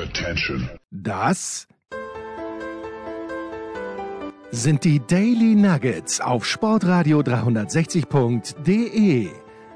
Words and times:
Attention. 0.00 0.68
Das 0.90 1.68
sind 4.50 4.84
die 4.84 5.06
Daily 5.06 5.54
Nuggets 5.54 6.22
auf 6.22 6.46
Sportradio 6.46 7.20
360.de. 7.20 9.28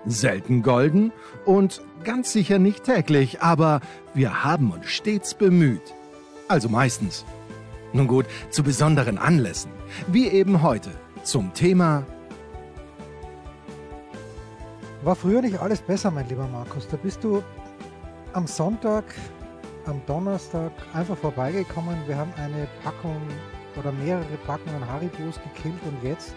Selten 0.06 0.62
golden 0.62 1.12
und 1.44 1.82
ganz 2.04 2.32
sicher 2.32 2.58
nicht 2.58 2.84
täglich, 2.84 3.42
aber 3.42 3.82
wir 4.14 4.44
haben 4.44 4.70
uns 4.70 4.86
stets 4.86 5.34
bemüht. 5.34 5.92
Also 6.48 6.70
meistens. 6.70 7.26
Nun 7.92 8.06
gut, 8.06 8.24
zu 8.48 8.62
besonderen 8.62 9.18
Anlässen, 9.18 9.72
wie 10.06 10.28
eben 10.28 10.62
heute 10.62 10.88
zum 11.22 11.52
Thema 11.52 12.06
War 15.02 15.16
früher 15.16 15.42
nicht 15.42 15.60
alles 15.60 15.82
besser, 15.82 16.10
mein 16.10 16.26
lieber 16.30 16.48
Markus? 16.48 16.88
Da 16.88 16.96
bist 16.96 17.22
du 17.22 17.44
am 18.32 18.46
Sonntag, 18.46 19.04
am 19.86 20.00
Donnerstag 20.06 20.72
einfach 20.92 21.16
vorbeigekommen. 21.16 21.96
Wir 22.06 22.16
haben 22.16 22.32
eine 22.36 22.66
Packung 22.82 23.20
oder 23.76 23.92
mehrere 23.92 24.36
Packungen 24.46 24.86
Haribos 24.86 25.40
gekillt 25.42 25.80
und 25.84 26.02
jetzt, 26.02 26.34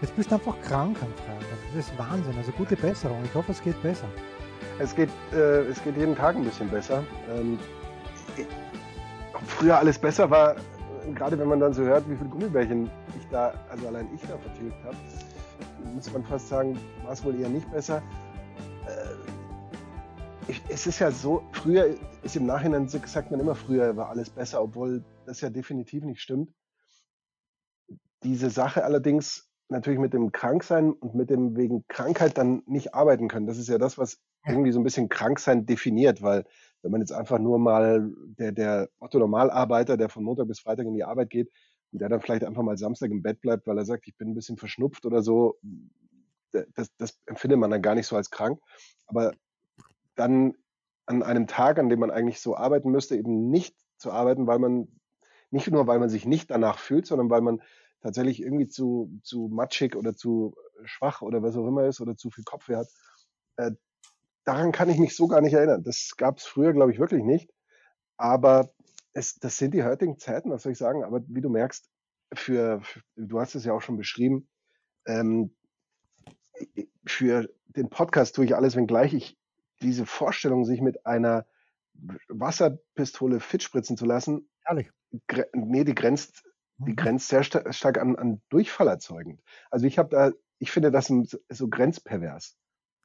jetzt 0.00 0.14
bist 0.16 0.30
du 0.30 0.36
einfach 0.36 0.60
krank 0.62 0.96
am 1.00 1.12
Freitag. 1.14 1.58
Das 1.74 1.86
ist 1.86 1.98
Wahnsinn. 1.98 2.36
Also 2.36 2.52
gute 2.52 2.76
Besserung. 2.76 3.22
Ich 3.24 3.34
hoffe, 3.34 3.52
es 3.52 3.62
geht 3.62 3.80
besser. 3.82 4.08
Es 4.78 4.94
geht, 4.94 5.10
äh, 5.32 5.62
es 5.62 5.82
geht 5.82 5.96
jeden 5.96 6.16
Tag 6.16 6.36
ein 6.36 6.44
bisschen 6.44 6.68
besser. 6.68 7.02
Ähm, 7.34 7.58
früher 9.46 9.78
alles 9.78 9.98
besser 9.98 10.30
war, 10.30 10.56
gerade 11.14 11.38
wenn 11.38 11.48
man 11.48 11.60
dann 11.60 11.72
so 11.72 11.82
hört, 11.82 12.08
wie 12.08 12.16
viele 12.16 12.28
Gummibärchen 12.28 12.90
ich 13.18 13.26
da, 13.30 13.54
also 13.70 13.88
allein 13.88 14.08
ich 14.14 14.20
da 14.22 14.36
vertilgt 14.36 14.76
habe, 14.84 14.96
muss 15.94 16.12
man 16.12 16.24
fast 16.24 16.48
sagen, 16.48 16.78
war 17.04 17.12
es 17.12 17.24
wohl 17.24 17.38
eher 17.40 17.48
nicht 17.48 17.70
besser. 17.72 18.02
Äh, 18.86 19.25
ich, 20.48 20.62
es 20.68 20.86
ist 20.86 20.98
ja 20.98 21.10
so, 21.10 21.42
früher 21.52 21.96
ist 22.22 22.36
im 22.36 22.46
Nachhinein 22.46 22.88
sagt 22.88 23.30
man 23.30 23.40
immer, 23.40 23.54
früher 23.54 23.96
war 23.96 24.10
alles 24.10 24.30
besser, 24.30 24.62
obwohl 24.62 25.04
das 25.24 25.40
ja 25.40 25.50
definitiv 25.50 26.04
nicht 26.04 26.20
stimmt. 26.20 26.52
Diese 28.22 28.50
Sache 28.50 28.84
allerdings 28.84 29.48
natürlich 29.68 29.98
mit 29.98 30.14
dem 30.14 30.32
Kranksein 30.32 30.92
und 30.92 31.14
mit 31.14 31.30
dem 31.30 31.56
wegen 31.56 31.84
Krankheit 31.88 32.38
dann 32.38 32.62
nicht 32.66 32.94
arbeiten 32.94 33.28
können. 33.28 33.46
Das 33.46 33.58
ist 33.58 33.68
ja 33.68 33.78
das, 33.78 33.98
was 33.98 34.20
irgendwie 34.46 34.70
so 34.70 34.78
ein 34.78 34.84
bisschen 34.84 35.08
Kranksein 35.08 35.66
definiert, 35.66 36.22
weil 36.22 36.44
wenn 36.82 36.92
man 36.92 37.00
jetzt 37.00 37.12
einfach 37.12 37.38
nur 37.38 37.58
mal 37.58 38.12
der, 38.38 38.52
der 38.52 38.88
Otto 39.00 39.18
Normalarbeiter, 39.18 39.96
der 39.96 40.08
von 40.08 40.22
Montag 40.22 40.46
bis 40.46 40.60
Freitag 40.60 40.86
in 40.86 40.94
die 40.94 41.04
Arbeit 41.04 41.30
geht, 41.30 41.50
und 41.92 42.00
der 42.00 42.08
dann 42.08 42.20
vielleicht 42.20 42.44
einfach 42.44 42.62
mal 42.62 42.76
Samstag 42.76 43.10
im 43.10 43.22
Bett 43.22 43.40
bleibt, 43.40 43.66
weil 43.66 43.78
er 43.78 43.84
sagt, 43.84 44.06
ich 44.06 44.16
bin 44.16 44.30
ein 44.30 44.34
bisschen 44.34 44.56
verschnupft 44.56 45.06
oder 45.06 45.22
so, 45.22 45.58
das, 46.74 46.90
das 46.96 47.18
empfindet 47.26 47.58
man 47.58 47.70
dann 47.70 47.82
gar 47.82 47.94
nicht 47.94 48.06
so 48.06 48.16
als 48.16 48.30
krank. 48.30 48.60
Aber 49.06 49.32
dann 50.16 50.54
an 51.06 51.22
einem 51.22 51.46
Tag, 51.46 51.78
an 51.78 51.88
dem 51.88 52.00
man 52.00 52.10
eigentlich 52.10 52.40
so 52.40 52.56
arbeiten 52.56 52.90
müsste, 52.90 53.16
eben 53.16 53.48
nicht 53.48 53.76
zu 53.98 54.10
arbeiten, 54.10 54.46
weil 54.46 54.58
man, 54.58 54.88
nicht 55.50 55.70
nur 55.70 55.86
weil 55.86 56.00
man 56.00 56.08
sich 56.08 56.26
nicht 56.26 56.50
danach 56.50 56.78
fühlt, 56.78 57.06
sondern 57.06 57.30
weil 57.30 57.40
man 57.40 57.62
tatsächlich 58.02 58.42
irgendwie 58.42 58.66
zu, 58.66 59.10
zu 59.22 59.48
matschig 59.48 59.96
oder 59.96 60.14
zu 60.14 60.56
schwach 60.84 61.22
oder 61.22 61.42
was 61.42 61.56
auch 61.56 61.66
immer 61.66 61.86
ist 61.86 62.00
oder 62.00 62.16
zu 62.16 62.30
viel 62.30 62.44
Kopfweh 62.44 62.76
hat. 62.76 62.88
Äh, 63.56 63.72
daran 64.44 64.72
kann 64.72 64.90
ich 64.90 64.98
mich 64.98 65.16
so 65.16 65.28
gar 65.28 65.40
nicht 65.40 65.54
erinnern. 65.54 65.82
Das 65.84 66.12
gab 66.16 66.38
es 66.38 66.44
früher, 66.44 66.72
glaube 66.72 66.92
ich, 66.92 66.98
wirklich 66.98 67.22
nicht. 67.22 67.50
Aber 68.16 68.70
es, 69.12 69.36
das 69.36 69.56
sind 69.56 69.74
die 69.74 69.84
heutigen 69.84 70.18
Zeiten, 70.18 70.50
was 70.50 70.62
soll 70.62 70.72
ich 70.72 70.78
sagen? 70.78 71.04
Aber 71.04 71.22
wie 71.28 71.40
du 71.40 71.48
merkst, 71.48 71.88
für, 72.34 72.80
für 72.82 73.02
du 73.16 73.40
hast 73.40 73.54
es 73.54 73.64
ja 73.64 73.72
auch 73.72 73.82
schon 73.82 73.96
beschrieben, 73.96 74.48
ähm, 75.06 75.54
für 77.06 77.48
den 77.66 77.88
Podcast 77.88 78.34
tue 78.34 78.44
ich 78.44 78.56
alles, 78.56 78.76
wenngleich 78.76 79.14
ich 79.14 79.38
diese 79.82 80.06
Vorstellung, 80.06 80.64
sich 80.64 80.80
mit 80.80 81.06
einer 81.06 81.46
Wasserpistole 82.28 83.40
fit 83.40 83.62
spritzen 83.62 83.96
zu 83.96 84.04
lassen, 84.04 84.48
Herrlich. 84.62 84.90
nee, 85.54 85.84
die 85.84 85.94
grenzt, 85.94 86.44
die 86.78 86.92
mhm. 86.92 86.96
grenzt 86.96 87.28
sehr 87.28 87.42
sta 87.42 87.72
stark 87.72 87.98
an, 87.98 88.16
an 88.16 88.42
Durchfall 88.48 88.88
erzeugend. 88.88 89.40
Also 89.70 89.86
ich 89.86 89.98
habe 89.98 90.10
da, 90.10 90.32
ich 90.58 90.70
finde 90.70 90.90
das 90.90 91.06
so 91.06 91.68
grenzpervers. 91.68 92.56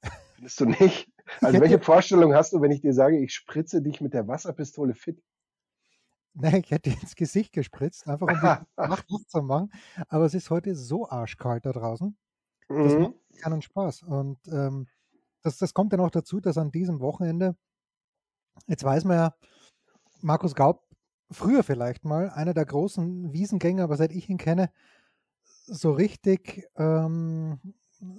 Findest 0.35 0.59
du 0.59 0.65
nicht? 0.65 1.09
Also 1.39 1.59
welche 1.59 1.79
Vorstellung 1.83 2.33
hast 2.33 2.53
du, 2.53 2.61
wenn 2.61 2.71
ich 2.71 2.81
dir 2.81 2.93
sage, 2.93 3.19
ich 3.19 3.33
spritze 3.33 3.81
dich 3.81 4.01
mit 4.01 4.13
der 4.13 4.27
Wasserpistole 4.27 4.93
fit? 4.93 5.21
Nein, 6.33 6.61
ich 6.63 6.71
hätte 6.71 6.89
ins 6.89 7.15
Gesicht 7.15 7.51
gespritzt, 7.51 8.07
einfach 8.07 8.27
um 8.27 8.33
die 8.33 8.65
Nacht 8.81 9.05
zu 9.27 9.41
machen. 9.41 9.71
Aber 10.07 10.25
es 10.25 10.33
ist 10.33 10.49
heute 10.49 10.75
so 10.75 11.09
arschkalt 11.09 11.65
da 11.65 11.71
draußen. 11.71 12.17
Das 12.69 12.93
mhm. 12.93 13.01
macht 13.01 13.15
keinen 13.41 13.61
Spaß. 13.61 14.03
Und 14.03 14.39
ähm, 14.47 14.87
das, 15.41 15.57
das 15.57 15.74
kommt 15.74 15.94
dann 15.94 16.00
auch 16.00 16.12
dazu, 16.12 16.40
dass 16.40 16.57
an 16.57 16.72
diesem 16.72 17.00
Wochenende, 17.00 17.56
jetzt 18.68 18.84
weiß 18.84 19.06
man 19.06 19.18
ja, 19.18 19.35
Markus 20.22 20.56
Gaub, 20.56 20.88
früher 21.31 21.63
vielleicht 21.63 22.06
mal, 22.06 22.29
einer 22.29 22.53
der 22.53 22.66
großen 22.66 23.34
Wiesengänger, 23.34 23.84
aber 23.84 23.97
seit 23.97 24.12
ich 24.12 24.29
ihn 24.29 24.38
kenne, 24.38 24.69
so 25.66 25.91
richtig, 25.91 26.68
ähm, 26.78 27.59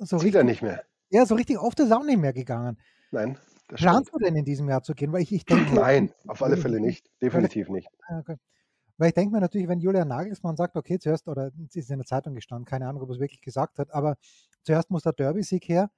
so 0.00 0.18
Sieht 0.18 0.26
richtig. 0.26 0.34
er 0.34 0.44
nicht 0.44 0.62
mehr. 0.62 0.82
Ja, 1.10 1.26
so 1.26 1.34
richtig 1.34 1.58
oft 1.58 1.78
ist 1.80 1.90
er 1.90 1.98
auch 1.98 2.04
nicht 2.04 2.18
mehr 2.18 2.32
gegangen. 2.32 2.78
Nein. 3.10 3.38
Planst 3.68 4.12
du 4.12 4.18
denn 4.18 4.36
in 4.36 4.44
diesem 4.44 4.68
Jahr 4.68 4.82
zu 4.82 4.94
gehen? 4.94 5.12
Weil 5.12 5.22
ich, 5.22 5.32
ich 5.32 5.44
denke, 5.44 5.74
Nein, 5.74 6.12
auf 6.26 6.42
alle 6.42 6.56
Fälle 6.56 6.80
nicht. 6.80 7.10
Definitiv 7.22 7.68
nicht. 7.68 7.88
Ah, 8.06 8.18
okay. 8.18 8.36
Weil 8.98 9.08
ich 9.08 9.14
denke 9.14 9.34
mir 9.34 9.40
natürlich, 9.40 9.68
wenn 9.68 9.80
Julian 9.80 10.08
Nagelsmann 10.08 10.56
sagt, 10.56 10.76
okay, 10.76 10.98
zuerst, 10.98 11.28
oder 11.28 11.50
es 11.66 11.76
ist 11.76 11.90
in 11.90 11.98
der 11.98 12.06
Zeitung 12.06 12.34
gestanden, 12.34 12.66
keine 12.66 12.86
Ahnung, 12.86 13.02
ob 13.02 13.08
er 13.08 13.14
es 13.14 13.20
wirklich 13.20 13.40
gesagt 13.40 13.78
hat, 13.78 13.90
aber 13.92 14.16
zuerst 14.62 14.90
muss 14.90 15.02
der 15.02 15.12
Derby-Sieg 15.12 15.68
her 15.68 15.90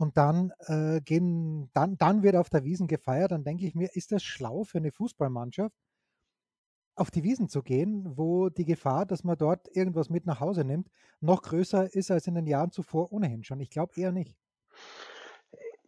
und 0.00 0.16
dann 0.16 0.52
äh, 0.66 1.00
gehen, 1.00 1.70
dann, 1.72 1.96
dann 1.98 2.22
wird 2.22 2.36
auf 2.36 2.50
der 2.50 2.64
Wiesen 2.64 2.86
gefeiert, 2.86 3.32
dann 3.32 3.44
denke 3.44 3.66
ich 3.66 3.74
mir, 3.74 3.94
ist 3.94 4.12
das 4.12 4.22
schlau 4.22 4.64
für 4.64 4.78
eine 4.78 4.92
Fußballmannschaft, 4.92 5.76
auf 6.96 7.10
die 7.10 7.22
Wiesen 7.22 7.48
zu 7.48 7.62
gehen, 7.62 8.16
wo 8.16 8.48
die 8.48 8.64
Gefahr, 8.64 9.06
dass 9.06 9.24
man 9.24 9.38
dort 9.38 9.68
irgendwas 9.74 10.10
mit 10.10 10.26
nach 10.26 10.40
Hause 10.40 10.64
nimmt, 10.64 10.88
noch 11.20 11.42
größer 11.42 11.94
ist 11.94 12.10
als 12.10 12.26
in 12.26 12.34
den 12.34 12.46
Jahren 12.46 12.72
zuvor 12.72 13.12
ohnehin 13.12 13.44
schon. 13.44 13.60
Ich 13.60 13.70
glaube 13.70 13.92
eher 13.96 14.12
nicht 14.12 14.36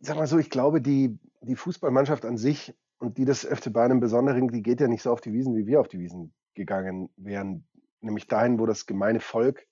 sag 0.03 0.17
mal 0.17 0.27
so, 0.27 0.39
ich 0.39 0.51
glaube, 0.51 0.83
die, 0.83 1.19
die 1.41 1.57
Fußballmannschaft 1.57 2.25
an 2.25 2.37
sich 2.37 2.75
und 2.99 3.19
die 3.19 3.25
des 3.25 3.45
FC 3.45 3.73
Bayern 3.73 3.93
im 3.93 4.01
Besonderen, 4.01 4.49
die 4.49 4.63
geht 4.63 4.81
ja 4.81 4.89
nicht 4.89 5.03
so 5.03 5.13
auf 5.13 5.21
die 5.21 5.33
Wiesen, 5.33 5.57
wie 5.57 5.67
wir 5.67 5.81
auf 5.81 5.89
die 5.89 6.01
Wiesen 6.01 6.35
gegangen 6.55 7.09
wären. 7.17 7.67
Nämlich 8.01 8.27
dahin, 8.27 8.59
wo 8.59 8.67
das 8.67 8.87
gemeine 8.87 9.21
Volk 9.21 9.67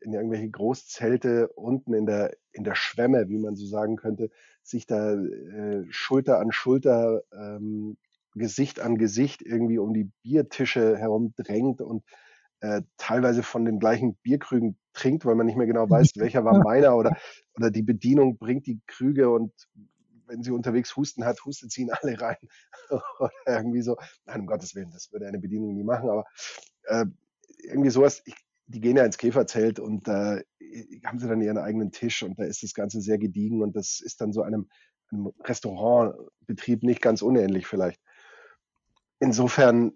in 0.00 0.12
irgendwelche 0.12 0.50
Großzelte 0.50 1.48
unten 1.48 1.94
in 1.94 2.06
der, 2.06 2.36
in 2.52 2.64
der 2.64 2.74
Schwemme, 2.74 3.28
wie 3.28 3.38
man 3.38 3.56
so 3.56 3.66
sagen 3.66 3.96
könnte, 3.96 4.30
sich 4.62 4.86
da 4.86 5.14
äh, 5.14 5.84
Schulter 5.90 6.38
an 6.38 6.52
Schulter, 6.52 7.22
ähm, 7.32 7.96
Gesicht 8.34 8.80
an 8.80 8.98
Gesicht 8.98 9.42
irgendwie 9.42 9.78
um 9.78 9.94
die 9.94 10.10
Biertische 10.22 10.98
herum 10.98 11.32
drängt 11.36 11.80
und 11.80 12.04
äh, 12.60 12.82
teilweise 12.96 13.42
von 13.42 13.64
den 13.64 13.78
gleichen 13.78 14.16
Bierkrügen 14.16 14.76
trinkt, 14.92 15.24
weil 15.24 15.34
man 15.34 15.46
nicht 15.46 15.56
mehr 15.56 15.66
genau 15.66 15.88
weiß, 15.88 16.12
welcher 16.16 16.44
war 16.44 16.62
meiner 16.62 16.96
oder, 16.96 17.16
oder 17.54 17.70
die 17.70 17.82
Bedienung 17.82 18.38
bringt 18.38 18.66
die 18.66 18.80
Krüge 18.86 19.30
und 19.30 19.52
wenn 20.26 20.42
sie 20.42 20.50
unterwegs 20.50 20.96
Husten 20.96 21.24
hat, 21.24 21.44
hustet 21.44 21.70
sie 21.72 21.82
ihn 21.82 21.90
alle 21.90 22.20
rein. 22.20 22.36
oder 23.18 23.30
irgendwie 23.46 23.82
so. 23.82 23.96
Nein, 24.24 24.40
um 24.40 24.46
Gottes 24.46 24.74
Willen, 24.74 24.90
das 24.90 25.12
würde 25.12 25.26
eine 25.26 25.38
Bedienung 25.38 25.74
nie 25.74 25.84
machen, 25.84 26.08
aber 26.08 26.24
äh, 26.84 27.06
irgendwie 27.62 27.90
sowas. 27.90 28.22
Ich, 28.24 28.34
die 28.66 28.80
gehen 28.80 28.96
ja 28.96 29.04
ins 29.04 29.18
Käferzelt 29.18 29.78
und 29.78 30.08
da 30.08 30.38
äh, 30.58 31.00
haben 31.04 31.18
sie 31.18 31.28
dann 31.28 31.42
ihren 31.42 31.58
eigenen 31.58 31.92
Tisch 31.92 32.22
und 32.22 32.38
da 32.38 32.44
ist 32.44 32.62
das 32.62 32.74
Ganze 32.74 33.00
sehr 33.00 33.18
gediegen 33.18 33.62
und 33.62 33.76
das 33.76 34.00
ist 34.00 34.20
dann 34.20 34.32
so 34.32 34.42
einem, 34.42 34.68
einem 35.10 35.32
Restaurantbetrieb 35.40 36.82
nicht 36.82 37.02
ganz 37.02 37.22
unähnlich 37.22 37.66
vielleicht. 37.66 38.00
Insofern 39.18 39.92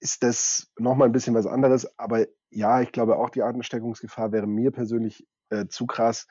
ist 0.00 0.22
das 0.22 0.72
nochmal 0.78 1.08
ein 1.08 1.12
bisschen 1.12 1.34
was 1.34 1.46
anderes. 1.46 1.98
Aber 1.98 2.26
ja, 2.50 2.80
ich 2.80 2.92
glaube 2.92 3.16
auch, 3.16 3.30
die 3.30 3.42
Ansteckungsgefahr 3.42 4.32
wäre 4.32 4.46
mir 4.46 4.70
persönlich 4.70 5.26
äh, 5.50 5.66
zu 5.66 5.86
krass. 5.86 6.26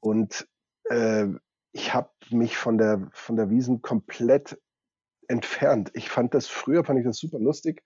Und 0.00 0.48
äh, 0.84 1.26
ich 1.72 1.94
habe 1.94 2.10
mich 2.30 2.56
von 2.56 2.78
der, 2.78 3.08
von 3.12 3.36
der 3.36 3.50
Wiesen 3.50 3.82
komplett 3.82 4.60
entfernt. 5.28 5.90
Ich 5.94 6.08
fand 6.08 6.34
das 6.34 6.46
früher, 6.46 6.84
fand 6.84 6.98
ich 6.98 7.04
das 7.04 7.18
super 7.18 7.38
lustig. 7.38 7.82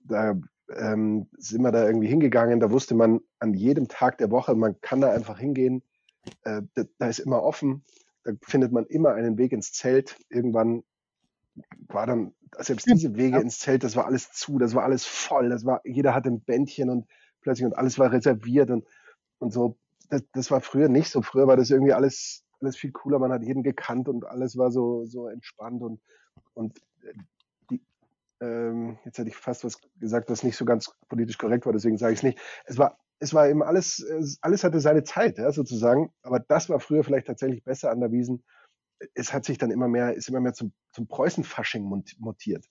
Da 0.00 0.34
ähm, 0.76 1.28
sind 1.36 1.62
wir 1.62 1.72
da 1.72 1.86
irgendwie 1.86 2.08
hingegangen. 2.08 2.60
Da 2.60 2.70
wusste 2.70 2.94
man 2.94 3.20
an 3.38 3.54
jedem 3.54 3.88
Tag 3.88 4.18
der 4.18 4.30
Woche, 4.30 4.54
man 4.54 4.80
kann 4.80 5.00
da 5.00 5.12
einfach 5.12 5.38
hingehen. 5.38 5.82
Äh, 6.44 6.62
da, 6.74 6.84
da 6.98 7.08
ist 7.08 7.18
immer 7.18 7.42
offen. 7.42 7.84
Da 8.24 8.32
findet 8.42 8.72
man 8.72 8.86
immer 8.86 9.14
einen 9.14 9.38
Weg 9.38 9.52
ins 9.52 9.72
Zelt. 9.72 10.16
Irgendwann 10.28 10.82
war 11.88 12.06
dann 12.06 12.34
selbst 12.58 12.86
diese 12.86 13.14
Wege 13.16 13.40
ins 13.40 13.58
Zelt, 13.58 13.84
das 13.84 13.96
war 13.96 14.06
alles 14.06 14.32
zu, 14.32 14.58
das 14.58 14.74
war 14.74 14.84
alles 14.84 15.04
voll, 15.04 15.50
das 15.50 15.64
war, 15.64 15.80
jeder 15.84 16.14
hatte 16.14 16.30
ein 16.30 16.40
Bändchen 16.40 16.90
und 16.90 17.06
plötzlich 17.40 17.66
und 17.66 17.76
alles 17.76 17.98
war 17.98 18.12
reserviert 18.12 18.70
und, 18.70 18.86
und 19.38 19.52
so. 19.52 19.78
Das, 20.08 20.22
das 20.32 20.50
war 20.50 20.60
früher 20.60 20.88
nicht 20.88 21.10
so. 21.10 21.22
Früher 21.22 21.46
war 21.46 21.56
das 21.56 21.70
irgendwie 21.70 21.92
alles, 21.92 22.44
alles 22.60 22.76
viel 22.76 22.90
cooler. 22.90 23.18
Man 23.18 23.32
hat 23.32 23.42
jeden 23.42 23.62
gekannt 23.62 24.08
und 24.08 24.26
alles 24.26 24.56
war 24.56 24.70
so, 24.70 25.06
so 25.06 25.28
entspannt 25.28 25.82
und, 25.82 26.00
und 26.54 26.78
äh, 27.02 27.12
ähm, 28.40 28.98
jetzt 29.04 29.18
hätte 29.18 29.28
ich 29.28 29.36
fast 29.36 29.64
was 29.64 29.80
gesagt, 29.98 30.30
was 30.30 30.42
nicht 30.42 30.56
so 30.56 30.64
ganz 30.64 30.92
politisch 31.08 31.38
korrekt 31.38 31.66
war, 31.66 31.72
deswegen 31.72 31.98
sage 31.98 32.12
ich 32.12 32.20
es 32.20 32.22
nicht. 32.22 32.38
Es 32.64 32.78
war, 32.78 32.98
es 33.18 33.34
war 33.34 33.48
eben 33.48 33.62
alles, 33.62 34.04
alles 34.40 34.64
hatte 34.64 34.80
seine 34.80 35.04
Zeit, 35.04 35.38
ja, 35.38 35.52
sozusagen. 35.52 36.10
Aber 36.22 36.40
das 36.40 36.68
war 36.68 36.80
früher 36.80 37.04
vielleicht 37.04 37.26
tatsächlich 37.26 37.62
besser 37.64 37.90
an 37.90 38.00
der 38.00 38.12
Wiesen 38.12 38.42
es 39.14 39.32
hat 39.32 39.44
sich 39.44 39.58
dann 39.58 39.70
immer 39.70 39.88
mehr, 39.88 40.14
ist 40.14 40.28
immer 40.28 40.40
mehr 40.40 40.52
zum, 40.52 40.72
zum 40.92 41.06
Preußenfasching 41.06 41.84
mutiert. 42.18 42.66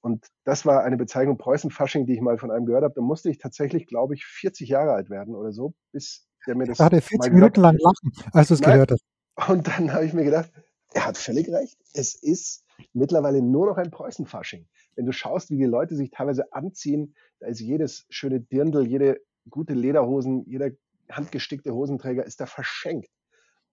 Und 0.00 0.26
das 0.44 0.64
war 0.64 0.82
eine 0.82 0.96
Bezeichnung 0.96 1.36
Preußenfasching, 1.36 2.06
die 2.06 2.14
ich 2.14 2.20
mal 2.20 2.38
von 2.38 2.50
einem 2.50 2.64
gehört 2.64 2.84
habe. 2.84 2.94
Da 2.94 3.02
musste 3.02 3.30
ich 3.30 3.38
tatsächlich, 3.38 3.86
glaube 3.86 4.14
ich, 4.14 4.24
40 4.24 4.68
Jahre 4.68 4.92
alt 4.92 5.10
werden 5.10 5.34
oder 5.34 5.52
so, 5.52 5.74
bis 5.92 6.26
der 6.46 6.56
mir 6.56 6.64
das. 6.64 6.78
Da 6.78 6.86
hat 6.86 6.94
er 6.94 7.02
40 7.02 7.32
Minuten 7.32 7.60
lang 7.60 7.76
lachen, 7.78 8.12
als 8.32 8.48
du 8.48 8.54
es 8.54 8.60
gehört 8.60 8.92
hast. 8.92 9.04
Und 9.48 9.66
dann 9.66 9.92
habe 9.92 10.06
ich 10.06 10.12
mir 10.12 10.24
gedacht, 10.24 10.50
er 10.94 11.06
hat 11.06 11.18
völlig 11.18 11.48
recht. 11.50 11.78
Es 11.92 12.14
ist 12.14 12.64
mittlerweile 12.92 13.42
nur 13.42 13.66
noch 13.66 13.76
ein 13.76 13.90
Preußenfasching. 13.90 14.66
Wenn 14.96 15.06
du 15.06 15.12
schaust, 15.12 15.50
wie 15.50 15.56
die 15.56 15.64
Leute 15.64 15.96
sich 15.96 16.10
teilweise 16.10 16.52
anziehen, 16.52 17.14
da 17.38 17.46
ist 17.46 17.60
jedes 17.60 18.06
schöne 18.10 18.40
Dirndl, 18.40 18.86
jede 18.86 19.20
gute 19.48 19.74
Lederhosen, 19.74 20.44
jeder 20.46 20.70
handgestickte 21.10 21.74
Hosenträger 21.74 22.24
ist 22.24 22.40
da 22.40 22.46
verschenkt. 22.46 23.10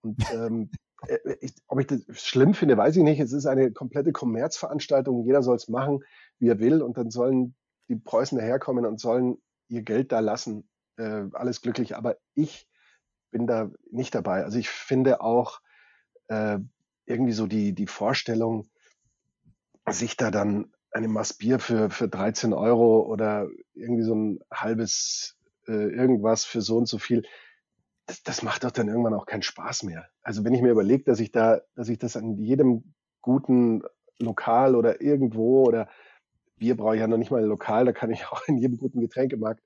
Und 0.01 0.17
ähm, 0.33 0.69
äh, 1.07 1.17
ich, 1.41 1.53
ob 1.67 1.79
ich 1.79 1.87
das 1.87 2.01
schlimm 2.13 2.53
finde, 2.53 2.77
weiß 2.77 2.95
ich 2.97 3.03
nicht. 3.03 3.19
Es 3.19 3.33
ist 3.33 3.45
eine 3.45 3.71
komplette 3.71 4.11
Kommerzveranstaltung. 4.11 5.25
Jeder 5.25 5.43
soll 5.43 5.55
es 5.55 5.67
machen, 5.67 6.03
wie 6.39 6.49
er 6.49 6.59
will. 6.59 6.81
Und 6.81 6.97
dann 6.97 7.11
sollen 7.11 7.55
die 7.89 7.95
Preußen 7.95 8.37
daherkommen 8.37 8.85
und 8.85 8.99
sollen 8.99 9.37
ihr 9.67 9.83
Geld 9.83 10.11
da 10.11 10.19
lassen. 10.19 10.67
Äh, 10.97 11.25
alles 11.33 11.61
glücklich. 11.61 11.95
Aber 11.95 12.17
ich 12.33 12.67
bin 13.31 13.47
da 13.47 13.69
nicht 13.91 14.15
dabei. 14.15 14.43
Also 14.43 14.57
ich 14.57 14.69
finde 14.69 15.21
auch 15.21 15.59
äh, 16.27 16.59
irgendwie 17.05 17.33
so 17.33 17.47
die, 17.47 17.73
die 17.73 17.87
Vorstellung, 17.87 18.69
sich 19.89 20.17
da 20.17 20.31
dann 20.31 20.73
eine 20.97 21.07
Maß 21.07 21.35
Bier 21.35 21.59
für, 21.59 21.89
für 21.89 22.07
13 22.07 22.53
Euro 22.53 23.01
oder 23.01 23.47
irgendwie 23.73 24.03
so 24.03 24.15
ein 24.15 24.39
halbes 24.51 25.37
äh, 25.67 25.71
irgendwas 25.71 26.45
für 26.45 26.61
so 26.61 26.77
und 26.77 26.87
so 26.87 26.97
viel 26.97 27.23
das, 28.07 28.23
das 28.23 28.41
macht 28.41 28.63
doch 28.63 28.71
dann 28.71 28.87
irgendwann 28.87 29.13
auch 29.13 29.25
keinen 29.25 29.43
Spaß 29.43 29.83
mehr. 29.83 30.09
Also 30.23 30.43
wenn 30.43 30.53
ich 30.53 30.61
mir 30.61 30.71
überlege, 30.71 31.03
dass 31.03 31.19
ich 31.19 31.31
da, 31.31 31.61
dass 31.75 31.89
ich 31.89 31.99
das 31.99 32.17
an 32.17 32.37
jedem 32.37 32.95
guten 33.21 33.83
Lokal 34.17 34.75
oder 34.75 35.01
irgendwo 35.01 35.65
oder 35.65 35.89
Bier 36.55 36.75
brauche 36.75 36.95
ich 36.95 37.01
ja 37.01 37.07
noch 37.07 37.17
nicht 37.17 37.29
mal 37.29 37.43
Lokal, 37.43 37.85
da 37.85 37.91
kann 37.91 38.09
ich 38.09 38.25
auch 38.31 38.41
in 38.47 38.57
jedem 38.57 38.77
guten 38.77 39.01
Getränkemarkt 39.01 39.61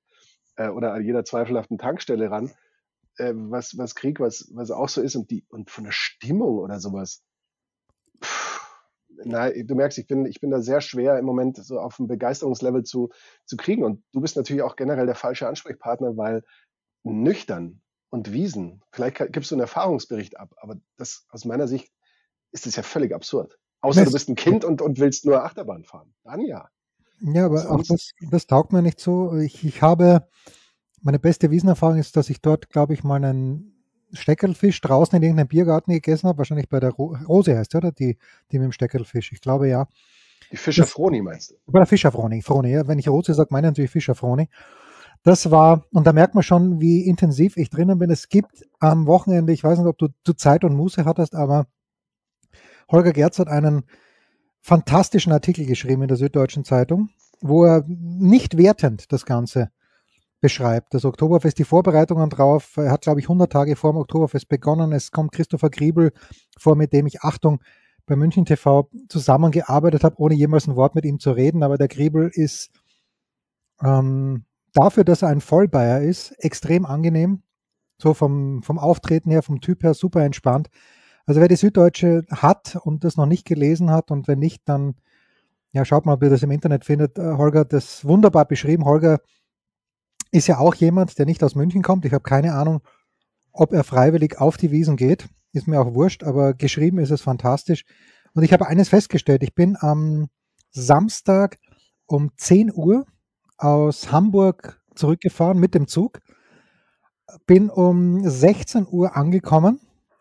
äh, 0.58 0.68
oder 0.68 0.94
an 0.94 1.06
jeder 1.06 1.24
zweifelhaften 1.24 1.78
Tankstelle 1.78 2.30
ran, 2.30 2.52
äh, 3.18 3.34
was, 3.34 3.78
was 3.78 3.96
krieg, 3.96 4.20
was, 4.20 4.50
was 4.54 4.72
auch 4.72 4.90
so 4.90 5.02
ist 5.02 5.16
und 5.16 5.30
die, 5.30 5.46
und 5.50 5.70
von 5.70 5.86
der 5.86 5.94
Stimmung 5.94 6.58
oder 6.58 6.80
sowas. 6.80 7.24
Nein, 9.24 9.66
du 9.68 9.76
merkst, 9.76 9.98
ich 9.98 10.08
bin, 10.08 10.26
ich 10.26 10.40
bin 10.40 10.52
da 10.52 10.62
sehr 10.62 10.82
schwer 10.82 11.18
im 11.18 11.26
Moment 11.26 11.58
so 11.58 11.80
auf 11.80 12.00
ein 12.00 12.08
Begeisterungslevel 12.08 12.84
zu, 12.84 13.10
zu 13.46 13.58
kriegen. 13.58 13.84
Und 13.84 14.04
du 14.12 14.22
bist 14.22 14.36
natürlich 14.36 14.64
auch 14.64 14.76
generell 14.76 15.06
der 15.06 15.16
falsche 15.16 15.48
Ansprechpartner, 15.48 16.18
weil 16.18 16.44
nüchtern 17.04 17.82
und 18.10 18.32
Wiesen. 18.32 18.84
Vielleicht 18.92 19.18
gibst 19.32 19.52
du 19.52 19.56
einen 19.56 19.62
Erfahrungsbericht 19.62 20.38
ab, 20.40 20.54
aber 20.58 20.76
das 20.98 21.26
aus 21.30 21.46
meiner 21.46 21.68
Sicht 21.68 21.92
ist 22.52 22.68
es 22.68 22.76
ja 22.76 22.84
völlig 22.84 23.14
absurd. 23.14 23.58
Außer 23.82 24.06
du 24.06 24.12
bist 24.12 24.30
ein 24.30 24.36
Kind 24.36 24.64
und, 24.64 24.82
und 24.82 25.00
willst 25.00 25.26
nur 25.26 25.44
Achterbahn 25.44 25.84
fahren. 25.84 26.14
Dann 26.24 26.42
ja. 26.42 26.70
Ja, 27.22 27.46
aber 27.46 27.70
auch 27.72 27.84
das, 27.84 28.12
das 28.30 28.48
taugt 28.48 28.74
mir 28.74 28.82
nicht 28.82 29.00
so. 29.00 29.38
Ich, 29.38 29.64
ich 29.64 29.82
habe, 29.82 30.28
meine 31.02 31.20
beste 31.20 31.52
Wiesenerfahrung 31.52 31.98
ist, 31.98 32.16
dass 32.18 32.30
ich 32.30 32.42
dort, 32.42 32.70
glaube 32.70 32.94
ich, 32.94 33.04
mal 33.04 33.24
einen 33.24 33.81
Steckelfisch 34.14 34.82
draußen 34.82 35.16
in 35.18 35.24
irgendeinem 35.24 35.48
Biergarten 35.48 35.92
gegessen 35.92 36.28
habe. 36.28 36.40
Wahrscheinlich 36.40 36.70
bei 36.70 36.80
der 36.80 36.92
Ro 36.92 37.18
Rose 37.28 37.58
heißt, 37.58 37.76
oder? 37.76 37.92
Die, 37.92 38.18
die 38.52 38.60
mit 38.60 38.66
dem 38.66 38.72
Steckelfisch. 38.72 39.32
Ich 39.32 39.42
glaube 39.42 39.68
ja. 39.68 39.88
Die 40.52 40.58
Fischerfroni 40.58 41.22
meinst 41.22 41.52
du? 41.52 41.56
Bei 41.68 41.80
der 41.80 41.88
Fischerfroni. 41.88 42.42
Froni, 42.42 42.72
ja. 42.72 42.88
Wenn 42.88 43.00
ich 43.00 43.08
Rose 43.08 43.34
sage, 43.34 43.50
meine 43.52 43.68
ich 43.68 43.72
natürlich 43.72 43.92
Fischerfroni. 43.92 44.50
Das 45.24 45.52
war, 45.52 45.86
und 45.92 46.08
da 46.08 46.14
merkt 46.14 46.34
man 46.34 46.44
schon, 46.44 46.82
wie 46.82 47.06
intensiv 47.06 47.56
ich 47.56 47.70
drinnen 47.70 48.00
bin. 48.00 48.10
Es 48.10 48.28
gibt 48.28 48.66
am 48.80 49.06
Wochenende, 49.06 49.54
ich 49.54 49.64
weiß 49.64 49.78
nicht, 49.78 49.88
ob 49.88 49.98
du, 49.98 50.08
du 50.24 50.34
Zeit 50.34 50.64
und 50.64 50.76
Muße 50.76 51.06
hattest, 51.06 51.36
aber 51.36 51.68
Holger 52.90 53.14
Gerz 53.14 53.38
hat 53.40 53.48
einen 53.48 53.84
fantastischen 54.62 55.32
Artikel 55.32 55.66
geschrieben 55.66 56.02
in 56.02 56.08
der 56.08 56.18
Süddeutschen 56.18 56.66
Zeitung, 56.66 57.10
wo 57.40 57.66
er 57.66 57.84
nicht 57.88 58.58
wertend 58.58 59.12
das 59.12 59.26
Ganze 59.26 59.72
beschreibt. 60.42 60.94
Das 60.94 61.06
Oktoberfest, 61.06 61.58
die 61.60 61.64
Vorbereitungen 61.64 62.30
drauf. 62.30 62.76
Er 62.76 62.92
hat, 62.92 63.02
glaube 63.02 63.20
ich, 63.20 63.26
100 63.26 63.52
Tage 63.52 63.76
vor 63.76 63.94
dem 63.94 63.98
Oktoberfest 63.98 64.50
begonnen. 64.50 64.92
Es 64.92 65.12
kommt 65.12 65.32
Christopher 65.32 65.70
Griebel 65.70 66.12
vor, 66.58 66.76
mit 66.76 66.92
dem 66.92 67.06
ich, 67.06 67.22
Achtung, 67.22 67.62
bei 68.06 68.16
München 68.16 68.46
TV 68.46 68.90
zusammengearbeitet 69.08 70.04
habe, 70.04 70.20
ohne 70.20 70.36
jemals 70.36 70.68
ein 70.68 70.76
Wort 70.76 70.96
mit 70.96 71.06
ihm 71.06 71.20
zu 71.20 71.32
reden. 71.32 71.64
Aber 71.64 71.78
der 71.78 71.88
Griebel 71.88 72.30
ist 72.34 72.72
ähm, 73.82 74.46
dafür, 74.74 75.04
dass 75.04 75.22
er 75.22 75.30
ein 75.30 75.42
Vollbayer 75.42 76.02
ist, 76.02 76.32
extrem 76.40 76.86
angenehm. 76.86 77.44
So 77.98 78.16
vom, 78.16 78.64
vom 78.64 78.80
Auftreten 78.80 79.30
her, 79.30 79.44
vom 79.44 79.62
Typ 79.62 79.84
her 79.84 79.94
super 79.94 80.24
entspannt. 80.24 80.70
Also 81.28 81.40
wer 81.40 81.48
die 81.48 81.56
Süddeutsche 81.56 82.26
hat 82.32 82.78
und 82.84 83.04
das 83.04 83.16
noch 83.16 83.28
nicht 83.28 83.46
gelesen 83.46 83.92
hat 83.92 84.10
und 84.10 84.28
wenn 84.28 84.40
nicht, 84.40 84.64
dann 84.66 84.96
ja, 85.72 85.86
schaut 85.86 86.06
mal, 86.06 86.14
ob 86.14 86.24
ihr 86.24 86.30
das 86.30 86.44
im 86.44 86.52
Internet 86.52 86.84
findet. 86.84 87.18
Äh, 87.18 87.38
Holger 87.38 87.64
das 87.64 88.04
wunderbar 88.04 88.46
beschrieben. 88.46 88.86
Holger 88.86 89.20
ist 90.32 90.48
ja 90.48 90.58
auch 90.58 90.76
jemand, 90.76 91.18
der 91.20 91.26
nicht 91.26 91.44
aus 91.44 91.56
München 91.56 91.82
kommt. 91.82 92.06
Ich 92.06 92.14
habe 92.14 92.24
keine 92.24 92.54
Ahnung, 92.54 92.82
ob 93.52 93.74
er 93.74 93.84
freiwillig 93.84 94.40
auf 94.40 94.58
die 94.58 94.72
Wiesen 94.72 94.96
geht. 94.96 95.28
Ist 95.54 95.68
mir 95.68 95.80
auch 95.82 95.94
wurscht, 95.94 96.24
aber 96.24 96.54
geschrieben 96.54 97.00
ist 97.00 97.12
es 97.12 97.22
fantastisch. 97.22 97.84
Und 98.34 98.44
ich 98.44 98.54
habe 98.54 98.68
eines 98.68 98.90
festgestellt. 98.90 99.44
Ich 99.44 99.54
bin 99.54 99.78
am 99.80 100.30
Samstag 100.72 101.60
um 102.06 102.32
10 102.38 102.72
Uhr 102.74 103.06
aus 103.58 104.12
Hamburg 104.12 104.82
zurückgefahren 104.96 105.60
mit 105.60 105.76
dem 105.76 105.88
Zug. 105.88 106.20
Bin 107.46 107.70
um 107.70 108.28
16 108.28 108.88
Uhr 108.90 109.16
angekommen, 109.16 109.80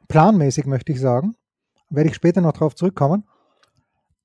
planmäßig 0.09 0.67
möchte 0.67 0.93
ich 0.93 1.01
sagen, 1.01 1.37
werde 1.89 2.11
ich 2.11 2.17
später 2.17 2.41
noch 2.41 2.53
darauf 2.53 2.75
zurückkommen, 2.75 3.25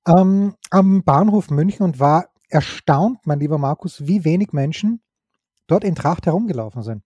ähm, 0.06 0.54
am 0.70 1.02
Bahnhof 1.02 1.50
München 1.50 1.82
und 1.84 1.98
war 1.98 2.28
erstaunt, 2.48 3.18
mein 3.24 3.40
lieber 3.40 3.58
Markus, 3.58 4.06
wie 4.06 4.24
wenig 4.24 4.52
Menschen 4.52 5.00
dort 5.66 5.84
in 5.84 5.94
Tracht 5.94 6.26
herumgelaufen 6.26 6.82
sind. 6.82 7.02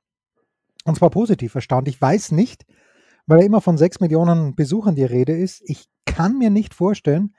Und 0.85 0.97
zwar 0.97 1.11
positiv 1.11 1.55
erstaunt. 1.55 1.89
Ich 1.89 2.01
weiß 2.01 2.33
nicht, 2.33 2.65
weil 3.27 3.41
ja 3.41 3.47
immer 3.47 3.61
von 3.61 3.77
sechs 3.77 4.01
Millionen 4.01 4.55
Besuchern 4.55 4.95
die 4.95 5.05
Rede 5.05 5.37
ist, 5.37 5.63
ich 5.65 5.89
kann 6.07 6.39
mir 6.39 6.51
nicht 6.51 6.75
vorstellen, 6.75 7.35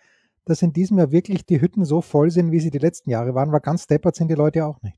dass 0.45 0.61
in 0.61 0.73
diesem 0.73 0.97
Jahr 0.97 1.11
wirklich 1.11 1.45
die 1.45 1.61
Hütten 1.61 1.85
so 1.85 2.01
voll 2.01 2.31
sind, 2.31 2.51
wie 2.51 2.59
sie 2.59 2.71
die 2.71 2.79
letzten 2.79 3.09
Jahre 3.09 3.35
waren, 3.35 3.51
weil 3.51 3.59
ganz 3.59 3.87
deppert 3.87 4.15
sind 4.15 4.29
die 4.29 4.35
Leute 4.35 4.59
ja 4.59 4.65
auch 4.67 4.81
nicht. 4.81 4.97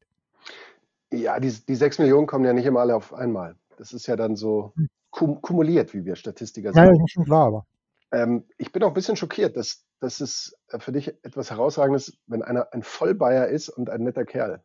Ja, 1.12 1.40
die, 1.40 1.52
die 1.52 1.76
sechs 1.76 2.00
Millionen 2.00 2.28
kommen 2.28 2.46
ja 2.46 2.54
nicht 2.54 2.66
immer 2.66 2.80
alle 2.80 2.96
auf 2.96 3.14
einmal. 3.14 3.56
Das 3.78 3.94
ist 3.94 4.08
ja 4.08 4.16
dann 4.16 4.36
so 4.36 4.74
hm. 4.76 4.88
kum 5.12 5.42
kumuliert, 5.42 5.94
wie 5.94 6.06
wir 6.06 6.16
Statistiker 6.16 6.74
sagen. 6.74 6.88
Ja, 6.88 6.92
das 6.92 7.04
ist 7.04 7.12
schon 7.12 7.26
klar, 7.26 7.48
aber. 7.48 7.66
Ähm, 8.12 8.46
ich 8.58 8.72
bin 8.72 8.84
auch 8.84 8.90
ein 8.90 8.94
bisschen 8.94 9.16
schockiert, 9.16 9.58
dass, 9.58 9.86
dass 10.00 10.22
es 10.22 10.56
für 10.80 10.92
dich 10.92 11.10
etwas 11.24 11.52
Herausragendes, 11.52 12.18
wenn 12.28 12.44
einer 12.44 12.72
ein 12.72 12.84
Vollbayer 12.84 13.48
ist 13.48 13.70
und 13.70 13.90
ein 13.90 14.04
netter 14.04 14.26
Kerl. 14.26 14.64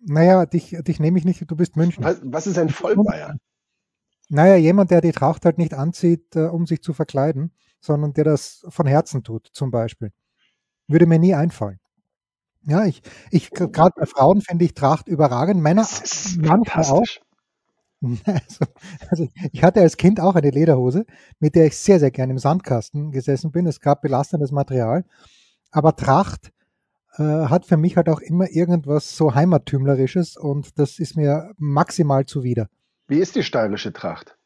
Naja, 0.00 0.46
dich, 0.46 0.76
dich 0.80 1.00
nehme 1.00 1.18
ich 1.18 1.24
nicht, 1.24 1.50
du 1.50 1.56
bist 1.56 1.76
München. 1.76 2.04
Was, 2.04 2.20
was 2.22 2.46
ist 2.46 2.58
ein 2.58 2.68
Vollbayer? 2.68 3.36
Naja, 4.28 4.56
jemand, 4.56 4.90
der 4.90 5.00
die 5.00 5.12
Tracht 5.12 5.44
halt 5.44 5.58
nicht 5.58 5.74
anzieht, 5.74 6.36
äh, 6.36 6.46
um 6.46 6.66
sich 6.66 6.82
zu 6.82 6.92
verkleiden, 6.92 7.52
sondern 7.80 8.12
der 8.12 8.24
das 8.24 8.64
von 8.68 8.86
Herzen 8.86 9.24
tut, 9.24 9.48
zum 9.52 9.70
Beispiel. 9.70 10.12
Würde 10.86 11.06
mir 11.06 11.18
nie 11.18 11.34
einfallen. 11.34 11.78
Ja, 12.62 12.84
ich, 12.84 13.02
ich 13.30 13.50
gerade 13.50 13.92
bei 13.96 14.06
Frauen 14.06 14.42
finde 14.42 14.64
ich 14.66 14.74
Tracht 14.74 15.08
überragend. 15.08 15.62
Männer 15.62 15.86
manchmal 16.38 16.84
auch. 16.84 17.04
Also, 18.00 18.64
also, 19.10 19.28
ich 19.50 19.64
hatte 19.64 19.80
als 19.80 19.96
Kind 19.96 20.20
auch 20.20 20.36
eine 20.36 20.50
Lederhose, 20.50 21.04
mit 21.40 21.56
der 21.56 21.66
ich 21.66 21.76
sehr, 21.76 21.98
sehr 21.98 22.12
gerne 22.12 22.32
im 22.32 22.38
Sandkasten 22.38 23.10
gesessen 23.10 23.50
bin. 23.50 23.66
Es 23.66 23.80
gab 23.80 24.02
belastendes 24.02 24.52
Material. 24.52 25.04
Aber 25.72 25.96
Tracht 25.96 26.52
äh, 27.18 27.22
hat 27.22 27.66
für 27.66 27.76
mich 27.76 27.96
halt 27.96 28.08
auch 28.08 28.20
immer 28.20 28.48
irgendwas 28.50 29.16
so 29.16 29.34
Heimattümlerisches 29.34 30.36
und 30.36 30.78
das 30.78 30.98
ist 30.98 31.16
mir 31.16 31.52
maximal 31.56 32.26
zuwider. 32.26 32.68
Wie 33.08 33.18
ist 33.18 33.36
die 33.36 33.42
steirische 33.42 33.92
Tracht? 33.92 34.38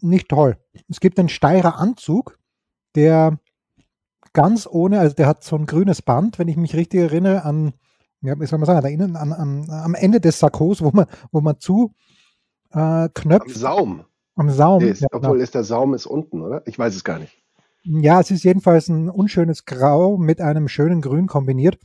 Nicht 0.00 0.28
toll. 0.28 0.56
Es 0.88 1.00
gibt 1.00 1.18
einen 1.18 1.28
Steirer 1.28 1.78
Anzug, 1.78 2.38
der 2.96 3.38
ganz 4.32 4.66
ohne, 4.66 4.98
also 4.98 5.14
der 5.14 5.26
hat 5.26 5.44
so 5.44 5.56
ein 5.56 5.66
grünes 5.66 6.02
Band, 6.02 6.38
wenn 6.38 6.48
ich 6.48 6.56
mich 6.56 6.74
richtig 6.74 7.00
erinnere, 7.00 7.44
an, 7.44 7.74
ja, 8.22 8.38
wie 8.40 8.46
soll 8.46 8.58
man 8.58 8.66
sagen, 8.66 9.00
an, 9.00 9.16
an, 9.16 9.32
an, 9.32 9.70
am 9.70 9.94
Ende 9.94 10.20
des 10.20 10.38
Sakkos, 10.38 10.82
wo 10.82 10.90
man, 10.92 11.06
wo 11.30 11.40
man 11.40 11.60
zu 11.60 11.94
äh, 12.70 13.08
knöpft. 13.14 13.48
Am 13.48 13.54
Saum. 13.54 14.04
Am 14.34 14.50
Saum. 14.50 14.82
Ist, 14.82 15.02
ja, 15.02 15.08
obwohl 15.12 15.32
genau. 15.32 15.42
ist 15.42 15.54
der 15.54 15.64
Saum 15.64 15.94
ist 15.94 16.06
unten, 16.06 16.40
oder? 16.40 16.66
Ich 16.66 16.78
weiß 16.78 16.94
es 16.96 17.04
gar 17.04 17.18
nicht. 17.18 17.41
Ja, 17.84 18.20
es 18.20 18.30
ist 18.30 18.44
jedenfalls 18.44 18.88
ein 18.88 19.10
unschönes 19.10 19.64
Grau 19.64 20.16
mit 20.16 20.40
einem 20.40 20.68
schönen 20.68 21.00
Grün 21.00 21.26
kombiniert. 21.26 21.78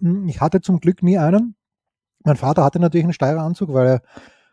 Hm, 0.00 0.28
ich 0.28 0.40
hatte 0.40 0.60
zum 0.60 0.80
Glück 0.80 1.02
nie 1.02 1.18
einen. 1.18 1.56
Mein 2.24 2.36
Vater 2.36 2.64
hatte 2.64 2.80
natürlich 2.80 3.04
einen 3.04 3.12
Steirer 3.14 3.40
Anzug, 3.42 3.72
weil 3.72 3.86
er 3.86 4.02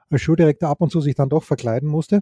als 0.10 0.22
Schuldirektor 0.22 0.70
ab 0.70 0.82
und 0.82 0.92
zu 0.92 1.02
sich 1.02 1.16
dann 1.16 1.30
doch 1.30 1.44
verkleiden 1.44 1.90
musste. 1.90 2.22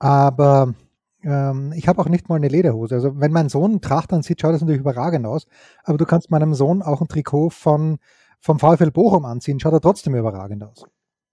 Aber 0.00 0.74
ähm, 1.22 1.72
ich 1.76 1.88
habe 1.88 2.00
auch 2.00 2.08
nicht 2.08 2.28
mal 2.28 2.36
eine 2.36 2.48
Lederhose. 2.48 2.96
Also 2.96 3.20
wenn 3.20 3.32
mein 3.32 3.48
Sohn 3.48 3.80
Tracht 3.80 4.12
ansieht, 4.12 4.40
schaut 4.40 4.54
das 4.54 4.60
natürlich 4.60 4.80
überragend 4.80 5.26
aus. 5.26 5.46
Aber 5.84 5.98
du 5.98 6.06
kannst 6.06 6.30
meinem 6.30 6.54
Sohn 6.54 6.82
auch 6.82 7.00
ein 7.00 7.08
Trikot 7.08 7.50
von, 7.50 7.98
vom 8.40 8.58
VfL 8.58 8.90
Bochum 8.90 9.24
anziehen, 9.24 9.60
schaut 9.60 9.74
er 9.74 9.80
trotzdem 9.80 10.14
überragend 10.14 10.64
aus. 10.64 10.86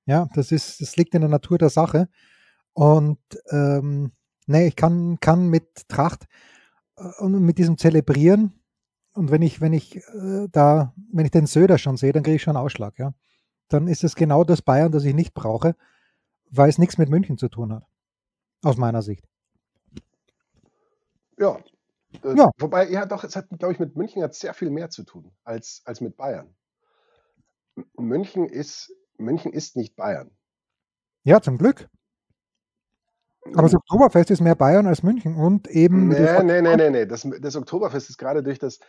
Ja, 0.05 0.27
das 0.35 0.51
ist, 0.51 0.81
das 0.81 0.95
liegt 0.97 1.15
in 1.15 1.21
der 1.21 1.29
Natur 1.29 1.57
der 1.57 1.69
Sache. 1.69 2.09
Und 2.73 3.19
ähm, 3.51 4.11
nee, 4.51 4.67
ich 4.67 4.75
kann, 4.75 5.19
kann 5.19 5.47
mit 5.49 5.87
Tracht 5.89 6.27
äh, 6.97 7.03
und 7.19 7.41
mit 7.43 7.57
diesem 7.57 7.77
Zelebrieren 7.77 8.53
Und 9.13 9.31
wenn 9.31 9.41
ich, 9.41 9.61
wenn 9.61 9.73
ich 9.73 9.97
äh, 9.97 10.47
da, 10.51 10.93
wenn 11.11 11.25
ich 11.25 11.31
den 11.31 11.47
Söder 11.47 11.77
schon 11.77 11.97
sehe, 11.97 12.13
dann 12.13 12.23
kriege 12.23 12.35
ich 12.37 12.43
schon 12.43 12.55
einen 12.55 12.65
Ausschlag, 12.65 12.97
ja. 12.99 13.13
Dann 13.69 13.87
ist 13.87 14.03
es 14.03 14.15
genau 14.15 14.43
das 14.43 14.61
Bayern, 14.61 14.91
das 14.91 15.05
ich 15.05 15.15
nicht 15.15 15.33
brauche, 15.33 15.75
weil 16.49 16.69
es 16.69 16.77
nichts 16.77 16.97
mit 16.97 17.09
München 17.09 17.37
zu 17.37 17.49
tun 17.49 17.73
hat. 17.73 17.85
Aus 18.63 18.77
meiner 18.77 19.01
Sicht. 19.01 19.27
Ja. 21.37 21.59
Ja. 22.23 22.51
Wobei, 22.59 22.89
ja 22.89 23.05
doch, 23.05 23.23
es 23.23 23.35
hat, 23.35 23.47
glaube 23.49 23.73
ich, 23.73 23.79
mit 23.79 23.95
München 23.95 24.21
hat 24.21 24.35
sehr 24.35 24.53
viel 24.53 24.69
mehr 24.69 24.89
zu 24.89 25.03
tun 25.03 25.31
als, 25.43 25.81
als 25.85 26.01
mit 26.01 26.17
Bayern. 26.17 26.53
München 27.97 28.47
ist, 28.47 28.93
München 29.17 29.53
ist 29.53 29.75
nicht 29.77 29.95
Bayern. 29.95 30.29
Ja, 31.23 31.41
zum 31.41 31.57
Glück. 31.57 31.89
Aber 33.53 33.63
das 33.63 33.75
Oktoberfest 33.75 34.31
ist 34.31 34.41
mehr 34.41 34.55
Bayern 34.55 34.87
als 34.87 35.03
München 35.03 35.35
und 35.35 35.67
eben. 35.67 36.09
Nee, 36.09 36.43
nee, 36.43 36.61
nee, 36.61 36.75
nee, 36.75 36.89
nee. 36.89 37.05
Das, 37.05 37.27
das 37.41 37.55
Oktoberfest 37.55 38.09
ist 38.09 38.17
gerade 38.17 38.43
durch 38.43 38.59
das, 38.59 38.79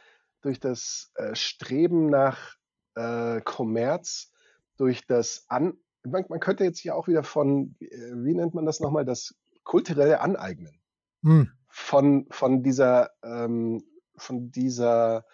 durch 0.42 0.60
das 0.60 1.10
äh, 1.14 1.34
Streben 1.34 2.10
nach 2.10 2.56
äh, 2.94 3.40
Kommerz, 3.40 4.30
durch 4.76 5.06
das 5.06 5.46
An. 5.48 5.74
Man, 6.04 6.24
man, 6.28 6.40
könnte 6.40 6.64
jetzt 6.64 6.80
hier 6.80 6.96
auch 6.96 7.08
wieder 7.08 7.22
von, 7.22 7.76
äh, 7.80 7.86
wie 8.14 8.34
nennt 8.34 8.54
man 8.54 8.66
das 8.66 8.80
nochmal, 8.80 9.04
das 9.04 9.34
kulturelle 9.64 10.20
Aneignen. 10.20 10.80
Hm. 11.22 11.50
Von, 11.68 12.26
von 12.30 12.62
dieser, 12.62 13.10
ähm, 13.22 13.82
von 14.16 14.50
dieser, 14.50 15.24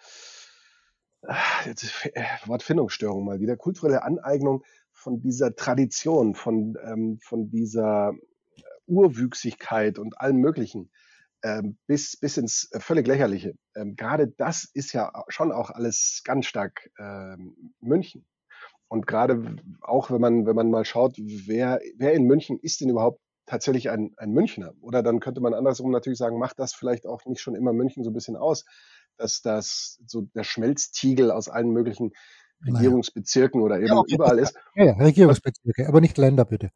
äh, 1.23 1.33
jetzt, 1.65 2.05
äh, 2.13 2.23
Wortfindungsstörung 2.45 3.25
mal 3.25 3.41
wieder, 3.41 3.57
kulturelle 3.57 4.03
Aneignung 4.03 4.63
von 4.93 5.19
dieser 5.19 5.55
Tradition, 5.55 6.35
von, 6.35 6.77
ähm, 6.85 7.19
von 7.21 7.49
dieser 7.49 8.13
Urwüchsigkeit 8.89 9.99
und 9.99 10.19
allem 10.19 10.37
Möglichen 10.37 10.91
ähm, 11.43 11.77
bis, 11.87 12.17
bis 12.17 12.37
ins 12.37 12.69
äh, 12.71 12.79
völlig 12.79 13.07
Lächerliche. 13.07 13.53
Ähm, 13.75 13.95
gerade 13.95 14.27
das 14.27 14.69
ist 14.73 14.93
ja 14.93 15.11
schon 15.29 15.51
auch 15.51 15.69
alles 15.69 16.21
ganz 16.25 16.45
stark 16.45 16.89
ähm, 16.99 17.73
München. 17.79 18.25
Und 18.87 19.05
gerade 19.05 19.57
auch, 19.81 20.09
wenn 20.09 20.19
man, 20.19 20.45
wenn 20.45 20.55
man 20.55 20.71
mal 20.71 20.83
schaut, 20.83 21.15
wer, 21.17 21.79
wer 21.95 22.13
in 22.13 22.25
München 22.25 22.57
ist 22.59 22.81
denn 22.81 22.89
überhaupt 22.89 23.21
tatsächlich 23.45 23.89
ein, 23.89 24.13
ein 24.17 24.31
Münchner? 24.31 24.73
Oder 24.81 25.03
dann 25.03 25.19
könnte 25.19 25.41
man 25.41 25.53
andersrum 25.53 25.91
natürlich 25.91 26.19
sagen, 26.19 26.39
macht 26.39 26.59
das 26.59 26.73
vielleicht 26.73 27.05
auch 27.05 27.23
nicht 27.25 27.41
schon 27.41 27.55
immer 27.55 27.71
München 27.71 28.03
so 28.03 28.09
ein 28.09 28.13
bisschen 28.13 28.35
aus, 28.35 28.65
dass 29.17 29.41
das 29.41 29.99
so 30.05 30.21
der 30.33 30.43
Schmelztiegel 30.43 31.31
aus 31.31 31.49
allen 31.49 31.69
möglichen 31.69 32.11
Regierungsbezirken 32.65 33.61
oder 33.61 33.77
eben 33.77 33.87
ja, 33.87 33.97
okay. 33.97 34.15
überall 34.15 34.39
ist. 34.39 34.55
Ja, 34.75 34.85
ja, 34.85 34.93
Regierungsbezirke, 34.93 35.87
aber 35.87 36.01
nicht 36.01 36.17
Länder 36.17 36.45
bitte. 36.45 36.71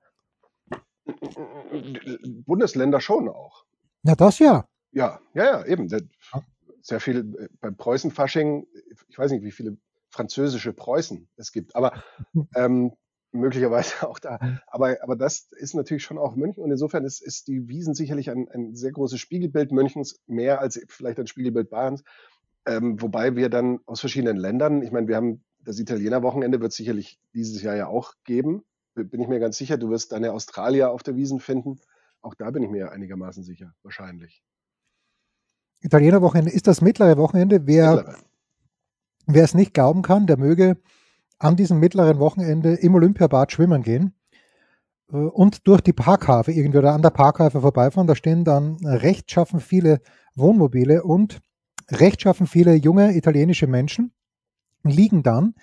Bundesländer 2.46 3.02
schon 3.02 3.30
auch. 3.30 3.66
Na, 4.04 4.16
das 4.16 4.40
ja. 4.40 4.68
Ja, 4.92 5.20
ja, 5.34 5.46
ja, 5.46 5.66
eben. 5.66 5.88
Sehr 6.82 7.00
viel 7.00 7.36
äh, 7.40 7.48
beim 7.62 7.76
Preußenfasching, 7.76 8.68
ich 9.08 9.18
weiß 9.18 9.32
nicht, 9.32 9.44
wie 9.44 9.52
viele 9.52 9.78
französische 10.10 10.74
Preußen 10.74 11.28
es 11.38 11.52
gibt, 11.52 11.76
aber 11.76 12.04
ähm, 12.56 12.94
möglicherweise 13.32 14.08
auch 14.08 14.20
da. 14.20 14.40
Aber, 14.68 14.98
aber 15.02 15.16
das 15.16 15.48
ist 15.52 15.74
natürlich 15.74 16.04
schon 16.04 16.18
auch 16.18 16.36
München 16.36 16.64
und 16.64 16.72
insofern 16.72 17.04
ist, 17.04 17.22
ist 17.22 17.48
die 17.48 17.68
Wiesen 17.68 17.96
sicherlich 17.96 18.30
ein, 18.30 18.48
ein 18.50 18.76
sehr 18.76 18.92
großes 18.92 19.20
Spiegelbild 19.20 19.72
Münchens, 19.72 20.20
mehr 20.28 20.62
als 20.62 20.80
vielleicht 20.88 21.20
ein 21.20 21.28
Spiegelbild 21.28 21.70
Bayerns. 21.70 22.04
Ähm, 22.66 23.02
wobei 23.02 23.36
wir 23.36 23.50
dann 23.50 23.80
aus 23.86 24.00
verschiedenen 24.00 24.38
Ländern, 24.38 24.84
ich 24.84 24.92
meine, 24.92 25.08
wir 25.08 25.16
haben 25.16 25.44
das 25.66 25.80
Italiener-Wochenende 25.80 26.62
wird 26.62 26.74
sicherlich 26.74 27.20
dieses 27.34 27.62
Jahr 27.62 27.76
ja 27.76 27.88
auch 27.88 28.14
geben 28.26 28.64
bin 28.96 29.22
ich 29.22 29.28
mir 29.28 29.40
ganz 29.40 29.58
sicher, 29.58 29.78
du 29.78 29.90
wirst 29.90 30.12
deine 30.12 30.32
Australier 30.32 30.92
auf 30.92 31.04
der 31.04 31.16
Wiesen 31.16 31.40
finden. 31.40 31.80
Auch 32.22 32.36
da 32.36 32.52
bin 32.52 32.64
ich 32.64 32.70
mir 32.70 32.92
einigermaßen 32.92 33.44
sicher, 33.44 33.74
wahrscheinlich. 33.84 34.44
Italiener 35.82 36.22
Wochenende 36.22 36.52
ist 36.52 36.68
das 36.68 36.82
mittlere 36.82 37.18
Wochenende. 37.18 37.68
Wer, 37.68 37.96
mittlere. 37.96 38.18
wer 39.28 39.44
es 39.44 39.54
nicht 39.54 39.74
glauben 39.74 40.02
kann, 40.02 40.28
der 40.28 40.38
möge 40.38 40.78
an 41.40 41.58
diesem 41.58 41.80
mittleren 41.80 42.20
Wochenende 42.20 42.76
im 42.76 42.96
Olympiabad 42.96 43.52
schwimmen 43.52 43.84
gehen 43.84 44.14
äh, 45.12 45.18
und 45.18 45.68
durch 45.68 45.82
die 45.82 45.92
Parkhafe 45.94 46.54
irgendwie 46.54 46.78
oder 46.78 46.94
an 46.94 47.02
der 47.02 47.10
Parkhafe 47.10 47.60
vorbeifahren. 47.60 48.08
Da 48.08 48.16
stehen 48.16 48.46
dann 48.46 48.78
rechtschaffen 48.86 49.60
viele 49.60 50.00
Wohnmobile 50.36 51.04
und 51.04 51.42
rechtschaffen 51.92 52.48
viele 52.48 52.76
junge 52.76 53.16
italienische 53.16 53.68
Menschen 53.68 54.14
liegen 54.84 55.24
dann 55.24 55.56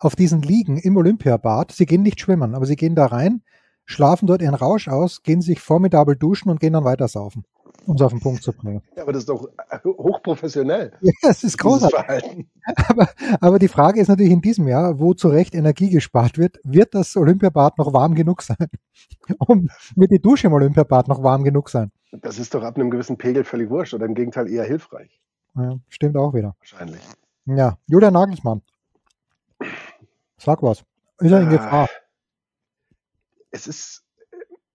auf 0.00 0.16
diesen 0.16 0.42
Liegen 0.42 0.78
im 0.78 0.96
Olympiabad. 0.96 1.70
Sie 1.70 1.86
gehen 1.86 2.02
nicht 2.02 2.20
schwimmen, 2.20 2.54
aber 2.54 2.66
sie 2.66 2.76
gehen 2.76 2.94
da 2.94 3.06
rein, 3.06 3.42
schlafen 3.84 4.26
dort 4.26 4.42
ihren 4.42 4.54
Rausch 4.54 4.88
aus, 4.88 5.22
gehen 5.22 5.42
sich 5.42 5.60
formidabel 5.60 6.16
duschen 6.16 6.50
und 6.50 6.58
gehen 6.58 6.72
dann 6.72 6.84
weiter 6.84 7.06
saufen, 7.06 7.44
um 7.86 7.96
es 7.96 8.02
auf 8.02 8.12
den 8.12 8.20
Punkt 8.20 8.42
zu 8.42 8.52
bringen. 8.52 8.82
Ja, 8.96 9.02
aber 9.02 9.12
das 9.12 9.22
ist 9.22 9.28
doch 9.28 9.46
hochprofessionell. 9.84 10.92
Ja, 11.02 11.30
es 11.30 11.44
ist 11.44 11.58
großartig. 11.58 12.46
Aber, 12.88 13.08
aber 13.40 13.58
die 13.58 13.68
Frage 13.68 14.00
ist 14.00 14.08
natürlich 14.08 14.32
in 14.32 14.40
diesem 14.40 14.66
Jahr, 14.66 14.98
wo 14.98 15.12
zu 15.12 15.28
Recht 15.28 15.54
Energie 15.54 15.90
gespart 15.90 16.38
wird, 16.38 16.58
wird 16.64 16.94
das 16.94 17.16
Olympiabad 17.16 17.78
noch 17.78 17.92
warm 17.92 18.14
genug 18.14 18.42
sein? 18.42 18.56
Um, 19.38 19.68
wird 19.94 20.10
die 20.10 20.20
Dusche 20.20 20.48
im 20.48 20.52
Olympiabad 20.54 21.06
noch 21.06 21.22
warm 21.22 21.44
genug 21.44 21.70
sein? 21.70 21.92
Das 22.10 22.40
ist 22.40 22.52
doch 22.52 22.64
ab 22.64 22.76
einem 22.76 22.90
gewissen 22.90 23.16
Pegel 23.16 23.44
völlig 23.44 23.70
wurscht 23.70 23.94
oder 23.94 24.06
im 24.06 24.14
Gegenteil 24.14 24.48
eher 24.48 24.64
hilfreich. 24.64 25.20
Ja, 25.54 25.76
stimmt 25.88 26.16
auch 26.16 26.34
wieder. 26.34 26.56
Wahrscheinlich. 26.58 27.00
Ja, 27.46 27.78
Julian 27.86 28.14
Nagelsmann. 28.14 28.62
Sag 30.40 30.62
was. 30.62 30.84
Ist 31.18 31.32
er 31.32 31.42
in 31.42 31.50
Gefahr? 31.50 31.88
Es 33.50 33.66
ist, 33.66 34.04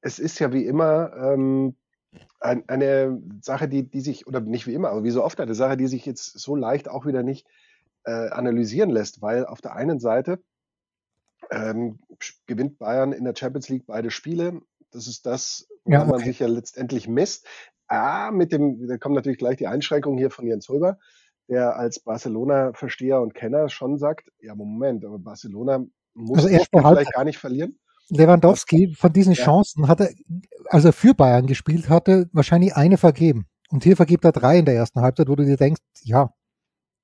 es 0.01 0.19
ist 0.19 0.37
ja 0.37 0.53
wie 0.53 0.65
immer 0.65 1.11
ähm, 1.15 1.75
ein, 2.39 2.69
eine 2.69 3.19
Sache, 3.41 3.67
die, 3.67 3.89
die 3.89 4.01
sich, 4.01 4.27
oder 4.27 4.41
nicht 4.41 4.67
wie 4.67 4.75
immer, 4.75 4.89
aber 4.89 5.03
wie 5.03 5.09
so 5.09 5.23
oft 5.23 5.39
eine 5.39 5.55
Sache, 5.55 5.75
die 5.75 5.87
sich 5.87 6.05
jetzt 6.05 6.37
so 6.39 6.55
leicht 6.55 6.87
auch 6.87 7.07
wieder 7.07 7.23
nicht 7.23 7.47
äh, 8.03 8.29
analysieren 8.29 8.91
lässt, 8.91 9.23
weil 9.23 9.45
auf 9.45 9.59
der 9.59 9.75
einen 9.75 9.99
Seite 9.99 10.39
ähm, 11.49 11.99
gewinnt 12.45 12.77
Bayern 12.77 13.11
in 13.11 13.23
der 13.23 13.35
Champions 13.35 13.67
League 13.69 13.87
beide 13.87 14.11
Spiele. 14.11 14.61
Das 14.91 15.07
ist 15.07 15.25
das, 15.25 15.67
wo 15.83 15.93
ja, 15.93 16.01
okay. 16.01 16.11
man 16.11 16.19
sich 16.19 16.39
ja 16.39 16.47
letztendlich 16.47 17.07
misst. 17.07 17.47
Ah, 17.87 18.29
mit 18.31 18.51
dem, 18.51 18.87
da 18.87 18.97
kommen 18.97 19.15
natürlich 19.15 19.39
gleich 19.39 19.57
die 19.57 19.67
Einschränkungen 19.67 20.19
hier 20.19 20.29
von 20.29 20.45
Jens 20.45 20.69
Röber 20.69 20.99
der 21.47 21.75
als 21.75 21.99
Barcelona-Versteher 21.99 23.21
und 23.21 23.33
Kenner 23.33 23.69
schon 23.69 23.97
sagt, 23.97 24.31
ja, 24.39 24.55
Moment, 24.55 25.05
aber 25.05 25.19
Barcelona 25.19 25.85
muss 26.13 26.39
also 26.39 26.49
erst 26.49 26.69
vielleicht 26.71 27.13
gar 27.13 27.23
nicht 27.23 27.37
verlieren. 27.37 27.77
Lewandowski 28.09 28.93
von 28.95 29.11
diesen 29.11 29.33
ja. 29.33 29.43
Chancen 29.43 29.87
hat 29.87 29.99
er, 29.99 30.09
als 30.69 30.85
er 30.85 30.93
für 30.93 31.13
Bayern 31.13 31.47
gespielt 31.47 31.89
hatte, 31.89 32.29
wahrscheinlich 32.33 32.75
eine 32.75 32.97
vergeben. 32.97 33.45
Und 33.69 33.83
hier 33.83 33.95
vergibt 33.95 34.25
er 34.25 34.31
drei 34.31 34.59
in 34.59 34.65
der 34.65 34.75
ersten 34.75 35.01
Halbzeit, 35.01 35.27
wo 35.27 35.35
du 35.35 35.43
dir 35.43 35.57
denkst, 35.57 35.81
ja, 36.03 36.33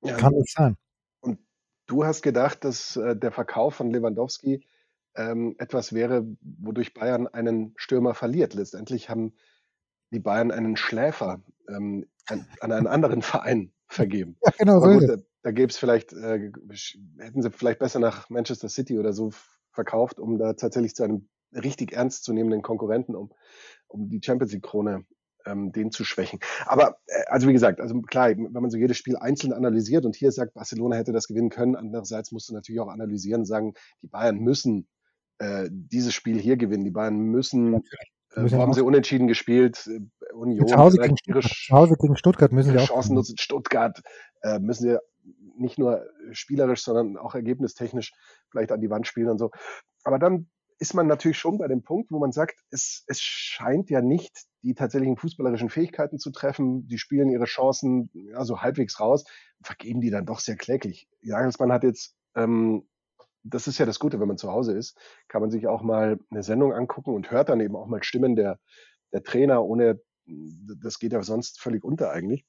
ja 0.03 0.15
kann 0.15 0.33
nicht 0.33 0.53
sein. 0.53 0.77
Und 1.21 1.39
du 1.88 2.05
hast 2.05 2.21
gedacht, 2.21 2.63
dass 2.63 2.95
äh, 2.95 3.15
der 3.15 3.31
Verkauf 3.31 3.75
von 3.75 3.89
Lewandowski 3.89 4.65
ähm, 5.15 5.55
etwas 5.57 5.91
wäre, 5.91 6.25
wodurch 6.41 6.93
Bayern 6.93 7.27
einen 7.27 7.74
Stürmer 7.77 8.13
verliert. 8.13 8.53
Letztendlich 8.53 9.10
haben 9.10 9.33
die 10.12 10.19
Bayern 10.19 10.51
einen 10.51 10.77
Schläfer 10.77 11.41
ähm, 11.67 12.07
an, 12.27 12.48
an 12.60 12.71
einen 12.71 12.88
anderen 12.88 13.21
Verein 13.21 13.74
vergeben. 13.91 14.38
Ja, 14.43 14.51
genau. 14.57 14.77
Aber 14.77 15.00
gut, 15.00 15.10
da, 15.10 15.15
da 15.43 15.51
gäbe 15.51 15.69
es 15.69 15.77
vielleicht, 15.77 16.13
äh, 16.13 16.51
hätten 17.19 17.41
sie 17.41 17.51
vielleicht 17.51 17.79
besser 17.79 18.00
nach 18.00 18.29
Manchester 18.29 18.69
City 18.69 18.98
oder 18.98 19.13
so 19.13 19.31
verkauft, 19.71 20.19
um 20.19 20.38
da 20.38 20.53
tatsächlich 20.53 20.95
zu 20.95 21.03
einem 21.03 21.29
richtig 21.53 21.93
ernstzunehmenden 21.93 22.62
Konkurrenten, 22.62 23.15
um, 23.15 23.31
um 23.88 24.10
die 24.10 24.21
Champions 24.24 24.53
League 24.53 24.63
Krone 24.63 25.05
ähm, 25.45 25.71
den 25.71 25.91
zu 25.91 26.03
schwächen. 26.03 26.39
Aber 26.65 26.98
äh, 27.07 27.24
also 27.27 27.48
wie 27.48 27.53
gesagt, 27.53 27.81
also 27.81 28.01
klar, 28.01 28.29
wenn 28.29 28.51
man 28.51 28.69
so 28.69 28.77
jedes 28.77 28.98
Spiel 28.98 29.17
einzeln 29.17 29.53
analysiert 29.53 30.05
und 30.05 30.15
hier 30.15 30.31
sagt, 30.31 30.53
Barcelona 30.53 30.95
hätte 30.95 31.12
das 31.12 31.27
gewinnen 31.27 31.50
können, 31.50 31.75
andererseits 31.75 32.31
musst 32.31 32.50
du 32.50 32.53
natürlich 32.53 32.79
auch 32.79 32.89
analysieren, 32.89 33.45
sagen, 33.45 33.74
die 34.01 34.07
Bayern 34.07 34.38
müssen 34.38 34.88
äh, 35.39 35.67
dieses 35.71 36.13
Spiel 36.13 36.39
hier 36.39 36.57
gewinnen, 36.57 36.86
die 36.86 36.91
Bayern 36.91 37.17
müssen 37.17 37.81
äh, 38.35 38.51
wo 38.51 38.57
haben 38.57 38.73
sie 38.73 38.81
unentschieden 38.81 39.27
gespielt? 39.27 39.88
Äh, 39.88 40.33
Union. 40.33 40.67
Zu 40.67 40.77
Hause, 40.77 40.97
gegen 40.97 41.17
Stuttgart, 41.17 41.43
zu 41.43 41.75
Hause 41.75 41.95
gegen 42.00 42.15
Stuttgart 42.17 42.51
müssen 42.51 42.71
sie 42.71 42.79
auch. 42.79 42.88
Chancen 42.88 43.15
nutzen. 43.15 43.38
Stuttgart 43.38 44.01
äh, 44.41 44.59
müssen 44.59 44.83
sie 44.83 44.97
nicht 45.57 45.77
nur 45.77 46.05
spielerisch, 46.31 46.83
sondern 46.83 47.17
auch 47.17 47.35
ergebnistechnisch 47.35 48.13
vielleicht 48.50 48.71
an 48.71 48.81
die 48.81 48.89
Wand 48.89 49.07
spielen 49.07 49.29
und 49.29 49.38
so. 49.38 49.51
Aber 50.03 50.17
dann 50.17 50.47
ist 50.79 50.95
man 50.95 51.05
natürlich 51.05 51.38
schon 51.38 51.59
bei 51.59 51.67
dem 51.67 51.83
Punkt, 51.83 52.09
wo 52.09 52.17
man 52.17 52.31
sagt, 52.31 52.59
es, 52.71 53.03
es 53.05 53.21
scheint 53.21 53.91
ja 53.91 54.01
nicht 54.01 54.35
die 54.63 54.73
tatsächlichen 54.73 55.15
fußballerischen 55.15 55.69
Fähigkeiten 55.69 56.17
zu 56.17 56.31
treffen. 56.31 56.88
Die 56.88 56.97
spielen 56.97 57.29
ihre 57.29 57.45
Chancen 57.45 58.09
ja, 58.13 58.43
so 58.43 58.61
halbwegs 58.61 59.00
raus, 59.00 59.23
vergeben 59.61 60.01
die 60.01 60.09
dann 60.09 60.25
doch 60.25 60.39
sehr 60.39 60.55
kläglich. 60.55 61.07
Jagelsmann 61.21 61.71
hat 61.71 61.83
jetzt 61.83 62.15
ähm, 62.35 62.88
das 63.43 63.67
ist 63.67 63.77
ja 63.77 63.86
das 63.86 64.00
Gute, 64.00 64.19
wenn 64.19 64.27
man 64.27 64.38
zu 64.38 64.51
Hause 64.51 64.77
ist, 64.77 64.98
kann 65.27 65.41
man 65.41 65.51
sich 65.51 65.67
auch 65.67 65.81
mal 65.81 66.19
eine 66.29 66.43
Sendung 66.43 66.74
angucken 66.74 67.13
und 67.13 67.31
hört 67.31 67.50
dann 67.50 67.60
eben 67.60 67.75
auch 67.75 67.88
mal 67.88 68.03
Stimmen 68.03 68.36
der, 68.36 68.60
der 69.12 69.24
Trainer, 69.24 69.63
ohne, 69.63 70.00
das 70.25 71.00
geht 71.00 71.13
ja 71.13 71.24
sonst 71.24 71.60
völlig 71.60 71.83
unter 71.83 72.12
eigentlich. 72.12 72.45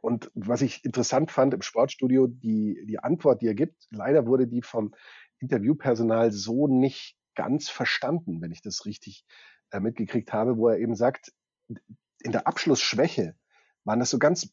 Und 0.00 0.30
was 0.34 0.62
ich 0.62 0.84
interessant 0.84 1.30
fand 1.30 1.54
im 1.54 1.62
Sportstudio, 1.62 2.26
die, 2.26 2.84
die 2.86 2.98
Antwort, 2.98 3.40
die 3.40 3.46
er 3.46 3.54
gibt, 3.54 3.86
leider 3.90 4.26
wurde 4.26 4.48
die 4.48 4.62
vom 4.62 4.94
Interviewpersonal 5.38 6.32
so 6.32 6.66
nicht 6.66 7.16
ganz 7.34 7.68
verstanden, 7.68 8.40
wenn 8.40 8.50
ich 8.50 8.62
das 8.62 8.84
richtig 8.84 9.24
äh, 9.70 9.80
mitgekriegt 9.80 10.32
habe, 10.32 10.56
wo 10.56 10.68
er 10.68 10.78
eben 10.78 10.96
sagt, 10.96 11.32
in 11.68 12.32
der 12.32 12.46
Abschlussschwäche 12.46 13.36
waren 13.84 14.00
das 14.00 14.10
so 14.10 14.18
ganz 14.18 14.52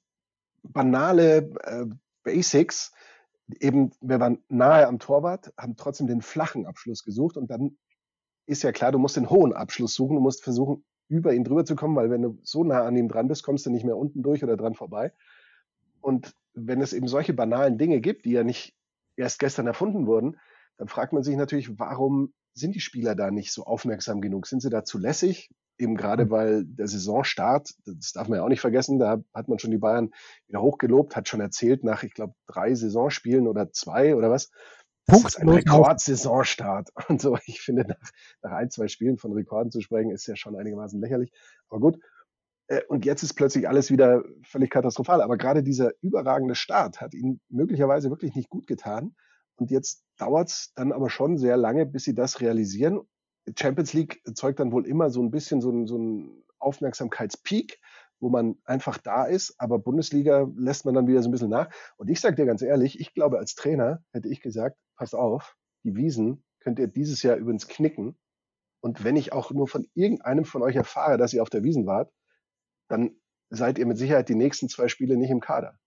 banale 0.63 1.51
äh, 1.63 1.85
Basics. 2.23 2.91
Eben, 3.59 3.91
wir 4.01 4.19
waren 4.19 4.43
nahe 4.49 4.87
am 4.87 4.99
Torwart, 4.99 5.53
haben 5.57 5.75
trotzdem 5.75 6.07
den 6.07 6.21
flachen 6.21 6.65
Abschluss 6.65 7.03
gesucht 7.03 7.37
und 7.37 7.49
dann 7.49 7.77
ist 8.45 8.63
ja 8.63 8.71
klar, 8.71 8.91
du 8.91 8.99
musst 8.99 9.15
den 9.15 9.29
hohen 9.29 9.53
Abschluss 9.53 9.93
suchen, 9.93 10.15
du 10.15 10.21
musst 10.21 10.43
versuchen, 10.43 10.83
über 11.07 11.33
ihn 11.33 11.43
drüber 11.43 11.65
zu 11.65 11.75
kommen, 11.75 11.95
weil 11.95 12.09
wenn 12.09 12.21
du 12.21 12.39
so 12.43 12.63
nah 12.63 12.85
an 12.85 12.95
ihm 12.95 13.07
dran 13.07 13.27
bist, 13.27 13.43
kommst 13.43 13.65
du 13.65 13.71
nicht 13.71 13.85
mehr 13.85 13.97
unten 13.97 14.21
durch 14.21 14.43
oder 14.43 14.57
dran 14.57 14.75
vorbei. 14.75 15.11
Und 16.01 16.33
wenn 16.53 16.81
es 16.81 16.93
eben 16.93 17.07
solche 17.07 17.33
banalen 17.33 17.77
Dinge 17.77 17.99
gibt, 17.99 18.25
die 18.25 18.31
ja 18.31 18.43
nicht 18.43 18.75
erst 19.15 19.39
gestern 19.39 19.67
erfunden 19.67 20.05
wurden, 20.05 20.37
dann 20.77 20.87
fragt 20.87 21.13
man 21.13 21.23
sich 21.23 21.35
natürlich, 21.35 21.77
warum 21.79 22.33
sind 22.53 22.75
die 22.75 22.79
Spieler 22.79 23.15
da 23.15 23.31
nicht 23.31 23.51
so 23.51 23.63
aufmerksam 23.63 24.21
genug? 24.21 24.47
Sind 24.47 24.61
sie 24.61 24.69
da 24.69 24.83
zu 24.83 24.97
lässig? 24.97 25.49
Eben 25.79 25.95
gerade 25.95 26.25
mhm. 26.25 26.29
weil 26.29 26.65
der 26.65 26.87
Saisonstart, 26.87 27.73
das 27.85 28.11
darf 28.11 28.27
man 28.27 28.37
ja 28.37 28.43
auch 28.43 28.49
nicht 28.49 28.61
vergessen, 28.61 28.99
da 28.99 29.23
hat 29.33 29.47
man 29.47 29.57
schon 29.57 29.71
die 29.71 29.77
Bayern 29.77 30.11
wieder 30.47 30.61
hochgelobt, 30.61 31.15
hat 31.15 31.27
schon 31.27 31.41
erzählt 31.41 31.83
nach, 31.83 32.03
ich 32.03 32.13
glaube, 32.13 32.33
drei 32.45 32.75
Saisonspielen 32.75 33.47
oder 33.47 33.71
zwei 33.71 34.15
oder 34.15 34.29
was. 34.29 34.51
Das 35.07 35.23
ist 35.23 35.39
ein 35.39 35.49
Rekordsaisonstart. 35.49 36.89
Und 37.07 37.19
so, 37.19 37.37
ich 37.45 37.61
finde, 37.61 37.87
nach, 37.87 38.11
nach 38.43 38.51
ein, 38.51 38.69
zwei 38.69 38.87
Spielen 38.87 39.17
von 39.17 39.33
Rekorden 39.33 39.71
zu 39.71 39.81
sprechen, 39.81 40.11
ist 40.11 40.27
ja 40.27 40.35
schon 40.35 40.55
einigermaßen 40.55 41.01
lächerlich. 41.01 41.31
Aber 41.69 41.79
gut, 41.79 41.99
äh, 42.67 42.81
und 42.87 43.05
jetzt 43.05 43.23
ist 43.23 43.33
plötzlich 43.33 43.67
alles 43.67 43.91
wieder 43.91 44.23
völlig 44.43 44.69
katastrophal. 44.69 45.21
Aber 45.21 45.37
gerade 45.37 45.63
dieser 45.63 45.91
überragende 46.01 46.55
Start 46.55 47.01
hat 47.01 47.13
ihnen 47.13 47.41
möglicherweise 47.49 48.09
wirklich 48.09 48.35
nicht 48.35 48.49
gut 48.49 48.67
getan. 48.67 49.15
Und 49.55 49.71
jetzt 49.71 50.03
dauert 50.17 50.49
es 50.49 50.71
dann 50.75 50.93
aber 50.93 51.09
schon 51.09 51.37
sehr 51.37 51.57
lange, 51.57 51.85
bis 51.85 52.03
sie 52.03 52.15
das 52.15 52.39
realisieren. 52.39 53.01
Champions 53.57 53.93
League 53.93 54.21
erzeugt 54.25 54.59
dann 54.59 54.71
wohl 54.71 54.85
immer 54.85 55.09
so 55.09 55.21
ein 55.21 55.31
bisschen 55.31 55.61
so 55.61 55.71
ein, 55.71 55.87
so 55.87 55.97
ein 55.97 56.43
Aufmerksamkeitspeak, 56.59 57.79
wo 58.19 58.29
man 58.29 58.57
einfach 58.65 58.97
da 58.97 59.25
ist, 59.25 59.55
aber 59.59 59.79
Bundesliga 59.79 60.49
lässt 60.55 60.85
man 60.85 60.93
dann 60.93 61.07
wieder 61.07 61.21
so 61.23 61.29
ein 61.29 61.31
bisschen 61.31 61.49
nach. 61.49 61.69
Und 61.97 62.09
ich 62.09 62.19
sage 62.19 62.35
dir 62.35 62.45
ganz 62.45 62.61
ehrlich, 62.61 62.99
ich 62.99 63.13
glaube, 63.13 63.39
als 63.39 63.55
Trainer 63.55 64.03
hätte 64.11 64.27
ich 64.27 64.41
gesagt, 64.41 64.77
passt 64.95 65.15
auf, 65.15 65.55
die 65.83 65.95
Wiesen 65.95 66.43
könnt 66.59 66.79
ihr 66.79 66.87
dieses 66.87 67.23
Jahr 67.23 67.37
übrigens 67.37 67.67
knicken. 67.67 68.17
Und 68.81 69.03
wenn 69.03 69.15
ich 69.15 69.33
auch 69.33 69.51
nur 69.51 69.67
von 69.67 69.87
irgendeinem 69.93 70.45
von 70.45 70.61
euch 70.61 70.75
erfahre, 70.75 71.17
dass 71.17 71.33
ihr 71.33 71.41
auf 71.41 71.49
der 71.49 71.63
Wiesen 71.63 71.85
wart, 71.85 72.11
dann 72.89 73.11
seid 73.49 73.77
ihr 73.77 73.85
mit 73.85 73.97
Sicherheit 73.97 74.29
die 74.29 74.35
nächsten 74.35 74.69
zwei 74.69 74.87
Spiele 74.87 75.17
nicht 75.17 75.31
im 75.31 75.39
Kader. 75.39 75.77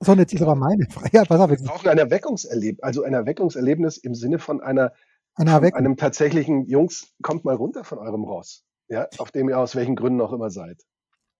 So, 0.00 0.14
jetzt 0.14 0.32
ist 0.34 0.42
aber 0.42 0.54
meine 0.54 0.86
Frage. 0.90 1.10
Ja, 1.12 1.24
pass 1.24 1.40
auf. 1.40 1.50
Wir 1.50 1.56
brauchen 1.56 1.88
ein 1.88 1.98
Erweckungserlebnis, 1.98 2.82
also 2.82 3.02
ein 3.04 3.14
Erweckungserlebnis 3.14 3.96
im 3.96 4.14
Sinne 4.14 4.38
von 4.38 4.60
einer, 4.60 4.82
eine 4.82 4.92
von 5.36 5.48
einem 5.48 5.96
tatsächlichen, 5.96 6.66
Jungs, 6.66 7.14
kommt 7.22 7.44
mal 7.44 7.54
runter 7.54 7.84
von 7.84 7.98
eurem 7.98 8.24
Ross, 8.24 8.64
ja, 8.88 9.08
auf 9.18 9.30
dem 9.30 9.48
ihr 9.48 9.58
aus 9.58 9.74
welchen 9.76 9.96
Gründen 9.96 10.20
auch 10.20 10.32
immer 10.32 10.50
seid. 10.50 10.82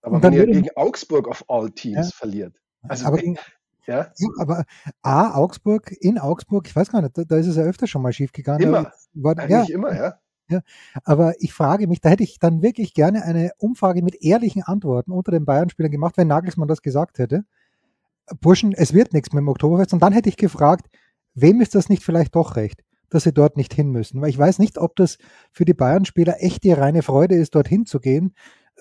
Aber 0.02 0.22
wenn 0.22 0.32
ihr 0.32 0.46
gegen 0.46 0.68
Augsburg 0.76 1.28
of 1.28 1.44
all 1.48 1.70
Teams 1.70 2.10
ja, 2.10 2.16
verliert, 2.16 2.56
also 2.82 3.06
aber, 3.06 3.18
wenn, 3.18 3.38
ja? 3.86 4.10
ja? 4.16 4.28
aber 4.38 4.64
A, 5.02 5.34
Augsburg, 5.34 5.92
in 6.00 6.18
Augsburg, 6.18 6.66
ich 6.66 6.76
weiß 6.76 6.90
gar 6.90 7.02
nicht, 7.02 7.16
da, 7.16 7.24
da 7.24 7.36
ist 7.36 7.46
es 7.46 7.56
ja 7.56 7.62
öfter 7.62 7.86
schon 7.86 8.02
mal 8.02 8.12
schief 8.12 8.32
gegangen. 8.32 8.62
Immer, 8.62 8.92
war, 9.14 9.38
eigentlich 9.38 9.68
ja, 9.68 9.74
immer, 9.74 9.94
ja. 9.94 10.18
Ja, 10.48 10.60
aber 11.04 11.34
ich 11.38 11.54
frage 11.54 11.86
mich, 11.86 12.02
da 12.02 12.10
hätte 12.10 12.22
ich 12.22 12.38
dann 12.38 12.60
wirklich 12.60 12.92
gerne 12.92 13.24
eine 13.24 13.52
Umfrage 13.56 14.02
mit 14.02 14.22
ehrlichen 14.22 14.62
Antworten 14.62 15.10
unter 15.10 15.32
den 15.32 15.46
Bayern-Spielern 15.46 15.90
gemacht, 15.90 16.18
wenn 16.18 16.28
Nagelsmann 16.28 16.68
das 16.68 16.82
gesagt 16.82 17.18
hätte. 17.18 17.46
Burschen, 18.40 18.74
es 18.74 18.92
wird 18.92 19.14
nichts 19.14 19.32
mit 19.32 19.40
dem 19.40 19.48
Oktoberfest. 19.48 19.94
Und 19.94 20.02
dann 20.02 20.12
hätte 20.12 20.28
ich 20.28 20.36
gefragt, 20.36 20.86
wem 21.34 21.62
ist 21.62 21.74
das 21.74 21.88
nicht 21.88 22.02
vielleicht 22.02 22.34
doch 22.34 22.56
recht, 22.56 22.83
dass 23.10 23.24
sie 23.24 23.32
dort 23.32 23.56
nicht 23.56 23.74
hin 23.74 23.90
müssen? 23.90 24.20
Weil 24.20 24.30
ich 24.30 24.38
weiß 24.38 24.58
nicht, 24.58 24.78
ob 24.78 24.96
das 24.96 25.18
für 25.52 25.64
die 25.64 25.74
Bayern-Spieler 25.74 26.36
echt 26.38 26.64
die 26.64 26.72
reine 26.72 27.02
Freude 27.02 27.36
ist, 27.36 27.54
dorthin 27.54 27.86
zu 27.86 28.00
gehen. 28.00 28.34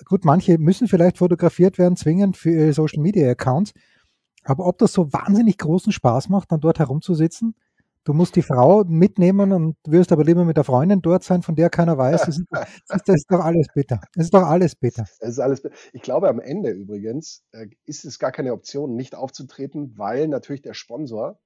Gut, 0.04 0.24
manche 0.24 0.58
müssen 0.58 0.88
vielleicht 0.88 1.18
fotografiert 1.18 1.78
werden, 1.78 1.96
zwingend 1.96 2.36
für 2.36 2.50
ihre 2.50 2.72
Social-Media-Accounts. 2.72 3.72
Aber 4.44 4.66
ob 4.66 4.78
das 4.78 4.92
so 4.92 5.12
wahnsinnig 5.12 5.58
großen 5.58 5.92
Spaß 5.92 6.28
macht, 6.28 6.52
dann 6.52 6.60
dort 6.60 6.78
herumzusitzen, 6.78 7.54
Du 8.06 8.12
musst 8.12 8.36
die 8.36 8.42
Frau 8.42 8.84
mitnehmen 8.84 9.52
und 9.52 9.76
wirst 9.86 10.12
aber 10.12 10.24
lieber 10.24 10.44
mit 10.44 10.58
der 10.58 10.64
Freundin 10.64 11.00
dort 11.00 11.24
sein, 11.24 11.40
von 11.40 11.56
der 11.56 11.70
keiner 11.70 11.96
weiß. 11.96 12.20
Das 12.26 12.36
ist, 12.36 12.44
das 12.86 13.00
ist 13.06 13.32
doch 13.32 13.40
alles 13.40 13.66
bitter. 13.74 13.98
Das 14.14 14.26
ist 14.26 14.34
doch 14.34 14.42
alles 14.42 14.76
bitter. 14.76 15.06
Es 15.20 15.30
ist 15.30 15.38
alles. 15.38 15.62
Ich 15.94 16.02
glaube, 16.02 16.28
am 16.28 16.38
Ende 16.38 16.70
übrigens 16.70 17.42
äh, 17.52 17.66
ist 17.86 18.04
es 18.04 18.18
gar 18.18 18.30
keine 18.30 18.52
Option, 18.52 18.94
nicht 18.94 19.14
aufzutreten, 19.14 19.94
weil 19.96 20.28
natürlich 20.28 20.60
der 20.60 20.74
Sponsor 20.74 21.40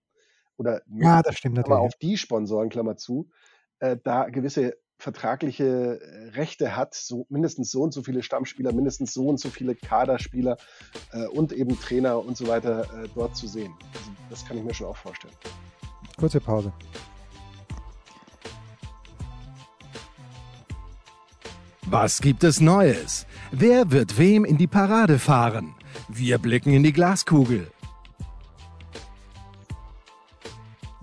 oder 0.58 0.82
ja, 0.94 1.22
das 1.22 1.38
stimmt 1.38 1.58
aber 1.58 1.80
auf 1.80 1.94
die 1.96 2.18
Sponsoren, 2.18 2.68
Klammer 2.68 2.96
zu, 2.96 3.30
äh, 3.78 3.96
da 4.02 4.28
gewisse 4.28 4.76
vertragliche 4.98 6.00
äh, 6.00 6.28
Rechte 6.30 6.76
hat, 6.76 6.94
so 6.94 7.26
mindestens 7.30 7.70
so 7.70 7.82
und 7.82 7.92
so 7.92 8.02
viele 8.02 8.22
Stammspieler, 8.22 8.72
mindestens 8.72 9.14
so 9.14 9.28
und 9.28 9.38
so 9.38 9.48
viele 9.48 9.76
Kaderspieler 9.76 10.56
äh, 11.12 11.26
und 11.26 11.52
eben 11.52 11.78
Trainer 11.80 12.18
und 12.18 12.36
so 12.36 12.48
weiter 12.48 12.82
äh, 12.82 13.08
dort 13.14 13.36
zu 13.36 13.46
sehen. 13.46 13.72
Also 13.94 14.10
das 14.28 14.44
kann 14.44 14.58
ich 14.58 14.64
mir 14.64 14.74
schon 14.74 14.88
auch 14.88 14.96
vorstellen. 14.96 15.34
Kurze 16.18 16.40
Pause. 16.40 16.72
Was 21.86 22.20
gibt 22.20 22.44
es 22.44 22.60
Neues? 22.60 23.26
Wer 23.50 23.90
wird 23.90 24.18
wem 24.18 24.44
in 24.44 24.58
die 24.58 24.66
Parade 24.66 25.18
fahren? 25.18 25.74
Wir 26.08 26.38
blicken 26.38 26.72
in 26.72 26.82
die 26.82 26.92
Glaskugel. 26.92 27.70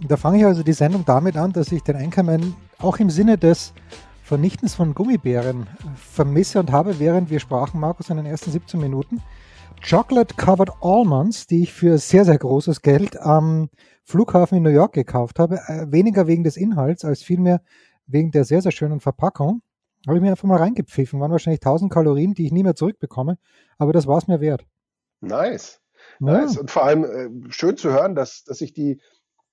Da 0.07 0.17
fange 0.17 0.37
ich 0.39 0.45
also 0.45 0.61
die 0.61 0.73
Sendung 0.73 1.03
damit 1.05 1.35
an, 1.35 1.51
dass 1.51 1.71
ich 1.71 1.81
den 1.81 1.95
Einkommen 1.95 2.55
auch 2.79 2.97
im 2.97 3.09
Sinne 3.09 3.37
des 3.37 3.73
Vernichtens 4.23 4.75
von 4.75 4.93
Gummibären 4.93 5.67
vermisse 5.95 6.59
und 6.59 6.71
habe, 6.71 6.99
während 6.99 7.29
wir 7.29 7.39
sprachen, 7.39 7.79
Markus, 7.79 8.09
in 8.09 8.17
den 8.17 8.25
ersten 8.25 8.51
17 8.51 8.79
Minuten. 8.79 9.21
Chocolate 9.87 10.35
Covered 10.35 10.71
Almonds, 10.81 11.47
die 11.47 11.63
ich 11.63 11.73
für 11.73 11.97
sehr, 11.97 12.25
sehr 12.25 12.37
großes 12.37 12.81
Geld 12.81 13.19
am 13.19 13.69
Flughafen 14.03 14.57
in 14.57 14.63
New 14.63 14.69
York 14.69 14.93
gekauft 14.93 15.39
habe. 15.39 15.59
Äh, 15.67 15.91
weniger 15.91 16.27
wegen 16.27 16.43
des 16.43 16.57
Inhalts 16.57 17.03
als 17.03 17.23
vielmehr 17.23 17.61
wegen 18.05 18.31
der 18.31 18.45
sehr, 18.45 18.61
sehr 18.61 18.71
schönen 18.71 18.99
Verpackung. 18.99 19.61
Habe 20.07 20.17
ich 20.17 20.23
mir 20.23 20.31
einfach 20.31 20.47
mal 20.47 20.57
reingepfiffen. 20.57 21.19
Waren 21.19 21.31
wahrscheinlich 21.31 21.61
1000 21.61 21.91
Kalorien, 21.91 22.33
die 22.33 22.45
ich 22.45 22.51
nie 22.51 22.63
mehr 22.63 22.75
zurückbekomme. 22.75 23.37
Aber 23.77 23.93
das 23.93 24.05
war 24.05 24.17
es 24.19 24.27
mir 24.27 24.39
wert. 24.39 24.65
Nice. 25.21 25.81
Ja. 26.19 26.33
nice. 26.33 26.57
Und 26.57 26.69
vor 26.69 26.83
allem 26.83 27.03
äh, 27.03 27.51
schön 27.51 27.77
zu 27.77 27.91
hören, 27.91 28.13
dass, 28.13 28.43
dass 28.43 28.59
sich 28.59 28.73
die 28.73 28.99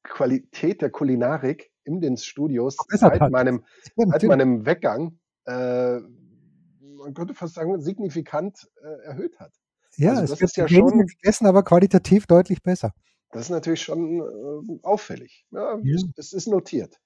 Qualität 0.02 0.82
der 0.82 0.90
Kulinarik 0.90 1.70
in 1.84 2.00
den 2.00 2.16
Studios 2.16 2.76
seit 2.88 3.30
meinem, 3.30 3.64
seit 3.96 4.22
meinem 4.24 4.66
Weggang, 4.66 5.18
äh, 5.46 5.98
man 6.00 7.14
könnte 7.14 7.34
fast 7.34 7.54
sagen, 7.54 7.80
signifikant 7.80 8.70
äh, 8.82 9.06
erhöht 9.06 9.38
hat. 9.38 9.52
Ja, 9.96 10.14
also 10.14 10.32
das 10.34 10.40
ist 10.40 10.56
ja 10.56 10.68
schon 10.68 11.06
gegessen, 11.06 11.46
aber 11.46 11.62
qualitativ 11.62 12.26
deutlich 12.26 12.62
besser. 12.62 12.92
Das 13.30 13.42
ist 13.42 13.50
natürlich 13.50 13.82
schon 13.82 14.20
äh, 14.20 14.78
auffällig. 14.82 15.46
Ja, 15.50 15.78
ja. 15.82 15.98
Es 16.16 16.32
ist 16.32 16.48
notiert. 16.48 17.00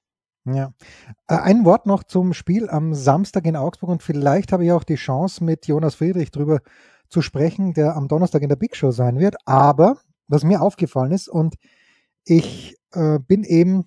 Ja. 0.45 0.73
Äh, 1.29 1.37
ein 1.37 1.65
Wort 1.65 1.87
noch 1.87 2.05
zum 2.05 2.33
Spiel 2.33 2.69
am 2.69 2.95
Samstag 2.95 3.47
in 3.47 3.57
Augsburg 3.57 3.91
und 3.91 4.03
vielleicht 4.03 4.53
habe 4.53 4.65
ich 4.65 4.73
auch 4.73 4.85
die 4.85 4.95
Chance, 4.95 5.43
mit 5.43 5.67
Jonas 5.67 5.97
Friedrich 5.97 6.31
drüber 6.31 6.61
zu 7.09 7.23
sprechen, 7.23 7.75
der 7.75 7.97
am 7.97 8.09
Donnerstag 8.09 8.43
in 8.43 8.49
der 8.49 8.57
Big 8.57 8.77
Show 8.77 8.91
sein 8.91 9.19
wird. 9.19 9.37
Aber 9.45 9.99
was 10.29 10.45
mir 10.45 10.61
aufgefallen 10.61 11.13
ist 11.13 11.29
und 11.29 11.57
ich 12.27 12.77
äh, 12.93 13.19
bin 13.21 13.45
eben, 13.45 13.87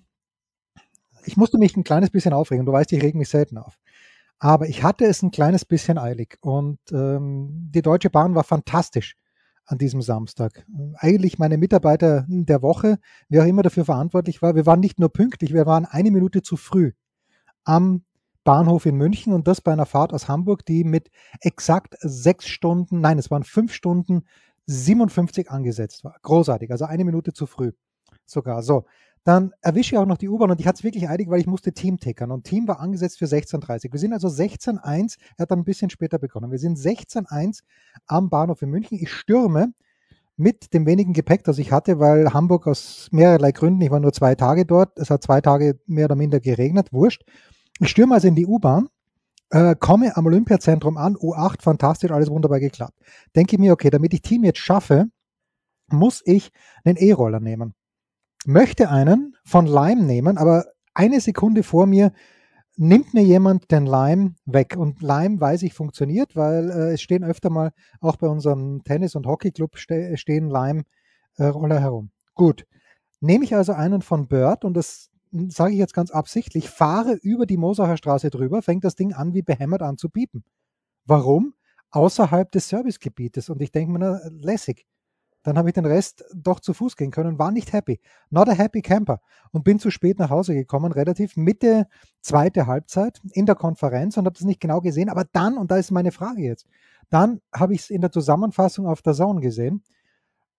ich 1.24 1.36
musste 1.36 1.58
mich 1.58 1.76
ein 1.76 1.84
kleines 1.84 2.10
bisschen 2.10 2.32
aufregen. 2.32 2.66
Du 2.66 2.72
weißt, 2.72 2.90
ich 2.92 3.02
reg 3.02 3.14
mich 3.14 3.28
selten 3.28 3.58
auf. 3.58 3.78
Aber 4.38 4.68
ich 4.68 4.82
hatte 4.82 5.04
es 5.04 5.22
ein 5.22 5.30
kleines 5.30 5.66
bisschen 5.66 5.98
eilig 5.98 6.38
und 6.40 6.78
ähm, 6.92 7.68
die 7.74 7.82
Deutsche 7.82 8.08
Bahn 8.08 8.34
war 8.34 8.42
fantastisch 8.42 9.16
an 9.66 9.76
diesem 9.76 10.00
Samstag. 10.00 10.64
Eigentlich 10.94 11.38
meine 11.38 11.58
Mitarbeiter 11.58 12.24
der 12.26 12.62
Woche, 12.62 12.98
wer 13.28 13.42
auch 13.42 13.46
immer 13.46 13.62
dafür 13.62 13.84
verantwortlich 13.84 14.40
war, 14.40 14.54
wir 14.56 14.64
waren 14.64 14.80
nicht 14.80 14.98
nur 14.98 15.12
pünktlich, 15.12 15.52
wir 15.52 15.66
waren 15.66 15.84
eine 15.84 16.10
Minute 16.10 16.40
zu 16.40 16.56
früh 16.56 16.92
am 17.64 18.02
Bahnhof 18.42 18.86
in 18.86 18.96
München 18.96 19.34
und 19.34 19.46
das 19.46 19.60
bei 19.60 19.74
einer 19.74 19.84
Fahrt 19.84 20.14
aus 20.14 20.26
Hamburg, 20.26 20.64
die 20.64 20.84
mit 20.84 21.10
exakt 21.42 21.96
sechs 22.00 22.48
Stunden, 22.48 23.02
nein, 23.02 23.18
es 23.18 23.30
waren 23.30 23.44
fünf 23.44 23.74
Stunden 23.74 24.22
57 24.64 25.50
angesetzt 25.50 26.02
war. 26.02 26.16
Großartig, 26.22 26.70
also 26.70 26.86
eine 26.86 27.04
Minute 27.04 27.34
zu 27.34 27.44
früh 27.44 27.72
sogar. 28.30 28.62
So, 28.62 28.84
dann 29.24 29.52
erwische 29.60 29.94
ich 29.94 29.98
auch 29.98 30.06
noch 30.06 30.16
die 30.16 30.28
U-Bahn 30.28 30.50
und 30.50 30.60
ich 30.60 30.66
hatte 30.66 30.78
es 30.78 30.84
wirklich 30.84 31.08
eilig, 31.08 31.28
weil 31.28 31.40
ich 31.40 31.46
musste 31.46 31.72
Team 31.72 31.98
tickern 31.98 32.30
und 32.30 32.44
Team 32.44 32.66
war 32.66 32.80
angesetzt 32.80 33.18
für 33.18 33.26
16.30 33.26 33.92
Wir 33.92 34.00
sind 34.00 34.12
also 34.12 34.28
16.1, 34.28 35.18
er 35.36 35.42
hat 35.42 35.50
dann 35.50 35.60
ein 35.60 35.64
bisschen 35.64 35.90
später 35.90 36.18
begonnen. 36.18 36.50
Wir 36.50 36.58
sind 36.58 36.78
16.1 36.78 37.60
am 38.06 38.30
Bahnhof 38.30 38.62
in 38.62 38.70
München. 38.70 38.98
Ich 38.98 39.12
stürme 39.12 39.74
mit 40.36 40.72
dem 40.72 40.86
wenigen 40.86 41.12
Gepäck, 41.12 41.44
das 41.44 41.58
ich 41.58 41.70
hatte, 41.70 41.98
weil 41.98 42.32
Hamburg 42.32 42.66
aus 42.66 43.08
mehrerlei 43.12 43.52
Gründen, 43.52 43.82
ich 43.82 43.90
war 43.90 44.00
nur 44.00 44.14
zwei 44.14 44.34
Tage 44.34 44.64
dort, 44.64 44.98
es 44.98 45.10
hat 45.10 45.22
zwei 45.22 45.42
Tage 45.42 45.78
mehr 45.86 46.06
oder 46.06 46.16
minder 46.16 46.40
geregnet, 46.40 46.92
wurscht. 46.94 47.24
Ich 47.78 47.90
stürme 47.90 48.14
also 48.14 48.26
in 48.26 48.36
die 48.36 48.46
U-Bahn, 48.46 48.88
äh, 49.50 49.74
komme 49.78 50.16
am 50.16 50.24
Olympiazentrum 50.24 50.96
an, 50.96 51.14
U8, 51.14 51.60
fantastisch, 51.60 52.10
alles 52.10 52.30
wunderbar 52.30 52.58
geklappt. 52.58 52.98
Denke 53.36 53.58
mir, 53.58 53.72
okay, 53.72 53.90
damit 53.90 54.14
ich 54.14 54.22
Team 54.22 54.44
jetzt 54.44 54.60
schaffe, 54.60 55.08
muss 55.88 56.22
ich 56.24 56.52
einen 56.84 56.96
E-Roller 56.96 57.40
nehmen 57.40 57.74
möchte 58.46 58.90
einen 58.90 59.36
von 59.44 59.66
Lime 59.66 60.02
nehmen, 60.02 60.38
aber 60.38 60.66
eine 60.94 61.20
Sekunde 61.20 61.62
vor 61.62 61.86
mir 61.86 62.12
nimmt 62.76 63.12
mir 63.12 63.22
jemand 63.22 63.70
den 63.70 63.84
Lime 63.84 64.34
weg. 64.46 64.76
Und 64.76 65.02
Lime 65.02 65.40
weiß 65.40 65.62
ich 65.62 65.74
funktioniert, 65.74 66.34
weil 66.34 66.70
äh, 66.70 66.92
es 66.94 67.02
stehen 67.02 67.24
öfter 67.24 67.50
mal, 67.50 67.72
auch 68.00 68.16
bei 68.16 68.26
unserem 68.26 68.82
Tennis- 68.84 69.14
und 69.14 69.26
Hockeyclub 69.26 69.76
ste 69.76 70.16
stehen 70.16 70.48
Lime 70.48 70.84
äh, 71.36 71.52
herum. 71.52 72.10
Gut. 72.34 72.66
Nehme 73.20 73.44
ich 73.44 73.54
also 73.54 73.72
einen 73.72 74.00
von 74.00 74.28
Bird 74.28 74.64
und 74.64 74.74
das 74.74 75.10
sage 75.48 75.72
ich 75.72 75.78
jetzt 75.78 75.94
ganz 75.94 76.10
absichtlich, 76.10 76.70
fahre 76.70 77.14
über 77.14 77.46
die 77.46 77.58
Mosacher 77.58 77.96
Straße 77.96 78.30
drüber, 78.30 78.62
fängt 78.62 78.84
das 78.84 78.96
Ding 78.96 79.12
an, 79.12 79.34
wie 79.34 79.42
behämmert 79.42 79.82
an 79.82 79.98
zu 79.98 80.08
piepen. 80.08 80.42
Warum? 81.04 81.54
Außerhalb 81.90 82.50
des 82.50 82.68
Servicegebietes. 82.68 83.50
Und 83.50 83.60
ich 83.60 83.72
denke 83.72 83.92
mir, 83.92 83.98
na, 83.98 84.20
lässig. 84.30 84.86
Dann 85.42 85.56
habe 85.56 85.70
ich 85.70 85.74
den 85.74 85.86
Rest 85.86 86.24
doch 86.34 86.60
zu 86.60 86.74
Fuß 86.74 86.96
gehen 86.96 87.10
können, 87.10 87.38
war 87.38 87.50
nicht 87.50 87.72
happy. 87.72 88.00
Not 88.28 88.48
a 88.48 88.52
happy 88.52 88.82
camper. 88.82 89.20
Und 89.52 89.64
bin 89.64 89.78
zu 89.78 89.90
spät 89.90 90.18
nach 90.18 90.30
Hause 90.30 90.54
gekommen, 90.54 90.92
relativ 90.92 91.36
Mitte 91.36 91.86
zweite 92.20 92.66
Halbzeit 92.66 93.20
in 93.32 93.46
der 93.46 93.54
Konferenz 93.54 94.16
und 94.16 94.26
habe 94.26 94.36
das 94.36 94.46
nicht 94.46 94.60
genau 94.60 94.80
gesehen. 94.80 95.08
Aber 95.08 95.24
dann, 95.32 95.56
und 95.56 95.70
da 95.70 95.76
ist 95.76 95.90
meine 95.90 96.12
Frage 96.12 96.42
jetzt, 96.42 96.66
dann 97.08 97.40
habe 97.54 97.74
ich 97.74 97.82
es 97.82 97.90
in 97.90 98.00
der 98.02 98.12
Zusammenfassung 98.12 98.86
auf 98.86 99.02
der 99.02 99.14
Zone 99.14 99.40
gesehen, 99.40 99.82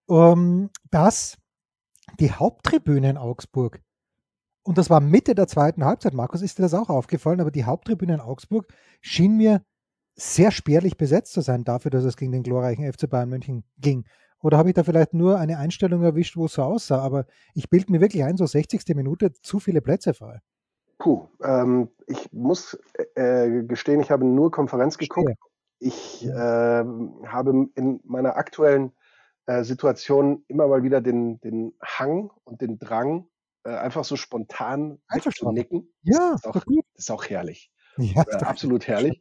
ähm, 0.10 0.70
dass 0.89 1.38
die 2.20 2.32
Haupttribüne 2.32 3.10
in 3.10 3.17
Augsburg, 3.17 3.82
und 4.63 4.78
das 4.78 4.89
war 4.89 5.00
Mitte 5.00 5.34
der 5.36 5.48
zweiten 5.48 5.86
Halbzeit, 5.86 6.13
Markus, 6.13 6.41
ist 6.41 6.58
dir 6.58 6.63
das 6.63 6.74
auch 6.74 6.89
aufgefallen, 6.89 7.39
aber 7.39 7.52
die 7.52 7.65
Haupttribüne 7.65 8.15
in 8.15 8.20
Augsburg 8.20 8.67
schien 9.02 9.38
mir 9.38 9.63
sehr 10.15 10.52
spärlich 10.52 10.98
besetzt 10.98 11.34
zu 11.34 11.41
sein 11.41 11.63
dafür, 11.63 11.89
dass 11.89 12.04
es 12.04 12.17
gegen 12.17 12.32
den 12.32 12.44
glorreichen 12.44 12.91
FC 12.91 13.10
Bayern 13.10 13.30
München 13.30 13.63
ging. 13.80 14.06
Oder 14.41 14.58
habe 14.58 14.69
ich 14.69 14.75
da 14.75 14.84
vielleicht 14.84 15.13
nur 15.13 15.38
eine 15.38 15.58
Einstellung 15.58 16.04
erwischt, 16.04 16.36
wo 16.36 16.45
es 16.45 16.54
so 16.54 16.63
aussah? 16.63 16.99
Aber 16.99 17.25
ich 17.54 17.69
bilde 17.69 17.91
mir 17.91 18.01
wirklich 18.01 18.23
ein, 18.23 18.38
so 18.38 18.45
60. 18.45 18.95
Minute 18.95 19.34
zu 19.34 19.60
viele 19.60 19.82
Plätze 19.82 20.13
frei. 20.13 20.41
Puh, 20.97 21.27
ähm, 21.43 21.89
ich 22.08 22.32
muss 22.32 22.80
äh, 23.15 23.63
gestehen, 23.63 24.01
ich 24.01 24.12
habe 24.12 24.25
nur 24.25 24.51
Konferenz 24.51 24.97
geguckt. 24.97 25.34
Ich 25.80 26.25
äh, 26.25 26.30
habe 26.30 27.69
in 27.73 27.99
meiner 28.04 28.36
aktuellen 28.36 28.91
äh, 29.47 29.63
Situation 29.63 30.45
immer 30.47 30.67
mal 30.67 30.84
wieder 30.84 31.01
den, 31.01 31.39
den 31.41 31.73
Hang 31.82 32.30
und 32.43 32.62
den 32.62 32.77
Drang, 32.77 33.27
äh, 33.63 33.69
einfach 33.69 34.04
so 34.04 34.15
spontan 34.15 34.99
zu 35.34 35.51
nicken. 35.51 35.91
Ja, 36.04 36.32
das 36.32 36.41
ist, 36.41 36.47
auch, 36.47 36.54
das 36.54 36.65
ist 36.95 37.12
auch 37.12 37.25
herrlich. 37.25 37.71
Ja, 37.97 38.23
äh, 38.27 38.36
absolut 38.45 38.88
herrlich. 38.88 39.19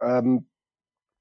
Ähm, 0.00 0.48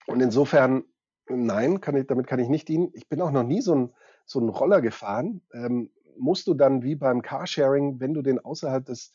und 0.08 0.21
insofern 0.21 0.84
Nein, 1.28 1.82
kann 1.82 1.96
ich, 1.96 2.08
damit 2.08 2.28
kann 2.28 2.40
ich 2.40 2.50
nicht 2.50 2.68
dienen. 2.68 2.90
Ich 2.94 3.10
bin 3.10 3.22
auch 3.22 3.32
noch 3.32 3.44
nie 3.44 3.62
so 3.62 3.76
ein, 3.76 3.94
so 4.26 4.40
ein 4.40 4.50
Roller 4.50 4.82
gefahren. 4.82 5.42
Ähm, 5.54 5.90
musst 6.18 6.48
du 6.48 6.54
dann 6.54 6.84
wie 6.84 6.96
beim 6.96 7.22
Carsharing, 7.22 8.00
wenn 8.00 8.14
du 8.14 8.22
den 8.22 8.40
außerhalb 8.40 8.86
des 8.86 9.14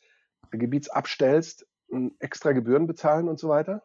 Gebiets 0.51 0.89
abstellst, 0.89 1.67
extra 2.19 2.53
Gebühren 2.53 2.87
bezahlen 2.87 3.29
und 3.29 3.39
so 3.39 3.49
weiter? 3.49 3.83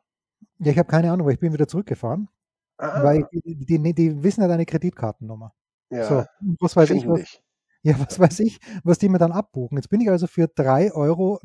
Ja, 0.60 0.72
ich 0.72 0.78
habe 0.78 0.90
keine 0.90 1.12
Ahnung, 1.12 1.26
weil 1.26 1.34
ich 1.34 1.40
bin 1.40 1.54
wieder 1.54 1.68
zurückgefahren. 1.68 2.30
Ah. 2.78 3.04
Weil 3.04 3.28
die, 3.32 3.66
die, 3.66 3.94
die, 3.94 4.24
wissen 4.24 4.42
ja 4.42 4.48
deine 4.48 4.66
Kreditkartennummer. 4.66 5.54
Ja, 5.90 6.04
so, 6.04 6.26
was 6.60 6.76
weiß 6.76 6.90
ich, 6.92 7.08
was, 7.08 7.40
ja, 7.84 7.98
was 8.00 8.20
weiß 8.20 8.40
ich, 8.42 8.60
was 8.84 8.98
die 8.98 9.10
mir 9.10 9.18
dann 9.18 9.32
abbuchen. 9.32 9.78
Jetzt 9.78 9.90
bin 9.90 10.02
ich 10.02 10.10
also 10.10 10.28
für 10.28 10.46
3,79 10.46 10.94
Euro 10.94 11.40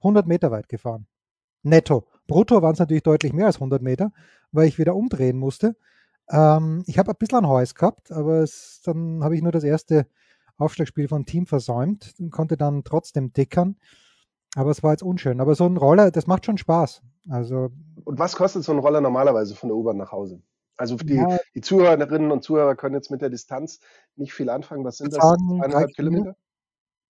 100 0.00 0.26
Meter 0.26 0.50
weit 0.50 0.68
gefahren. 0.68 1.06
Netto. 1.62 2.06
Brutto 2.26 2.62
waren 2.62 2.74
es 2.74 2.78
natürlich 2.78 3.02
deutlich 3.02 3.32
mehr 3.32 3.46
als 3.46 3.56
100 3.56 3.82
Meter, 3.82 4.12
weil 4.52 4.68
ich 4.68 4.78
wieder 4.78 4.94
umdrehen 4.94 5.38
musste. 5.38 5.76
Ähm, 6.28 6.84
ich 6.86 6.98
habe 6.98 7.10
ein 7.10 7.16
bisschen 7.18 7.38
ein 7.38 7.48
Häus 7.48 7.74
gehabt, 7.74 8.12
aber 8.12 8.40
es, 8.40 8.80
dann 8.84 9.24
habe 9.24 9.34
ich 9.36 9.42
nur 9.42 9.52
das 9.52 9.64
erste 9.64 10.06
Aufschlagspiel 10.56 11.08
von 11.08 11.26
Team 11.26 11.46
versäumt 11.46 12.14
und 12.18 12.30
konnte 12.30 12.56
dann 12.56 12.84
trotzdem 12.84 13.32
dickern. 13.32 13.76
Aber 14.54 14.70
es 14.70 14.82
war 14.82 14.92
jetzt 14.92 15.02
unschön. 15.02 15.40
Aber 15.40 15.54
so 15.54 15.66
ein 15.66 15.76
Roller, 15.76 16.10
das 16.10 16.26
macht 16.26 16.44
schon 16.44 16.58
Spaß. 16.58 17.02
Also, 17.30 17.70
und 18.04 18.18
was 18.18 18.36
kostet 18.36 18.64
so 18.64 18.72
ein 18.72 18.78
Roller 18.78 19.00
normalerweise 19.00 19.54
von 19.54 19.68
der 19.68 19.76
U-Bahn 19.76 19.96
nach 19.96 20.12
Hause? 20.12 20.42
Also 20.76 20.96
die, 20.96 21.14
ja, 21.14 21.38
die 21.54 21.60
Zuhörerinnen 21.60 22.30
und 22.30 22.42
Zuhörer 22.42 22.74
können 22.74 22.94
jetzt 22.94 23.10
mit 23.10 23.22
der 23.22 23.30
Distanz 23.30 23.80
nicht 24.16 24.32
viel 24.32 24.50
anfangen. 24.50 24.84
Was 24.84 24.98
sind 24.98 25.12
das? 25.12 25.20
Zweieinhalb 25.20 25.92
Kilometer? 25.94 26.34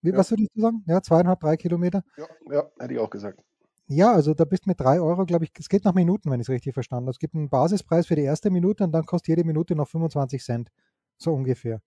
Wie, 0.02 0.10
ja. 0.10 0.16
Was 0.18 0.30
würdest 0.30 0.50
du 0.54 0.60
sagen? 0.60 0.84
Ja, 0.86 1.00
zweieinhalb, 1.00 1.40
drei 1.40 1.56
Kilometer? 1.56 2.02
Ja, 2.16 2.26
ja, 2.50 2.70
hätte 2.78 2.94
ich 2.94 3.00
auch 3.00 3.10
gesagt. 3.10 3.40
Ja, 3.86 4.12
also 4.12 4.32
da 4.34 4.44
bist 4.44 4.66
du 4.66 4.70
mit 4.70 4.80
drei 4.80 5.00
Euro, 5.00 5.26
glaube 5.26 5.44
ich, 5.44 5.52
es 5.58 5.68
geht 5.68 5.84
nach 5.84 5.94
Minuten, 5.94 6.30
wenn 6.30 6.40
ich 6.40 6.46
es 6.46 6.52
richtig 6.52 6.74
verstanden 6.74 7.06
habe. 7.06 7.12
Es 7.12 7.18
gibt 7.18 7.34
einen 7.34 7.50
Basispreis 7.50 8.06
für 8.06 8.16
die 8.16 8.22
erste 8.22 8.50
Minute 8.50 8.84
und 8.84 8.92
dann 8.92 9.04
kostet 9.04 9.28
jede 9.28 9.44
Minute 9.44 9.74
noch 9.74 9.88
25 9.88 10.42
Cent, 10.42 10.70
so 11.18 11.32
ungefähr. 11.32 11.82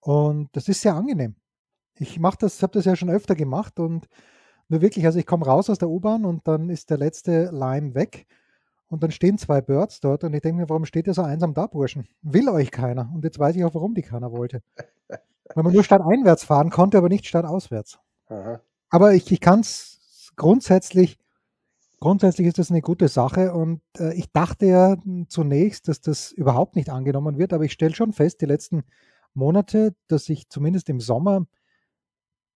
Und 0.00 0.48
das 0.52 0.68
ist 0.68 0.80
sehr 0.80 0.94
angenehm. 0.94 1.34
Ich 1.98 2.20
mache 2.20 2.38
das, 2.40 2.62
habe 2.62 2.72
das 2.74 2.84
ja 2.84 2.94
schon 2.94 3.10
öfter 3.10 3.34
gemacht 3.34 3.80
und 3.80 4.06
nur 4.68 4.80
wirklich, 4.80 5.04
also 5.06 5.18
ich 5.18 5.26
komme 5.26 5.46
raus 5.46 5.70
aus 5.70 5.78
der 5.78 5.88
U-Bahn 5.88 6.24
und 6.24 6.46
dann 6.46 6.70
ist 6.70 6.90
der 6.90 6.98
letzte 6.98 7.50
Lime 7.52 7.94
weg 7.94 8.26
und 8.88 9.02
dann 9.02 9.10
stehen 9.10 9.38
zwei 9.38 9.60
Birds 9.60 10.00
dort 10.00 10.24
und 10.24 10.34
ich 10.34 10.42
denke 10.42 10.60
mir, 10.60 10.68
warum 10.68 10.84
steht 10.84 11.06
ihr 11.06 11.14
so 11.14 11.22
einsam 11.22 11.54
da, 11.54 11.66
Burschen? 11.66 12.06
Will 12.22 12.48
euch 12.48 12.70
keiner. 12.70 13.10
Und 13.14 13.24
jetzt 13.24 13.38
weiß 13.38 13.56
ich 13.56 13.64
auch, 13.64 13.74
warum 13.74 13.94
die 13.94 14.02
keiner 14.02 14.32
wollte. 14.32 14.62
Weil 15.08 15.64
man 15.64 15.72
nur 15.72 15.84
stadteinwärts 15.84 16.44
fahren 16.44 16.70
konnte, 16.70 16.98
aber 16.98 17.08
nicht 17.08 17.26
stadtauswärts. 17.26 17.98
Aha. 18.28 18.60
Aber 18.90 19.14
ich, 19.14 19.30
ich 19.32 19.40
kann 19.40 19.60
es 19.60 19.95
grundsätzlich, 20.36 21.18
grundsätzlich 21.98 22.46
ist 22.46 22.58
das 22.58 22.70
eine 22.70 22.82
gute 22.82 23.08
Sache 23.08 23.52
und 23.52 23.80
äh, 23.98 24.14
ich 24.14 24.30
dachte 24.32 24.66
ja 24.66 24.96
zunächst, 25.28 25.88
dass 25.88 26.00
das 26.00 26.30
überhaupt 26.32 26.76
nicht 26.76 26.90
angenommen 26.90 27.38
wird, 27.38 27.52
aber 27.52 27.64
ich 27.64 27.72
stelle 27.72 27.94
schon 27.94 28.12
fest, 28.12 28.40
die 28.40 28.46
letzten 28.46 28.84
Monate, 29.34 29.94
dass 30.08 30.28
ich 30.28 30.48
zumindest 30.48 30.88
im 30.88 31.00
Sommer 31.00 31.46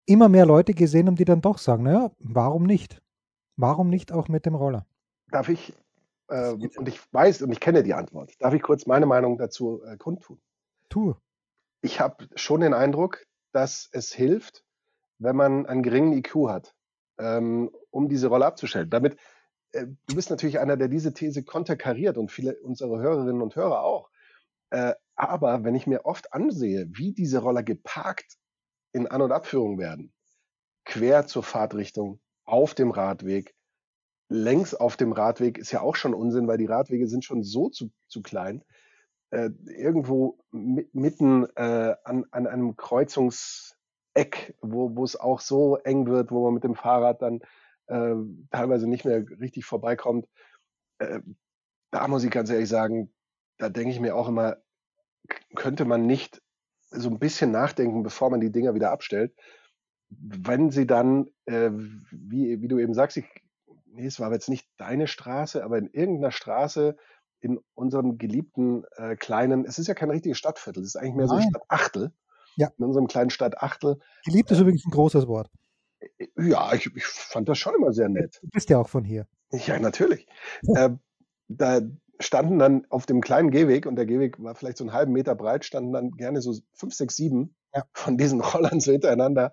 immer 0.07 0.29
mehr 0.29 0.47
Leute 0.47 0.75
gesehen 0.75 1.07
habe, 1.07 1.17
die 1.17 1.25
dann 1.25 1.41
doch 1.41 1.59
sagen, 1.59 1.85
naja, 1.85 2.11
warum 2.19 2.65
nicht? 2.65 3.03
Warum 3.57 3.91
nicht 3.91 4.13
auch 4.13 4.29
mit 4.29 4.47
dem 4.47 4.55
Roller? 4.55 4.87
Darf 5.31 5.49
ich, 5.49 5.75
äh, 6.29 6.53
und 6.53 6.89
ich 6.89 7.01
weiß 7.13 7.43
und 7.43 7.53
ich 7.53 7.61
kenne 7.61 7.83
die 7.83 7.95
Antwort, 7.95 8.33
darf 8.41 8.55
ich 8.55 8.63
kurz 8.63 8.87
meine 8.87 9.07
Meinung 9.07 9.37
dazu 9.37 9.83
äh, 9.85 9.97
kundtun? 9.97 10.41
Tu. 10.89 11.15
Ich 11.83 12.01
habe 12.01 12.29
schon 12.35 12.61
den 12.61 12.75
Eindruck, 12.75 13.27
dass 13.53 13.89
es 13.93 14.13
hilft, 14.13 14.65
wenn 15.19 15.37
man 15.37 15.67
einen 15.67 15.83
geringen 15.83 16.13
IQ 16.13 16.49
hat 16.49 16.75
ähm, 17.21 17.71
um 17.91 18.09
diese 18.09 18.29
Rolle 18.29 18.47
abzustellen. 18.47 18.91
Damit, 18.91 19.17
äh, 19.73 19.87
du 20.07 20.15
bist 20.15 20.31
natürlich 20.31 20.59
einer, 20.59 20.77
der 20.77 20.89
diese 20.89 21.13
These 21.13 21.45
konterkariert 21.45 22.19
und 22.19 22.31
viele 22.31 22.57
unserer 22.61 22.99
Hörerinnen 22.99 23.43
und 23.43 23.55
Hörer 23.57 23.83
auch. 23.83 24.11
Äh, 24.71 24.95
aber 25.17 25.65
wenn 25.65 25.75
ich 25.75 25.87
mir 25.87 26.07
oft 26.07 26.33
ansehe, 26.33 26.89
wie 26.93 27.13
diese 27.13 27.41
Roller 27.41 27.63
geparkt 27.63 28.39
in 28.93 29.07
An- 29.07 29.23
und 29.23 29.33
Abführung 29.33 29.79
werden, 29.79 30.13
quer 30.85 31.27
zur 31.27 31.43
Fahrtrichtung, 31.43 32.21
auf 32.45 32.75
dem 32.75 32.91
Radweg, 32.91 33.55
längs 34.29 34.75
auf 34.75 34.97
dem 34.97 35.13
Radweg 35.13 35.59
ist 35.59 35.73
ja 35.73 35.83
auch 35.83 35.97
schon 35.97 36.15
Unsinn, 36.15 36.49
weil 36.49 36.59
die 36.59 36.67
Radwege 36.67 37.07
sind 37.07 37.25
schon 37.25 37.43
so 37.43 37.69
zu, 37.69 37.91
zu 38.09 38.23
klein. 38.23 38.65
Äh, 39.31 39.51
irgendwo 39.67 40.39
mitten 40.51 41.47
äh, 41.57 41.95
an, 42.05 42.27
an 42.31 42.47
einem 42.47 42.77
Kreuzungs, 42.77 43.77
Eck, 44.21 44.55
wo, 44.61 45.03
es 45.03 45.17
auch 45.17 45.41
so 45.41 45.77
eng 45.77 46.07
wird, 46.07 46.31
wo 46.31 46.45
man 46.45 46.53
mit 46.53 46.63
dem 46.63 46.75
Fahrrad 46.75 47.23
dann 47.23 47.41
äh, 47.87 48.15
teilweise 48.51 48.87
nicht 48.87 49.07
mehr 49.07 49.25
richtig 49.41 49.65
vorbeikommt. 49.65 50.29
Äh, 50.99 51.21
da 51.91 52.07
muss 52.07 52.23
ich 52.23 52.31
ganz 52.31 52.51
ehrlich 52.51 52.69
sagen, 52.69 53.11
da 53.57 53.71
denke 53.71 53.91
ich 53.91 53.99
mir 53.99 54.15
auch 54.15 54.29
immer, 54.29 54.59
könnte 55.57 55.87
man 55.87 56.05
nicht 56.05 56.43
so 56.91 57.09
ein 57.09 57.19
bisschen 57.19 57.51
nachdenken, 57.51 58.03
bevor 58.03 58.29
man 58.29 58.41
die 58.41 58.53
Dinger 58.53 58.75
wieder 58.75 58.91
abstellt. 58.91 59.35
Wenn 60.11 60.71
sie 60.71 60.87
dann, 60.87 61.31
äh, 61.47 61.71
wie, 61.73 62.61
wie 62.61 62.69
du 62.69 62.79
eben 62.79 62.93
sagst, 62.93 63.17
ich, 63.17 63.25
nee, 63.87 64.05
es 64.05 64.21
war 64.21 64.31
jetzt 64.33 64.51
nicht 64.51 64.69
deine 64.77 65.07
Straße, 65.07 65.65
aber 65.65 65.79
in 65.79 65.89
irgendeiner 65.89 66.33
Straße 66.33 66.95
in 67.41 67.59
unserem 67.73 68.19
geliebten 68.19 68.85
äh, 68.97 69.17
kleinen, 69.17 69.65
es 69.65 69.79
ist 69.79 69.87
ja 69.87 69.95
kein 69.95 70.11
richtiges 70.11 70.37
Stadtviertel, 70.37 70.83
es 70.83 70.91
ist 70.91 70.97
eigentlich 70.97 71.15
mehr 71.15 71.29
so 71.29 71.37
ein 71.37 71.49
Stadtachtel. 71.49 72.13
Ja. 72.57 72.71
In 72.79 72.85
unserem 72.85 73.07
kleinen 73.07 73.31
Stadt 73.31 73.59
Achtel. 73.59 73.99
Geliebt 74.25 74.51
ist 74.51 74.59
äh, 74.59 74.63
übrigens 74.63 74.85
ein 74.85 74.91
großes 74.91 75.27
Wort. 75.27 75.51
Ja, 76.37 76.73
ich, 76.73 76.87
ich, 76.95 77.05
fand 77.05 77.49
das 77.49 77.59
schon 77.59 77.75
immer 77.75 77.93
sehr 77.93 78.09
nett. 78.09 78.39
Du 78.43 78.49
bist 78.51 78.71
ja 78.71 78.79
auch 78.79 78.89
von 78.89 79.05
hier. 79.05 79.27
Ja, 79.53 79.79
natürlich. 79.79 80.27
Ja. 80.63 80.87
Äh, 80.87 80.91
da 81.49 81.81
standen 82.21 82.59
dann 82.59 82.87
auf 82.91 83.07
dem 83.07 83.21
kleinen 83.21 83.51
Gehweg, 83.51 83.87
und 83.87 83.97
der 83.97 84.07
Gehweg 84.07 84.43
war 84.43 84.55
vielleicht 84.55 84.77
so 84.77 84.85
einen 84.85 84.93
halben 84.93 85.13
Meter 85.13 85.35
breit, 85.35 85.65
standen 85.65 85.93
dann 85.93 86.11
gerne 86.13 86.41
so 86.41 86.55
fünf, 86.73 86.95
sechs, 86.95 87.17
sieben 87.17 87.55
ja. 87.75 87.85
von 87.93 88.17
diesen 88.17 88.41
Rollern 88.41 88.81
so 88.81 88.93
hintereinander. 88.93 89.53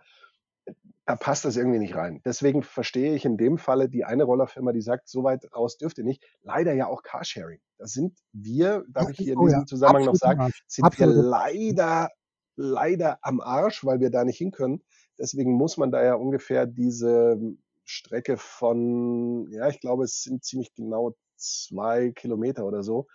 Da 1.06 1.16
passt 1.16 1.46
das 1.46 1.56
irgendwie 1.56 1.80
nicht 1.80 1.96
rein. 1.96 2.22
Deswegen 2.26 2.64
verstehe 2.64 3.16
ich 3.16 3.24
in 3.24 3.38
dem 3.38 3.58
Falle 3.58 3.88
die 3.88 4.04
eine 4.04 4.26
Rollerfirma, 4.26 4.74
die 4.74 4.82
sagt, 4.82 5.08
so 5.08 5.24
weit 5.24 5.48
raus 5.56 5.78
dürft 5.78 5.98
ihr 5.98 6.04
nicht. 6.04 6.22
Leider 6.44 6.74
ja 6.74 6.88
auch 6.88 7.02
Carsharing. 7.02 7.62
Da 7.78 7.88
sind 7.88 8.18
wir, 8.34 8.84
darf 8.90 9.10
ich 9.12 9.18
hier 9.18 9.34
in 9.34 9.40
oh 9.40 9.46
diesem 9.46 9.66
Zusammenhang 9.68 10.06
noch 10.06 10.16
sagen, 10.16 10.52
sind 10.68 10.84
Absolut. 10.84 11.16
wir 11.16 11.24
leider 11.24 12.10
leider 12.58 13.20
am 13.22 13.39
Arsch, 13.39 13.86
weil 13.86 14.00
wir 14.00 14.10
da 14.10 14.26
nicht 14.26 14.38
hin 14.38 14.52
können. 14.52 14.84
Deswegen 15.17 15.54
muss 15.54 15.78
man 15.78 15.91
da 15.91 16.04
ja 16.04 16.15
ungefähr 16.15 16.65
diese 16.65 17.39
Strecke 17.86 18.38
von, 18.38 19.50
ja, 19.52 19.70
ich 19.70 19.80
glaube, 19.80 20.04
es 20.04 20.24
sind 20.24 20.43
ziemlich 20.43 20.74
genau 20.74 21.15
zwei 21.38 22.12
Kilometer 22.12 22.65
oder 22.65 22.84
so, 22.84 23.08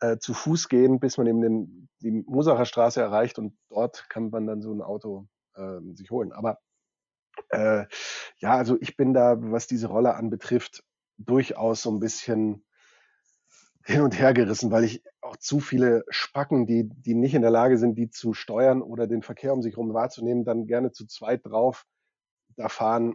äh, 0.00 0.18
zu 0.18 0.34
Fuß 0.34 0.68
gehen, 0.68 1.00
bis 1.00 1.16
man 1.16 1.26
eben 1.26 1.40
den, 1.40 1.88
die 2.00 2.10
Mosacher 2.10 2.66
Straße 2.66 3.00
erreicht 3.00 3.38
und 3.38 3.56
dort 3.68 4.08
kann 4.10 4.30
man 4.30 4.46
dann 4.46 4.62
so 4.62 4.72
ein 4.72 4.82
Auto 4.82 5.26
äh, 5.54 5.80
sich 5.94 6.10
holen. 6.10 6.32
Aber 6.32 6.58
äh, 7.50 7.86
ja, 8.38 8.56
also 8.56 8.76
ich 8.80 8.96
bin 8.96 9.14
da, 9.14 9.36
was 9.38 9.66
diese 9.66 9.88
Rolle 9.88 10.14
anbetrifft, 10.14 10.84
durchaus 11.16 11.82
so 11.82 11.90
ein 11.90 12.00
bisschen 12.00 12.64
hin 13.84 14.02
und 14.02 14.18
her 14.18 14.34
gerissen, 14.34 14.70
weil 14.70 14.84
ich 14.84 15.02
auch 15.20 15.36
zu 15.36 15.60
viele 15.60 16.04
Spacken, 16.08 16.66
die, 16.66 16.88
die 16.88 17.14
nicht 17.14 17.34
in 17.34 17.42
der 17.42 17.50
Lage 17.50 17.78
sind, 17.78 17.96
die 17.96 18.10
zu 18.10 18.34
steuern 18.34 18.82
oder 18.82 19.06
den 19.06 19.22
Verkehr 19.22 19.52
um 19.52 19.62
sich 19.62 19.74
herum 19.74 19.94
wahrzunehmen, 19.94 20.44
dann 20.44 20.66
gerne 20.66 20.92
zu 20.92 21.06
zweit 21.06 21.44
drauf 21.44 21.86
da 22.56 22.68
fahren. 22.68 23.14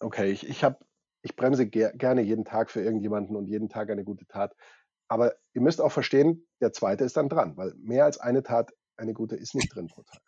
Okay, 0.00 0.30
ich, 0.30 0.48
ich, 0.48 0.64
hab, 0.64 0.84
ich 1.22 1.36
bremse 1.36 1.66
ger 1.66 1.92
gerne 1.92 2.22
jeden 2.22 2.44
Tag 2.44 2.70
für 2.70 2.80
irgendjemanden 2.80 3.36
und 3.36 3.46
jeden 3.46 3.68
Tag 3.68 3.90
eine 3.90 4.04
gute 4.04 4.26
Tat. 4.26 4.54
Aber 5.08 5.34
ihr 5.54 5.60
müsst 5.60 5.80
auch 5.80 5.92
verstehen, 5.92 6.46
der 6.60 6.72
zweite 6.72 7.04
ist 7.04 7.16
dann 7.16 7.28
dran, 7.28 7.56
weil 7.56 7.74
mehr 7.76 8.04
als 8.04 8.18
eine 8.18 8.42
Tat, 8.42 8.72
eine 8.96 9.12
gute, 9.12 9.36
ist 9.36 9.54
nicht 9.54 9.74
drin 9.74 9.88
pro 9.88 10.02
Tag. 10.02 10.20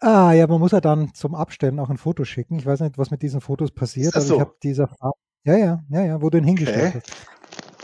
Ah, 0.00 0.32
ja, 0.32 0.46
man 0.46 0.60
muss 0.60 0.72
ja 0.72 0.82
dann 0.82 1.14
zum 1.14 1.34
Abstellen 1.34 1.78
auch 1.80 1.88
ein 1.88 1.96
Foto 1.96 2.24
schicken. 2.24 2.58
Ich 2.58 2.66
weiß 2.66 2.80
nicht, 2.80 2.98
was 2.98 3.10
mit 3.10 3.22
diesen 3.22 3.40
Fotos 3.40 3.70
passiert, 3.70 4.14
aber 4.14 4.24
so? 4.24 4.34
ich 4.34 4.40
habe 4.40 4.54
dieser 4.62 4.88
Fahrt, 4.88 5.14
ja, 5.44 5.56
ja, 5.56 5.84
ja, 5.88 6.04
ja, 6.04 6.22
wo 6.22 6.28
du 6.28 6.38
ihn 6.38 6.44
hingestellt 6.44 6.96
okay. 6.96 7.02
hast. 7.02 7.33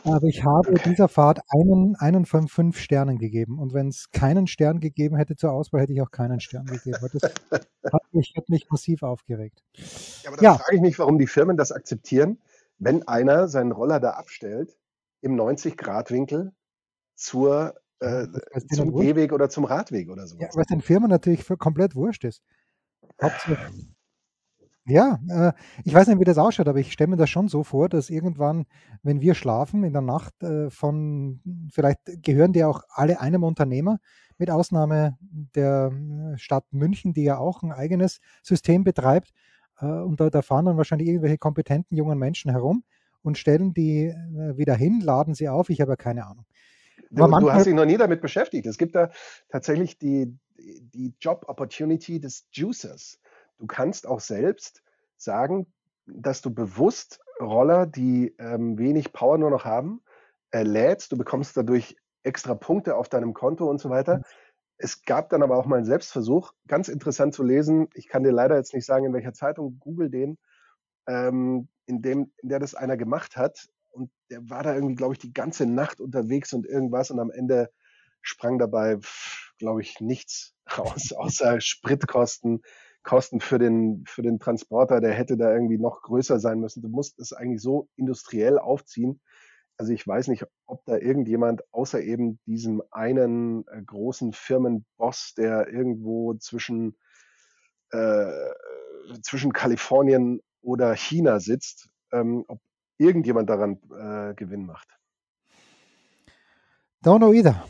Aber 0.05 0.27
ich 0.27 0.45
habe 0.45 0.71
okay. 0.71 0.91
dieser 0.91 1.09
Fahrt 1.09 1.41
einen, 1.49 1.97
einen 1.97 2.25
von 2.25 2.49
fünf 2.49 2.79
Sternen 2.79 3.19
gegeben. 3.19 3.59
Und 3.59 3.75
wenn 3.75 3.89
es 3.89 4.11
keinen 4.11 4.47
Stern 4.47 4.81
gegeben 4.81 5.17
hätte 5.17 5.37
zur 5.37 5.53
Auswahl, 5.53 5.83
hätte 5.83 5.93
ich 5.93 6.03
auch 6.03 6.11
keinen 6.11 6.41
Stern 6.41 6.67
gegeben. 6.67 6.97
Das 7.13 7.23
hat 7.93 8.03
mich, 8.13 8.33
hat 8.37 8.49
mich 8.49 8.69
massiv 8.71 9.03
aufgeregt. 9.03 9.63
Ja, 10.23 10.31
aber 10.31 10.37
da 10.37 10.43
ja. 10.43 10.55
frage 10.55 10.77
ich 10.77 10.83
mich, 10.83 10.99
warum 10.99 11.19
die 11.19 11.27
Firmen 11.27 11.57
das 11.57 11.73
akzeptieren, 11.73 12.39
wenn 12.79 13.07
einer 13.07 13.49
seinen 13.49 13.73
Roller 13.73 14.01
da 14.01 14.13
abstellt, 14.13 14.77
im 15.21 15.37
90-Grad-Winkel 15.37 16.53
zur, 17.15 17.75
äh, 18.01 18.27
zum 18.75 18.93
Gehweg 18.95 19.33
oder 19.33 19.51
zum 19.51 19.65
Radweg 19.65 20.09
oder 20.09 20.27
so. 20.27 20.39
Ja, 20.39 20.49
was 20.55 20.67
den 20.67 20.81
Firmen 20.81 21.11
natürlich 21.11 21.47
komplett 21.59 21.95
wurscht 21.95 22.25
ist. 22.25 22.43
Hauptsache, 23.21 23.59
ja, 24.91 25.19
äh, 25.29 25.53
ich 25.85 25.95
weiß 25.95 26.09
nicht, 26.09 26.21
wie 26.21 26.25
das 26.25 26.39
ausschaut, 26.39 26.69
aber 26.69 26.79
ich 26.79 26.93
stelle 26.93 27.11
mir 27.11 27.17
das 27.17 27.31
schon 27.31 27.49
so 27.49 27.63
vor, 27.63 27.89
dass 27.89 28.11
irgendwann, 28.11 28.67
wenn 29.03 29.21
wir 29.21 29.35
schlafen 29.35 29.85
in 29.85 29.93
der 29.93 30.03
Nacht, 30.03 30.43
äh, 30.43 30.71
von 30.71 31.41
vielleicht 31.73 32.01
gehören 32.23 32.53
die 32.53 32.65
auch 32.65 32.83
alle 32.91 33.21
einem 33.21 33.45
Unternehmer, 33.45 33.99
mit 34.39 34.51
Ausnahme 34.51 35.19
der 35.55 35.93
äh, 35.93 36.39
Stadt 36.39 36.65
München, 36.71 37.13
die 37.13 37.25
ja 37.25 37.39
auch 37.39 37.63
ein 37.63 37.73
eigenes 37.73 38.21
System 38.43 38.85
betreibt. 38.85 39.33
Äh, 39.81 39.87
und 39.87 40.21
da, 40.21 40.31
da 40.31 40.43
fahren 40.43 40.65
dann 40.65 40.77
wahrscheinlich 40.77 41.09
irgendwelche 41.09 41.39
kompetenten 41.39 41.97
jungen 41.97 42.19
Menschen 42.19 42.51
herum 42.51 42.83
und 43.23 43.37
stellen 43.37 43.75
die 43.75 44.15
wieder 44.57 44.75
hin, 44.75 45.01
laden 45.03 45.35
sie 45.35 45.51
auf. 45.51 45.69
Ich 45.69 45.83
habe 45.83 45.93
ja 45.93 45.97
keine 45.97 46.27
Ahnung. 46.27 46.47
Du, 47.11 47.27
du, 47.27 47.53
hast 47.53 47.67
dich 47.67 47.75
noch 47.75 47.85
nie 47.85 47.99
damit 47.99 48.23
beschäftigt. 48.23 48.67
Es 48.67 48.79
gibt 48.79 48.95
da 48.95 49.11
tatsächlich 49.51 49.99
die, 49.99 50.39
die 50.57 51.13
Job 51.21 51.45
Opportunity 51.49 52.19
des 52.19 52.47
Juicers. 52.53 53.19
Du 53.61 53.67
kannst 53.67 54.07
auch 54.07 54.21
selbst 54.21 54.83
sagen, 55.19 55.67
dass 56.07 56.41
du 56.41 56.53
bewusst 56.53 57.21
Roller, 57.39 57.87
die 57.87 58.35
ähm, 58.39 58.79
wenig 58.79 59.13
Power 59.13 59.37
nur 59.37 59.51
noch 59.51 59.67
haben, 59.67 60.03
äh, 60.51 60.63
lädst. 60.63 61.13
Du 61.13 61.19
bekommst 61.19 61.57
dadurch 61.59 61.95
extra 62.23 62.55
Punkte 62.55 62.97
auf 62.97 63.11
deinem 63.11 63.35
Konto 63.35 63.69
und 63.69 63.79
so 63.79 63.91
weiter. 63.91 64.19
Mhm. 64.19 64.23
Es 64.79 65.03
gab 65.03 65.29
dann 65.29 65.43
aber 65.43 65.59
auch 65.59 65.67
mal 65.67 65.77
einen 65.77 65.85
Selbstversuch, 65.85 66.55
ganz 66.67 66.89
interessant 66.89 67.35
zu 67.35 67.43
lesen. 67.43 67.89
Ich 67.93 68.09
kann 68.09 68.25
dir 68.25 68.33
leider 68.33 68.57
jetzt 68.57 68.73
nicht 68.73 68.87
sagen, 68.87 69.05
in 69.05 69.13
welcher 69.13 69.35
Zeitung, 69.35 69.79
google 69.79 70.09
den, 70.09 70.39
ähm, 71.07 71.69
in, 71.85 72.01
dem, 72.01 72.33
in 72.39 72.49
der 72.49 72.61
das 72.61 72.75
einer 72.75 72.97
gemacht 72.97 73.37
hat. 73.37 73.69
Und 73.91 74.11
der 74.31 74.49
war 74.49 74.63
da 74.63 74.75
irgendwie, 74.75 74.95
glaube 74.95 75.13
ich, 75.13 75.19
die 75.19 75.35
ganze 75.35 75.67
Nacht 75.67 76.01
unterwegs 76.01 76.55
und 76.55 76.65
irgendwas. 76.65 77.11
Und 77.11 77.21
am 77.21 77.31
Ende 77.31 77.71
sprang 78.23 78.59
dabei, 78.59 78.99
glaube 79.59 79.83
ich, 79.83 80.01
nichts 80.01 80.55
raus, 80.79 81.13
außer 81.13 81.61
Spritkosten, 81.61 82.63
Kosten 83.03 83.41
für 83.41 83.59
den, 83.59 84.05
für 84.07 84.23
den 84.23 84.39
Transporter, 84.39 85.01
der 85.01 85.13
hätte 85.13 85.37
da 85.37 85.53
irgendwie 85.53 85.79
noch 85.79 86.03
größer 86.03 86.39
sein 86.39 86.61
müssen. 86.61 86.83
Du 86.83 86.89
musst 86.89 87.19
es 87.19 87.33
eigentlich 87.33 87.63
so 87.63 87.89
industriell 87.97 88.59
aufziehen. 88.59 89.21
Also 89.79 89.93
ich 89.93 90.07
weiß 90.07 90.29
nicht, 90.29 90.45
ob 90.67 90.85
da 90.85 90.99
irgendjemand 90.99 91.63
außer 91.73 92.03
eben 92.03 92.39
diesem 92.45 92.83
einen 92.91 93.67
äh, 93.69 93.83
großen 93.83 94.35
Firmenboss, 94.35 95.33
der 95.39 95.69
irgendwo 95.69 96.35
zwischen, 96.35 96.97
äh, 97.91 98.31
zwischen 99.23 99.55
Kalifornien 99.55 100.43
oder 100.61 100.95
China 100.95 101.41
sitzt, 101.41 101.89
ähm, 102.13 102.45
ob 102.49 102.61
irgendjemand 102.99 103.49
daran 103.49 103.81
äh, 103.91 104.35
Gewinn 104.35 104.67
macht. 104.67 104.89
Don't 107.03 107.21
know 107.21 107.33
either. 107.33 107.65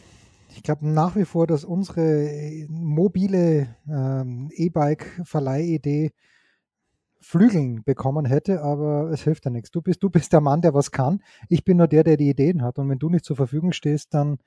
Ich 0.54 0.62
glaube 0.62 0.88
nach 0.88 1.16
wie 1.16 1.24
vor, 1.24 1.46
dass 1.46 1.64
unsere 1.64 2.02
äh, 2.02 2.66
mobile 2.68 3.76
ähm, 3.88 4.50
E-Bike-Verleihidee 4.52 6.12
Flügeln 7.20 7.84
bekommen 7.84 8.24
hätte, 8.24 8.62
aber 8.62 9.10
es 9.10 9.22
hilft 9.22 9.44
ja 9.44 9.50
nichts. 9.50 9.70
Du 9.70 9.82
bist, 9.82 10.02
du 10.02 10.08
bist 10.08 10.32
der 10.32 10.40
Mann, 10.40 10.62
der 10.62 10.72
was 10.72 10.90
kann. 10.90 11.22
Ich 11.48 11.64
bin 11.64 11.76
nur 11.76 11.86
der, 11.86 12.02
der 12.02 12.16
die 12.16 12.30
Ideen 12.30 12.62
hat. 12.62 12.78
Und 12.78 12.88
wenn 12.88 12.98
du 12.98 13.10
nicht 13.10 13.26
zur 13.26 13.36
Verfügung 13.36 13.72
stehst, 13.72 14.14
dann, 14.14 14.38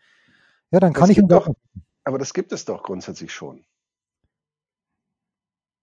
ja, 0.71 0.79
dann 0.79 0.91
kann 0.91 1.03
das 1.03 1.11
ich 1.11 1.17
ihm 1.19 1.27
doch. 1.27 1.53
Aber 2.03 2.17
das 2.17 2.33
gibt 2.33 2.51
es 2.51 2.65
doch 2.65 2.83
grundsätzlich 2.83 3.31
schon. 3.31 3.63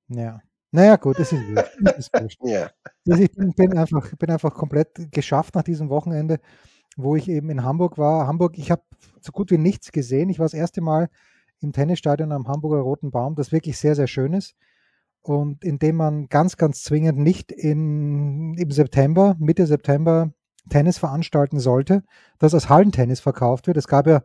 Ja. 0.09 0.43
Naja, 0.73 0.97
gut, 0.97 1.19
das 1.19 1.33
ist 1.33 1.43
wurscht. 1.49 1.79
Das 1.81 1.99
ist 1.99 2.13
wurscht. 2.13 2.39
ja. 2.45 2.71
Also 3.09 3.23
ich 3.23 3.33
bin, 3.33 3.53
bin, 3.53 3.79
einfach, 3.79 4.15
bin 4.17 4.31
einfach 4.31 4.55
komplett 4.55 5.13
geschafft 5.13 5.55
nach 5.55 5.63
diesem 5.63 5.89
Wochenende 5.89 6.41
wo 6.97 7.17
ich 7.17 7.29
eben 7.29 7.51
in 7.51 7.65
Hamburg 7.65 7.99
war. 7.99 8.27
Hamburg, 8.27 8.59
ich 8.59 8.71
habe 8.71 8.83
so 9.21 9.33
gut 9.33 9.51
wie 9.51 9.59
nichts 9.59 9.93
gesehen. 9.93 10.29
Ich 10.29 10.39
war 10.39 10.47
das 10.47 10.55
erste 10.55 10.81
Mal 10.81 11.09
im 11.61 11.73
Tennisstadion 11.73 12.33
am 12.33 12.49
Hamburger 12.49 12.83
Roten 12.83 13.11
Baum, 13.11 13.35
das 13.35 13.53
wirklich 13.53 13.79
sehr, 13.79 13.95
sehr 13.95 14.07
schön 14.07 14.33
ist. 14.33 14.55
Und 15.23 15.65
in 15.65 15.79
dem 15.79 15.97
man 15.97 16.29
ganz, 16.29 16.57
ganz 16.57 16.83
zwingend 16.83 17.19
nicht 17.19 17.53
in, 17.53 18.55
im 18.55 18.71
September, 18.71 19.37
Mitte 19.39 19.67
September 19.67 20.33
Tennis 20.69 20.99
veranstalten 20.99 21.59
sollte, 21.59 22.03
das 22.39 22.55
als 22.55 22.69
Hallentennis 22.69 23.21
verkauft 23.21 23.67
wird. 23.67 23.77
Es 23.77 23.89
gab 23.89 24.07
ja 24.07 24.23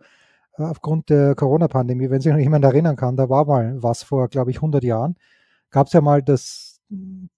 äh, 0.58 0.64
aufgrund 0.64 1.10
der 1.10 1.36
Corona-Pandemie, 1.36 2.10
wenn 2.10 2.22
sich 2.22 2.32
noch 2.32 2.40
jemand 2.40 2.66
erinnern 2.66 2.96
kann, 2.96 3.18
da 3.18 3.30
war 3.30 3.46
mal 3.46 3.82
was 3.82 4.04
vor, 4.04 4.28
glaube 4.28 4.52
ich, 4.52 4.58
100 4.58 4.84
Jahren, 4.84 5.16
gab 5.72 5.88
es 5.88 5.94
ja 5.94 6.02
mal 6.02 6.22
das 6.22 6.82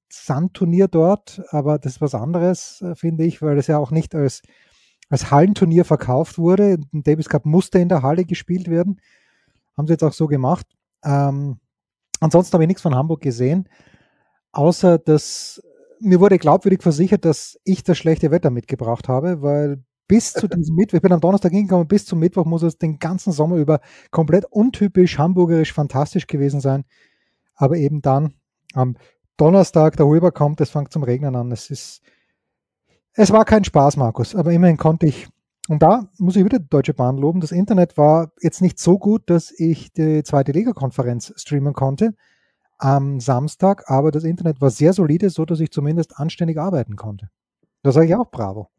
Sandturnier 0.09 0.87
dort, 0.87 1.41
aber 1.49 1.79
das 1.79 1.93
ist 1.93 2.01
was 2.01 2.15
anderes, 2.15 2.81
äh, 2.81 2.95
finde 2.95 3.23
ich, 3.23 3.41
weil 3.41 3.57
es 3.57 3.67
ja 3.67 3.77
auch 3.77 3.91
nicht 3.91 4.15
als 4.15 4.41
als 5.09 5.31
Hallenturnier 5.31 5.85
verkauft 5.85 6.37
wurde. 6.37 6.77
Ein 6.93 7.03
Davis 7.03 7.29
Cup 7.29 7.45
musste 7.45 7.79
in 7.79 7.89
der 7.89 8.01
Halle 8.01 8.25
gespielt 8.25 8.69
werden. 8.69 8.99
Haben 9.77 9.87
sie 9.87 9.93
jetzt 9.93 10.03
auch 10.03 10.13
so 10.13 10.27
gemacht. 10.27 10.65
Ähm, 11.03 11.59
ansonsten 12.19 12.53
habe 12.53 12.63
ich 12.63 12.67
nichts 12.67 12.81
von 12.81 12.95
Hamburg 12.95 13.21
gesehen, 13.21 13.69
außer 14.51 14.97
dass 14.97 15.61
mir 15.99 16.19
wurde 16.19 16.37
glaubwürdig 16.37 16.83
versichert, 16.83 17.25
dass 17.25 17.59
ich 17.63 17.83
das 17.83 17.97
schlechte 17.97 18.31
Wetter 18.31 18.49
mitgebracht 18.49 19.07
habe, 19.07 19.41
weil 19.41 19.83
bis 20.07 20.33
zu 20.33 20.47
diesem 20.47 20.75
Mittwoch, 20.75 20.97
ich 20.97 21.01
bin 21.01 21.11
am 21.11 21.19
Donnerstag 21.19 21.51
hingekommen, 21.51 21.87
bis 21.87 22.05
zum 22.05 22.19
Mittwoch 22.19 22.45
muss 22.45 22.63
es 22.63 22.77
den 22.77 22.99
ganzen 22.99 23.33
Sommer 23.33 23.57
über 23.57 23.81
komplett 24.11 24.45
untypisch, 24.45 25.17
hamburgerisch, 25.17 25.73
fantastisch 25.73 26.27
gewesen 26.27 26.61
sein. 26.61 26.85
Aber 27.55 27.77
eben 27.77 28.01
dann 28.01 28.33
am 28.73 28.95
Donnerstag 29.37 29.97
darüber 29.97 30.31
kommt, 30.31 30.61
es 30.61 30.69
fängt 30.69 30.91
zum 30.91 31.03
Regnen 31.03 31.35
an. 31.35 31.51
Es 31.51 31.69
ist 31.69 32.01
es 33.17 33.31
war 33.31 33.45
kein 33.45 33.63
Spaß, 33.63 33.97
Markus, 33.97 34.35
aber 34.35 34.53
immerhin 34.53 34.77
konnte 34.77 35.07
ich, 35.07 35.27
und 35.67 35.81
da 35.81 36.07
muss 36.19 36.35
ich 36.35 36.45
wieder 36.45 36.59
die 36.59 36.69
Deutsche 36.69 36.93
Bahn 36.93 37.17
loben, 37.17 37.41
das 37.41 37.51
Internet 37.51 37.97
war 37.97 38.31
jetzt 38.41 38.61
nicht 38.61 38.79
so 38.79 38.99
gut, 38.99 39.29
dass 39.29 39.51
ich 39.51 39.91
die 39.91 40.23
zweite 40.23 40.51
Liga-Konferenz 40.51 41.33
streamen 41.35 41.73
konnte 41.73 42.13
am 42.77 43.19
Samstag, 43.19 43.89
aber 43.89 44.11
das 44.11 44.23
Internet 44.23 44.61
war 44.61 44.69
sehr 44.69 44.93
solide, 44.93 45.31
so 45.31 45.45
dass 45.45 45.59
ich 45.59 45.71
zumindest 45.71 46.19
anständig 46.19 46.59
arbeiten 46.59 46.95
konnte. 46.95 47.31
Da 47.81 47.91
sage 47.91 48.05
ich 48.05 48.15
auch 48.15 48.29
bravo. 48.29 48.69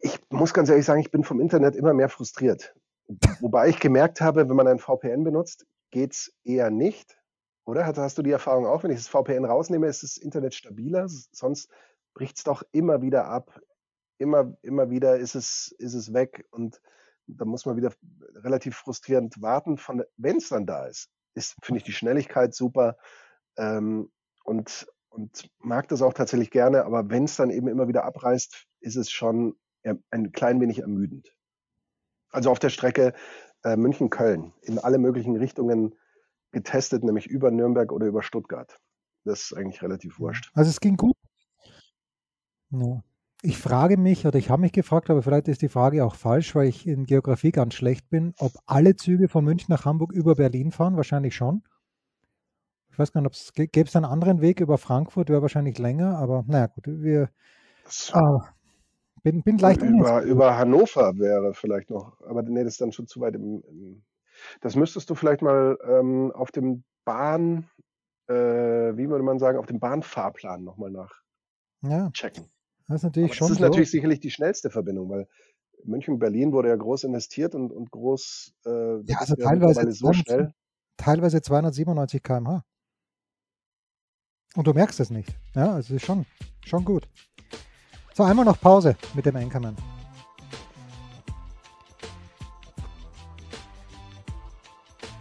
Ich 0.00 0.20
muss 0.28 0.52
ganz 0.52 0.68
ehrlich 0.68 0.84
sagen, 0.84 1.00
ich 1.00 1.10
bin 1.10 1.24
vom 1.24 1.40
Internet 1.40 1.74
immer 1.74 1.94
mehr 1.94 2.10
frustriert. 2.10 2.74
Wobei 3.40 3.68
ich 3.68 3.80
gemerkt 3.80 4.20
habe, 4.20 4.46
wenn 4.46 4.56
man 4.56 4.68
ein 4.68 4.78
VPN 4.78 5.24
benutzt, 5.24 5.64
geht 5.90 6.12
es 6.12 6.34
eher 6.44 6.70
nicht. 6.70 7.16
Oder? 7.64 7.86
Hast 7.86 8.18
du 8.18 8.22
die 8.22 8.30
Erfahrung 8.30 8.66
auch? 8.66 8.82
Wenn 8.82 8.90
ich 8.90 8.98
das 8.98 9.08
VPN 9.08 9.46
rausnehme, 9.46 9.86
ist 9.86 10.02
das 10.02 10.18
Internet 10.18 10.54
stabiler. 10.54 11.06
Sonst 11.08 11.70
bricht 12.18 12.36
es 12.36 12.42
doch 12.42 12.64
immer 12.72 13.00
wieder 13.00 13.26
ab. 13.26 13.60
Immer, 14.18 14.56
immer 14.62 14.90
wieder 14.90 15.16
ist 15.18 15.36
es, 15.36 15.72
ist 15.78 15.94
es 15.94 16.12
weg 16.12 16.44
und 16.50 16.80
da 17.28 17.44
muss 17.44 17.64
man 17.64 17.76
wieder 17.76 17.92
relativ 18.34 18.76
frustrierend 18.76 19.40
warten. 19.40 19.80
Wenn 20.16 20.38
es 20.38 20.48
dann 20.48 20.66
da 20.66 20.86
ist, 20.86 21.10
ist 21.34 21.54
finde 21.62 21.78
ich 21.78 21.84
die 21.84 21.92
Schnelligkeit 21.92 22.54
super 22.54 22.96
ähm, 23.56 24.10
und, 24.42 24.88
und 25.10 25.48
mag 25.60 25.86
das 25.86 26.02
auch 26.02 26.12
tatsächlich 26.12 26.50
gerne, 26.50 26.84
aber 26.84 27.08
wenn 27.08 27.24
es 27.24 27.36
dann 27.36 27.50
eben 27.50 27.68
immer 27.68 27.86
wieder 27.86 28.04
abreißt, 28.04 28.66
ist 28.80 28.96
es 28.96 29.12
schon 29.12 29.56
ein 30.10 30.32
klein 30.32 30.60
wenig 30.60 30.80
ermüdend. 30.80 31.32
Also 32.30 32.50
auf 32.50 32.58
der 32.58 32.70
Strecke 32.70 33.14
äh, 33.62 33.76
München-Köln 33.76 34.52
in 34.62 34.80
alle 34.80 34.98
möglichen 34.98 35.36
Richtungen 35.36 35.94
getestet, 36.50 37.04
nämlich 37.04 37.28
über 37.28 37.52
Nürnberg 37.52 37.92
oder 37.92 38.06
über 38.06 38.22
Stuttgart. 38.22 38.80
Das 39.24 39.42
ist 39.42 39.52
eigentlich 39.52 39.82
relativ 39.82 40.18
wurscht. 40.18 40.50
Also 40.54 40.70
es 40.70 40.80
ging 40.80 40.96
gut. 40.96 41.14
Ja. 42.70 43.02
Ich 43.42 43.58
frage 43.58 43.96
mich 43.96 44.26
oder 44.26 44.36
ich 44.38 44.50
habe 44.50 44.62
mich 44.62 44.72
gefragt, 44.72 45.10
aber 45.10 45.22
vielleicht 45.22 45.46
ist 45.46 45.62
die 45.62 45.68
Frage 45.68 46.04
auch 46.04 46.16
falsch, 46.16 46.56
weil 46.56 46.66
ich 46.66 46.88
in 46.88 47.06
Geografie 47.06 47.52
ganz 47.52 47.74
schlecht 47.74 48.10
bin, 48.10 48.34
ob 48.38 48.52
alle 48.66 48.96
Züge 48.96 49.28
von 49.28 49.44
München 49.44 49.72
nach 49.72 49.84
Hamburg 49.84 50.12
über 50.12 50.34
Berlin 50.34 50.72
fahren. 50.72 50.96
Wahrscheinlich 50.96 51.36
schon. 51.36 51.62
Ich 52.90 52.98
weiß 52.98 53.12
gar 53.12 53.20
nicht, 53.20 53.28
ob 53.28 53.34
es 53.34 53.52
gäbe 53.54 53.88
es 53.88 53.94
einen 53.94 54.06
anderen 54.06 54.40
Weg 54.40 54.58
über 54.58 54.76
Frankfurt, 54.76 55.28
wäre 55.28 55.42
wahrscheinlich 55.42 55.78
länger, 55.78 56.18
aber 56.18 56.44
naja 56.48 56.66
gut, 56.66 56.86
wir. 56.86 57.30
Ah, 58.12 58.40
Bin, 59.22 59.42
bin 59.42 59.58
leicht 59.58 59.82
über, 59.82 60.22
über 60.22 60.58
Hannover 60.58 61.16
wäre 61.16 61.54
vielleicht 61.54 61.90
noch, 61.90 62.20
aber 62.22 62.42
nee, 62.42 62.64
das 62.64 62.74
ist 62.74 62.80
dann 62.80 62.92
schon 62.92 63.06
zu 63.06 63.20
weit 63.20 63.36
im, 63.36 63.62
im 63.68 64.02
das 64.60 64.76
müsstest 64.76 65.10
du 65.10 65.14
vielleicht 65.14 65.42
mal 65.42 65.78
ähm, 65.84 66.32
auf 66.32 66.50
dem 66.50 66.84
Bahn, 67.04 67.68
äh, 68.28 68.34
wie 68.34 69.08
würde 69.08 69.24
man 69.24 69.38
sagen, 69.38 69.58
auf 69.58 69.66
dem 69.66 69.80
Bahnfahrplan 69.80 70.64
nochmal 70.64 70.90
nachchecken. 70.90 72.44
Ja, 72.44 72.50
das 72.88 73.00
ist 73.00 73.04
natürlich 73.04 73.30
aber 73.30 73.34
schon. 73.34 73.48
Das 73.48 73.52
ist 73.52 73.58
so. 73.58 73.64
natürlich 73.64 73.90
sicherlich 73.90 74.20
die 74.20 74.30
schnellste 74.30 74.70
Verbindung, 74.70 75.10
weil 75.10 75.28
München-Berlin 75.84 76.52
wurde 76.52 76.68
ja 76.68 76.76
groß 76.76 77.04
investiert 77.04 77.54
und, 77.54 77.70
und 77.70 77.90
groß. 77.90 78.54
Äh, 78.66 78.70
ja, 79.04 79.18
also 79.18 79.36
teilweise 79.36 79.92
so 79.92 80.12
schnell. 80.12 80.52
Teilweise 80.96 81.40
297 81.40 82.22
km/h. 82.22 82.64
Und 84.56 84.66
du 84.66 84.72
merkst 84.72 84.98
es 85.00 85.10
nicht. 85.10 85.36
Ja, 85.54 85.74
also 85.74 85.94
ist 85.94 86.04
schon, 86.04 86.26
schon 86.64 86.84
gut. 86.84 87.08
So, 88.14 88.24
einmal 88.24 88.44
noch 88.44 88.60
Pause 88.60 88.96
mit 89.14 89.26
dem 89.26 89.36
Anchorman. 89.36 89.76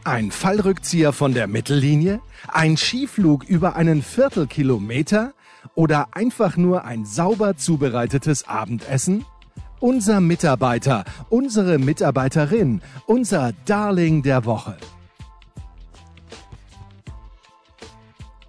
Ein 0.04 0.32
Fallrückzieher 0.32 1.12
von 1.12 1.34
der 1.34 1.48
Mittellinie? 1.48 2.22
Ein 2.48 2.78
Skiflug 2.78 3.44
über 3.44 3.76
einen 3.76 4.02
Viertelkilometer? 4.02 5.34
Oder 5.78 6.08
einfach 6.14 6.58
nur 6.58 6.86
ein 6.86 7.06
sauber 7.06 7.56
zubereitetes 7.56 8.48
Abendessen? 8.48 9.26
Unser 9.80 10.22
Mitarbeiter, 10.22 11.06
unsere 11.30 11.78
Mitarbeiterin, 11.78 12.82
unser 13.06 13.54
Darling 13.66 14.24
der 14.24 14.46
Woche. 14.46 14.76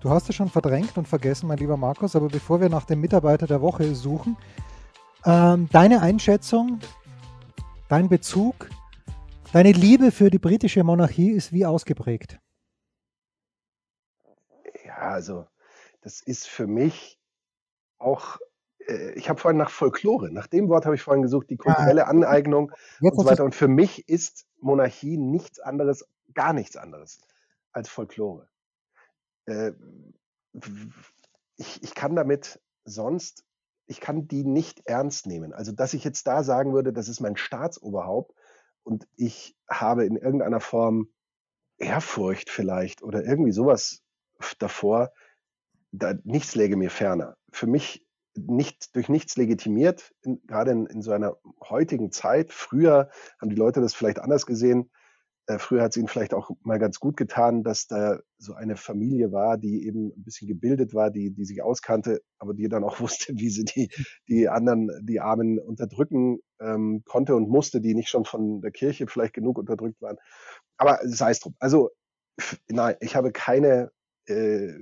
Du 0.00 0.08
hast 0.08 0.30
es 0.30 0.36
schon 0.36 0.48
verdrängt 0.48 0.96
und 0.96 1.06
vergessen, 1.06 1.48
mein 1.48 1.58
lieber 1.58 1.76
Markus, 1.76 2.16
aber 2.16 2.28
bevor 2.28 2.62
wir 2.62 2.70
nach 2.70 2.86
dem 2.86 3.00
Mitarbeiter 3.02 3.46
der 3.46 3.60
Woche 3.60 3.94
suchen, 3.94 4.38
ähm, 5.26 5.68
deine 5.70 6.00
Einschätzung, 6.00 6.78
dein 7.88 8.08
Bezug 8.08 8.70
Deine 9.50 9.72
Liebe 9.72 10.12
für 10.12 10.28
die 10.28 10.38
britische 10.38 10.84
Monarchie 10.84 11.30
ist 11.30 11.52
wie 11.52 11.64
ausgeprägt? 11.64 12.38
Ja, 14.84 14.96
also 14.96 15.46
das 16.00 16.20
ist 16.20 16.46
für 16.46 16.66
mich 16.66 17.18
auch, 17.98 18.38
äh, 18.86 19.12
ich 19.12 19.28
habe 19.28 19.40
vorhin 19.40 19.58
nach 19.58 19.70
Folklore, 19.70 20.30
nach 20.30 20.46
dem 20.46 20.68
Wort 20.68 20.84
habe 20.84 20.94
ich 20.94 21.02
vorhin 21.02 21.22
gesucht, 21.22 21.50
die 21.50 21.56
kulturelle 21.56 22.06
Aneignung 22.06 22.72
Jetzt 23.00 23.12
und 23.12 23.24
so 23.24 23.30
weiter. 23.30 23.44
Und 23.44 23.54
für 23.54 23.68
mich 23.68 24.08
ist 24.08 24.46
Monarchie 24.60 25.16
nichts 25.16 25.60
anderes, 25.60 26.06
gar 26.34 26.52
nichts 26.52 26.76
anderes 26.76 27.20
als 27.72 27.88
Folklore. 27.88 28.48
Äh, 29.46 29.72
ich, 31.56 31.82
ich 31.82 31.94
kann 31.94 32.16
damit 32.16 32.60
sonst, 32.84 33.44
ich 33.86 34.00
kann 34.00 34.28
die 34.28 34.44
nicht 34.44 34.86
ernst 34.86 35.26
nehmen. 35.26 35.52
Also, 35.52 35.72
dass 35.72 35.94
ich 35.94 36.04
jetzt 36.04 36.26
da 36.26 36.42
sagen 36.42 36.74
würde, 36.74 36.92
das 36.92 37.08
ist 37.08 37.20
mein 37.20 37.36
Staatsoberhaupt, 37.36 38.34
und 38.88 39.06
ich 39.16 39.54
habe 39.68 40.06
in 40.06 40.16
irgendeiner 40.16 40.60
Form 40.60 41.12
Ehrfurcht 41.76 42.48
vielleicht 42.48 43.02
oder 43.02 43.22
irgendwie 43.22 43.52
sowas 43.52 44.02
davor, 44.58 45.12
da, 45.92 46.14
nichts 46.24 46.54
läge 46.54 46.76
mir 46.76 46.90
ferner. 46.90 47.36
Für 47.50 47.66
mich 47.66 48.06
nicht 48.36 48.94
durch 48.94 49.08
nichts 49.08 49.36
legitimiert, 49.36 50.12
in, 50.22 50.40
gerade 50.46 50.70
in, 50.70 50.86
in 50.86 51.02
so 51.02 51.12
einer 51.12 51.36
heutigen 51.60 52.12
Zeit. 52.12 52.52
Früher 52.52 53.10
haben 53.40 53.50
die 53.50 53.56
Leute 53.56 53.80
das 53.80 53.94
vielleicht 53.94 54.20
anders 54.20 54.46
gesehen. 54.46 54.90
Äh, 55.48 55.58
früher 55.58 55.82
hat 55.82 55.92
es 55.92 55.96
ihnen 55.96 56.08
vielleicht 56.08 56.34
auch 56.34 56.50
mal 56.62 56.78
ganz 56.78 57.00
gut 57.00 57.16
getan, 57.16 57.62
dass 57.62 57.86
da 57.86 58.20
so 58.36 58.52
eine 58.52 58.76
Familie 58.76 59.32
war, 59.32 59.56
die 59.56 59.86
eben 59.86 60.12
ein 60.14 60.22
bisschen 60.22 60.46
gebildet 60.46 60.92
war, 60.92 61.10
die, 61.10 61.30
die 61.30 61.46
sich 61.46 61.62
auskannte, 61.62 62.20
aber 62.38 62.52
die 62.52 62.68
dann 62.68 62.84
auch 62.84 63.00
wusste, 63.00 63.32
wie 63.36 63.48
sie 63.48 63.64
die, 63.64 63.90
die 64.28 64.48
anderen, 64.48 64.90
die 65.02 65.20
Armen 65.20 65.58
unterdrücken 65.58 66.40
ähm, 66.60 67.02
konnte 67.06 67.34
und 67.34 67.48
musste, 67.48 67.80
die 67.80 67.94
nicht 67.94 68.10
schon 68.10 68.26
von 68.26 68.60
der 68.60 68.72
Kirche 68.72 69.06
vielleicht 69.06 69.34
genug 69.34 69.58
unterdrückt 69.58 70.00
waren. 70.02 70.18
Aber 70.76 71.00
sei 71.04 71.30
es 71.30 71.40
drum. 71.40 71.56
Also, 71.58 71.90
nein, 72.68 72.96
ich 73.00 73.16
habe 73.16 73.32
keine, 73.32 73.90
äh, 74.26 74.74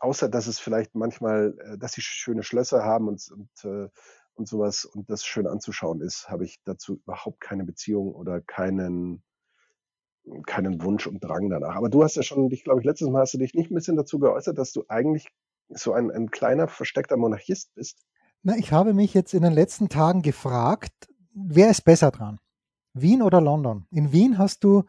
außer 0.00 0.28
dass 0.28 0.46
es 0.46 0.58
vielleicht 0.58 0.94
manchmal, 0.94 1.54
äh, 1.64 1.78
dass 1.78 1.92
sie 1.92 2.02
schöne 2.02 2.42
Schlösser 2.42 2.84
haben 2.84 3.08
und, 3.08 3.30
und 3.30 3.64
äh, 3.64 3.88
und 4.34 4.48
sowas 4.48 4.86
und 4.86 5.10
das 5.10 5.24
schön 5.24 5.46
anzuschauen 5.46 6.00
ist, 6.00 6.30
habe 6.30 6.44
ich 6.44 6.60
dazu 6.64 6.94
überhaupt 6.94 7.40
keine 7.40 7.64
Beziehung 7.64 8.14
oder 8.14 8.40
keinen 8.40 9.22
keinen 10.46 10.82
Wunsch 10.82 11.06
und 11.06 11.22
Drang 11.24 11.48
danach. 11.50 11.76
Aber 11.76 11.88
du 11.88 12.02
hast 12.02 12.16
ja 12.16 12.22
schon, 12.22 12.48
dich, 12.48 12.64
glaube 12.64 12.80
ich, 12.80 12.86
letztes 12.86 13.08
Mal 13.08 13.22
hast 13.22 13.34
du 13.34 13.38
dich 13.38 13.54
nicht 13.54 13.70
ein 13.70 13.74
bisschen 13.74 13.96
dazu 13.96 14.18
geäußert, 14.18 14.58
dass 14.58 14.72
du 14.72 14.84
eigentlich 14.88 15.28
so 15.68 15.92
ein, 15.92 16.10
ein 16.10 16.30
kleiner, 16.30 16.68
versteckter 16.68 17.16
Monarchist 17.16 17.74
bist. 17.74 18.04
Na, 18.42 18.56
ich 18.56 18.72
habe 18.72 18.94
mich 18.94 19.14
jetzt 19.14 19.34
in 19.34 19.42
den 19.42 19.52
letzten 19.52 19.88
Tagen 19.88 20.22
gefragt, 20.22 21.08
wer 21.32 21.70
ist 21.70 21.84
besser 21.84 22.10
dran? 22.10 22.38
Wien 22.92 23.22
oder 23.22 23.40
London? 23.40 23.86
In 23.90 24.12
Wien 24.12 24.38
hast 24.38 24.64
du 24.64 24.84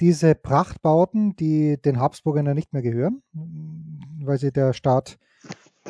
diese 0.00 0.34
Prachtbauten, 0.34 1.36
die 1.36 1.80
den 1.80 2.00
Habsburgern 2.00 2.46
ja 2.46 2.54
nicht 2.54 2.72
mehr 2.72 2.82
gehören, 2.82 3.22
weil 3.32 4.38
sie 4.38 4.52
der 4.52 4.72
Staat 4.72 5.18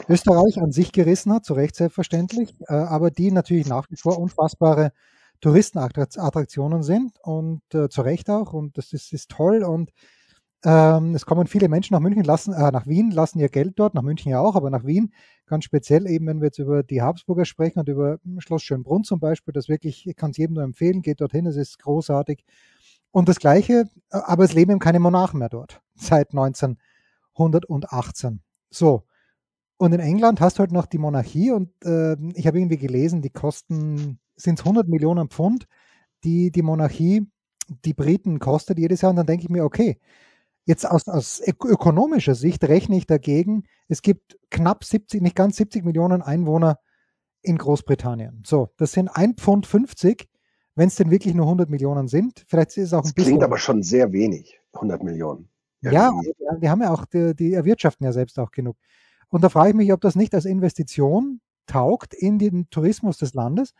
Österreich 0.09 0.61
an 0.61 0.73
sich 0.73 0.93
gerissen 0.93 1.33
hat, 1.33 1.45
zu 1.45 1.55
Recht 1.55 1.77
selbstverständlich, 1.77 2.55
äh, 2.69 2.75
aber 2.75 3.11
die 3.11 3.31
natürlich 3.31 3.67
nach 3.67 3.90
wie 3.90 3.97
vor 3.97 4.19
unfassbare 4.19 4.93
Touristenattraktionen 5.40 6.83
sind 6.83 7.19
und 7.23 7.62
äh, 7.75 7.88
zu 7.88 8.03
Recht 8.03 8.29
auch 8.31 8.53
und 8.53 8.77
das 8.79 8.93
ist, 8.93 9.12
ist 9.12 9.31
toll 9.31 9.62
und 9.62 9.93
ähm, 10.64 11.14
es 11.14 11.27
kommen 11.27 11.47
viele 11.47 11.69
Menschen 11.69 11.95
nach 11.95 12.01
München, 12.01 12.25
lassen, 12.25 12.55
äh, 12.55 12.71
nach 12.71 12.87
Wien, 12.87 13.11
lassen 13.11 13.38
ihr 13.38 13.51
Geld 13.51 13.75
dort, 13.77 13.95
nach 13.95 14.03
München 14.03 14.31
ja 14.31 14.40
auch, 14.40 14.57
aber 14.57 14.71
nach 14.71 14.85
Wien 14.85 15.12
ganz 15.47 15.64
speziell 15.64 16.07
eben, 16.09 16.27
wenn 16.27 16.40
wir 16.40 16.47
jetzt 16.47 16.59
über 16.59 16.83
die 16.83 17.03
Habsburger 17.03 17.45
sprechen 17.45 17.81
und 17.81 17.88
über 17.88 18.19
Schloss 18.38 18.62
Schönbrunn 18.62 19.05
zum 19.05 19.21
Beispiel, 19.21 19.53
das 19.53 19.69
wirklich, 19.69 20.07
ich 20.07 20.17
kann 20.17 20.31
es 20.31 20.38
jedem 20.38 20.55
nur 20.55 20.64
empfehlen, 20.64 21.03
geht 21.03 21.21
dorthin, 21.21 21.47
es 21.47 21.57
ist 21.57 21.79
großartig. 21.81 22.45
Und 23.14 23.29
das 23.29 23.38
Gleiche, 23.38 23.88
äh, 24.11 24.16
aber 24.16 24.42
es 24.42 24.55
leben 24.55 24.72
eben 24.72 24.81
keine 24.81 24.98
Monarchen 24.98 25.38
mehr 25.38 25.48
dort, 25.48 25.81
seit 25.94 26.31
1918. 26.31 28.42
So. 28.70 29.05
Und 29.77 29.92
in 29.92 30.00
England 30.00 30.40
hast 30.40 30.59
du 30.59 30.61
halt 30.61 30.72
noch 30.72 30.87
die 30.87 30.98
Monarchie 30.98 31.53
und 31.53 31.70
äh, 31.85 32.16
ich 32.35 32.48
habe 32.48 32.59
irgendwie 32.59 32.77
gelesen, 32.77 33.22
die 33.22 33.31
kosten 33.31 34.18
sind 34.35 34.59
es 34.59 34.64
100 34.64 34.88
Millionen 34.88 35.29
Pfund, 35.29 35.68
die 36.24 36.50
die 36.50 36.62
Monarchie 36.62 37.31
die 37.85 37.94
Briten 37.94 38.40
kostet 38.40 38.81
jedes 38.81 39.03
Jahr. 39.03 39.11
Und 39.11 39.16
dann 39.16 39.27
denke 39.27 39.44
ich 39.44 39.50
mir, 39.50 39.64
okay, 39.64 40.00
jetzt 40.64 40.85
aus, 40.85 41.07
aus 41.07 41.40
ökonomischer 41.40 42.35
Sicht 42.35 42.64
rechne 42.64 42.96
ich 42.96 43.07
dagegen, 43.07 43.62
es 43.87 44.03
gibt 44.03 44.37
knapp 44.50 44.83
70, 44.83 45.22
nicht 45.22 45.37
ganz 45.37 45.57
70 45.57 45.85
Millionen 45.85 46.20
Einwohner 46.20 46.81
in 47.42 47.59
Großbritannien. 47.59 48.42
So, 48.44 48.70
das 48.77 48.90
sind 48.90 49.09
1 49.09 49.40
Pfund 49.40 49.66
50, 49.66 50.29
wenn 50.75 50.89
es 50.89 50.97
denn 50.97 51.11
wirklich 51.11 51.35
nur 51.35 51.47
100 51.47 51.71
Millionen 51.71 52.09
sind. 52.09 52.45
Vielleicht 52.49 52.71
ist 52.71 52.87
es 52.87 52.93
auch 52.93 52.99
ein 52.99 53.05
das 53.05 53.15
bisschen. 53.15 53.33
Klingt 53.33 53.45
aber 53.45 53.59
schon 53.59 53.83
sehr 53.83 54.13
wenig, 54.13 54.61
100 54.73 55.03
Millionen. 55.03 55.49
Ja, 55.81 55.93
ja 55.93 56.13
die 56.61 56.69
haben 56.69 56.83
ja 56.83 56.93
auch, 56.93 57.05
die, 57.07 57.35
die 57.35 57.53
erwirtschaften 57.53 58.05
ja 58.05 58.13
selbst 58.13 58.39
auch 58.39 58.51
genug. 58.51 58.77
Und 59.29 59.45
da 59.45 59.49
frage 59.49 59.71
ich 59.71 59.75
mich, 59.75 59.93
ob 59.93 60.01
das 60.01 60.17
nicht 60.17 60.35
als 60.35 60.45
Investition 60.45 61.41
taugt 61.67 62.15
in 62.15 62.39
den 62.39 62.69
Tourismus 62.71 63.19
des 63.19 63.35
Landes 63.35 63.75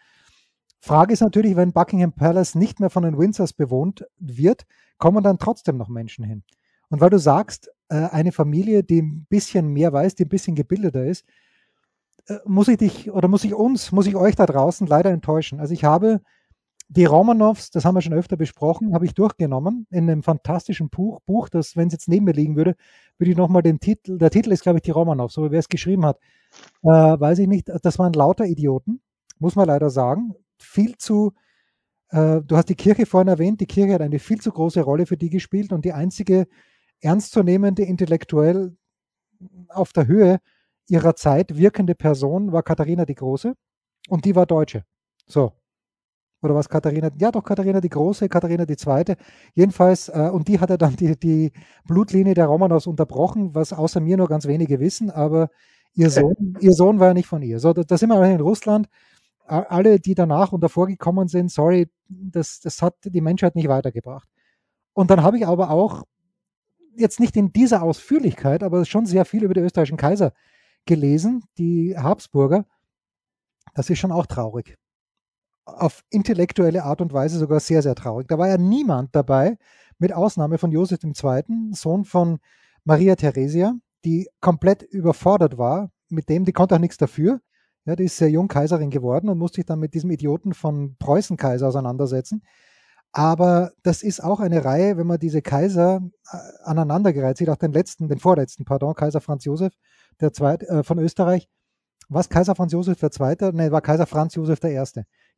Frage 0.85 1.15
ist 1.15 1.23
natürlich, 1.23 1.57
wenn 1.57 1.73
Buckingham 1.73 2.13
Palace 2.13 2.57
nicht 2.57 2.79
mehr 2.79 2.91
von 2.91 3.05
den 3.05 3.17
Windsors 3.17 3.55
bewohnt 3.55 4.05
wird, 4.19 4.67
kommen 4.99 5.25
dann 5.25 5.39
trotzdem 5.39 5.79
noch 5.79 5.89
Menschen 5.89 6.27
hin. 6.27 6.43
Und 6.91 7.01
weil 7.01 7.09
du 7.09 7.19
sagst, 7.19 7.71
äh, 7.89 7.95
eine 7.95 8.33
Familie, 8.33 8.85
die 8.85 9.01
ein 9.01 9.25
bisschen 9.31 9.69
mehr 9.69 9.95
weiß, 9.95 10.15
die 10.15 10.27
ein 10.27 10.29
bisschen 10.29 10.55
gebildeter 10.55 11.07
ist, 11.07 11.25
äh, 12.27 12.37
muss 12.45 12.69
ich 12.69 12.77
dich 12.77 13.11
oder 13.11 13.29
muss 13.29 13.45
ich 13.45 13.55
uns, 13.55 13.93
muss 13.93 14.07
ich 14.07 14.15
euch 14.15 14.37
da 14.37 14.45
draußen 14.45 14.87
leider 14.87 15.09
enttäuschen. 15.09 15.59
Also 15.59 15.73
ich 15.73 15.85
habe 15.85 16.21
die 16.97 17.05
Romanows, 17.05 17.71
das 17.71 17.85
haben 17.85 17.95
wir 17.95 18.03
schon 18.03 18.13
öfter 18.13 18.37
besprochen, 18.37 18.95
habe 18.95 19.05
ich 19.05 19.15
durchgenommen 19.15 19.87
in 19.91 20.09
einem 20.09 20.23
fantastischen 20.23 20.91
Buch, 20.91 21.21
Buch 21.27 21.49
das, 21.49 21.77
wenn 21.77 21.89
es 21.89 21.93
jetzt 21.93 22.09
neben 22.09 22.25
mir 22.25 22.33
liegen 22.33 22.57
würde, 22.57 22.77
würde 23.19 23.31
ich 23.31 23.37
nochmal 23.37 23.63
den 23.63 23.81
Titel, 23.81 24.19
der 24.19 24.31
Titel 24.31 24.53
ist, 24.53 24.63
glaube 24.63 24.79
ich, 24.79 24.83
die 24.83 24.93
Romanows, 24.93 25.35
so 25.35 25.51
wer 25.51 25.59
es 25.59 25.69
geschrieben 25.69 26.07
hat, 26.07 26.19
äh, 26.83 26.89
weiß 26.89 27.41
ich 27.41 27.49
nicht, 27.49 27.69
das 27.83 27.99
waren 27.99 28.13
lauter 28.13 28.47
Idioten, 28.47 29.01
muss 29.39 29.57
man 29.57 29.67
leider 29.67 29.91
sagen 29.91 30.35
viel 30.59 30.97
zu, 30.97 31.33
äh, 32.11 32.41
du 32.43 32.57
hast 32.57 32.69
die 32.69 32.77
Kirche 32.77 33.07
vorhin 33.07 33.29
erwähnt, 33.29 33.61
die 33.61 33.67
Kirche 33.67 33.95
hat 33.95 34.03
eine 34.03 34.19
viel 34.19 34.41
zu 34.41 34.53
große 34.53 34.81
Rolle 34.81 35.07
für 35.07 35.17
die 35.17 35.31
gespielt 35.31 35.73
und 35.73 35.85
die 35.85 35.93
einzige 35.93 36.47
ernstzunehmende, 37.01 37.83
intellektuell 37.83 38.77
auf 39.69 39.93
der 39.93 40.07
Höhe 40.07 40.41
ihrer 40.89 41.17
Zeit 41.17 41.57
wirkende 41.57 41.95
Person 41.95 42.53
war 42.53 42.63
Katharina 42.63 43.05
die 43.05 43.15
Große 43.15 43.55
und 44.09 44.25
die 44.25 44.37
war 44.37 44.47
Deutsche. 44.47 44.85
So. 45.27 45.53
Oder 46.45 46.55
was 46.55 46.69
Katharina? 46.69 47.11
Ja, 47.19 47.31
doch, 47.31 47.43
Katharina 47.43 47.81
die 47.81 47.89
Große, 47.89 48.29
Katharina 48.29 48.67
die 48.67 48.77
Zweite. 48.77 49.17
Jedenfalls, 49.55 50.09
äh, 50.09 50.31
und 50.33 50.49
die 50.49 50.61
hat 50.61 50.71
er 50.71 50.79
dann 50.79 50.97
die, 50.97 51.19
die 51.19 51.53
Blutlinie 51.87 52.35
der 52.35 52.47
Romanows 52.47 52.87
unterbrochen, 52.87 53.55
was 53.55 53.73
außer 53.73 54.01
mir 54.01 54.17
nur 54.17 54.29
ganz 54.29 54.47
wenige 54.47 54.81
wissen, 54.81 55.11
aber 55.11 55.49
ihr 55.95 56.11
Sohn, 56.11 56.57
ihr 56.61 56.73
Sohn 56.73 57.01
war 57.01 57.09
ja 57.09 57.15
nicht 57.15 57.27
von 57.27 57.43
ihr. 57.43 57.61
So, 57.61 57.73
da, 57.73 57.83
da 57.83 57.97
sind 57.97 58.11
wir 58.11 58.23
in 58.25 58.41
Russland 58.41 58.89
alle, 59.47 60.01
die 60.01 60.15
danach 60.15 60.53
und 60.53 60.63
davor 60.63 60.87
gekommen 60.87 61.29
sind, 61.29 61.51
sorry, 61.51 61.89
das, 62.09 62.61
das 62.61 62.81
hat 62.81 62.95
die 63.05 63.21
Menschheit 63.21 63.55
nicht 63.57 63.69
weitergebracht. 63.69 64.29
Und 64.95 65.11
dann 65.11 65.23
habe 65.23 65.37
ich 65.37 65.47
aber 65.47 65.71
auch 65.71 66.05
jetzt 66.97 67.21
nicht 67.21 67.37
in 67.37 67.53
dieser 67.53 67.83
Ausführlichkeit, 67.83 68.63
aber 68.63 68.85
schon 68.85 69.07
sehr 69.07 69.25
viel 69.25 69.45
über 69.45 69.55
die 69.55 69.61
österreichischen 69.61 69.99
Kaiser 69.99 70.33
gelesen, 70.87 71.45
die 71.59 71.97
Habsburger. 71.97 72.67
Das 73.75 73.91
ist 73.91 73.99
schon 73.99 74.13
auch 74.13 74.27
traurig. 74.27 74.77
Auf 75.65 76.05
intellektuelle 76.11 76.85
Art 76.85 77.01
und 77.01 77.13
Weise 77.13 77.39
sogar 77.39 77.61
sehr, 77.61 77.83
sehr 77.83 77.95
traurig. 77.95 78.29
Da 78.29 78.39
war 78.39 78.49
ja 78.49 78.59
niemand 78.59 79.15
dabei, 79.15 79.57
mit 79.99 80.13
Ausnahme 80.13 80.59
von 80.59 80.71
Josef 80.73 80.99
II., 81.03 81.73
Sohn 81.73 82.05
von 82.05 82.39
Maria 82.85 83.17
Theresia, 83.17 83.75
die 84.05 84.29
komplett 84.41 84.83
überfordert 84.83 85.57
war 85.57 85.91
mit 86.09 86.29
dem, 86.29 86.45
die 86.45 86.53
konnte 86.53 86.75
auch 86.75 86.81
nichts 86.81 86.99
dafür. 86.99 87.41
Ja, 87.87 87.97
die 87.97 88.05
ist 88.05 88.17
sehr 88.17 88.31
jung 88.31 88.49
Kaiserin 88.49 88.91
geworden 88.91 89.29
und 89.29 89.39
musste 89.39 89.57
sich 89.57 89.67
dann 89.67 89.79
mit 89.79 89.95
diesem 89.95 90.11
Idioten 90.11 90.55
von 90.55 90.97
Preußen-Kaiser 90.99 91.69
auseinandersetzen. 91.69 92.43
Aber 93.13 93.73
das 93.83 94.03
ist 94.03 94.23
auch 94.23 94.41
eine 94.41 94.65
Reihe, 94.65 94.97
wenn 94.97 95.07
man 95.07 95.19
diese 95.19 95.41
Kaiser 95.41 96.01
äh, 96.33 96.37
aneinandergereiht 96.65 97.37
sieht, 97.37 97.49
auch 97.49 97.57
den 97.57 97.73
letzten, 97.73 98.09
den 98.09 98.19
vorletzten, 98.19 98.65
pardon, 98.65 98.95
Kaiser 98.95 99.21
Franz 99.21 99.45
Josef 99.45 99.73
der 100.21 100.33
Zweite, 100.33 100.67
äh, 100.67 100.83
von 100.83 100.99
Österreich. 100.99 101.49
Was 102.09 102.29
Kaiser 102.29 102.55
Franz 102.55 102.73
Josef 102.73 103.03
II.? 103.03 103.53
Nein, 103.53 103.71
war 103.71 103.83
Kaiser 103.83 104.07
Franz 104.07 104.35
Josef 104.35 104.63
I. 104.65 104.83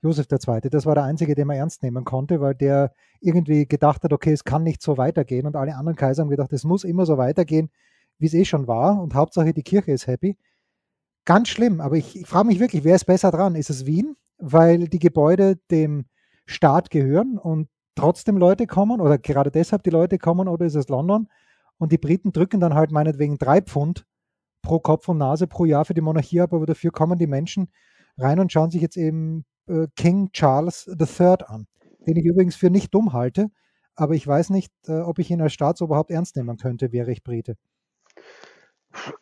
Josef 0.02 0.26
II. 0.30 0.60
Das 0.70 0.86
war 0.86 0.94
der 0.94 1.04
einzige, 1.04 1.34
den 1.34 1.46
man 1.46 1.56
ernst 1.56 1.82
nehmen 1.82 2.04
konnte, 2.04 2.40
weil 2.40 2.54
der 2.54 2.92
irgendwie 3.20 3.66
gedacht 3.66 4.02
hat, 4.02 4.12
okay, 4.12 4.32
es 4.32 4.44
kann 4.44 4.62
nicht 4.62 4.82
so 4.82 4.98
weitergehen. 4.98 5.46
Und 5.46 5.56
alle 5.56 5.76
anderen 5.76 5.96
Kaiser 5.96 6.22
haben 6.22 6.30
gedacht, 6.30 6.52
es 6.52 6.64
muss 6.64 6.84
immer 6.84 7.06
so 7.06 7.18
weitergehen, 7.18 7.70
wie 8.18 8.26
es 8.26 8.34
eh 8.34 8.44
schon 8.44 8.66
war. 8.66 9.00
Und 9.00 9.14
Hauptsache 9.14 9.52
die 9.52 9.62
Kirche 9.62 9.92
ist 9.92 10.06
happy. 10.06 10.36
Ganz 11.24 11.48
schlimm. 11.48 11.80
Aber 11.80 11.96
ich, 11.96 12.20
ich 12.20 12.26
frage 12.26 12.46
mich 12.46 12.60
wirklich, 12.60 12.84
wer 12.84 12.94
ist 12.94 13.06
besser 13.06 13.30
dran? 13.30 13.54
Ist 13.54 13.70
es 13.70 13.86
Wien, 13.86 14.16
weil 14.38 14.88
die 14.88 14.98
Gebäude 14.98 15.56
dem 15.70 16.06
Staat 16.46 16.90
gehören 16.90 17.38
und 17.38 17.68
trotzdem 17.96 18.36
Leute 18.36 18.66
kommen 18.66 19.00
oder 19.00 19.18
gerade 19.18 19.50
deshalb 19.50 19.82
die 19.82 19.90
Leute 19.90 20.18
kommen 20.18 20.46
oder 20.46 20.66
ist 20.66 20.76
es 20.76 20.88
London 20.88 21.28
und 21.78 21.92
die 21.92 21.98
Briten 21.98 22.32
drücken 22.32 22.60
dann 22.60 22.74
halt 22.74 22.92
meinetwegen 22.92 23.38
drei 23.38 23.60
Pfund 23.60 24.06
pro 24.62 24.78
Kopf 24.78 25.08
und 25.08 25.18
Nase 25.18 25.46
pro 25.46 25.64
Jahr 25.64 25.84
für 25.84 25.94
die 25.94 26.00
Monarchie 26.00 26.40
ab, 26.40 26.52
aber 26.52 26.66
dafür 26.66 26.92
kommen 26.92 27.18
die 27.18 27.26
Menschen 27.26 27.68
rein 28.18 28.38
und 28.38 28.52
schauen 28.52 28.70
sich 28.70 28.82
jetzt 28.82 28.96
eben 28.96 29.44
äh, 29.68 29.86
King 29.96 30.30
Charles 30.32 30.88
III 30.88 31.36
an, 31.46 31.66
den 32.06 32.16
ich 32.16 32.24
übrigens 32.24 32.56
für 32.56 32.70
nicht 32.70 32.94
dumm 32.94 33.12
halte, 33.12 33.50
aber 33.94 34.14
ich 34.14 34.26
weiß 34.26 34.50
nicht, 34.50 34.72
äh, 34.86 35.00
ob 35.00 35.18
ich 35.18 35.30
ihn 35.30 35.40
als 35.40 35.52
Staatsoberhaupt 35.52 36.10
ernst 36.10 36.36
nehmen 36.36 36.56
könnte, 36.56 36.92
wäre 36.92 37.10
ich 37.12 37.22
Brite. 37.24 37.56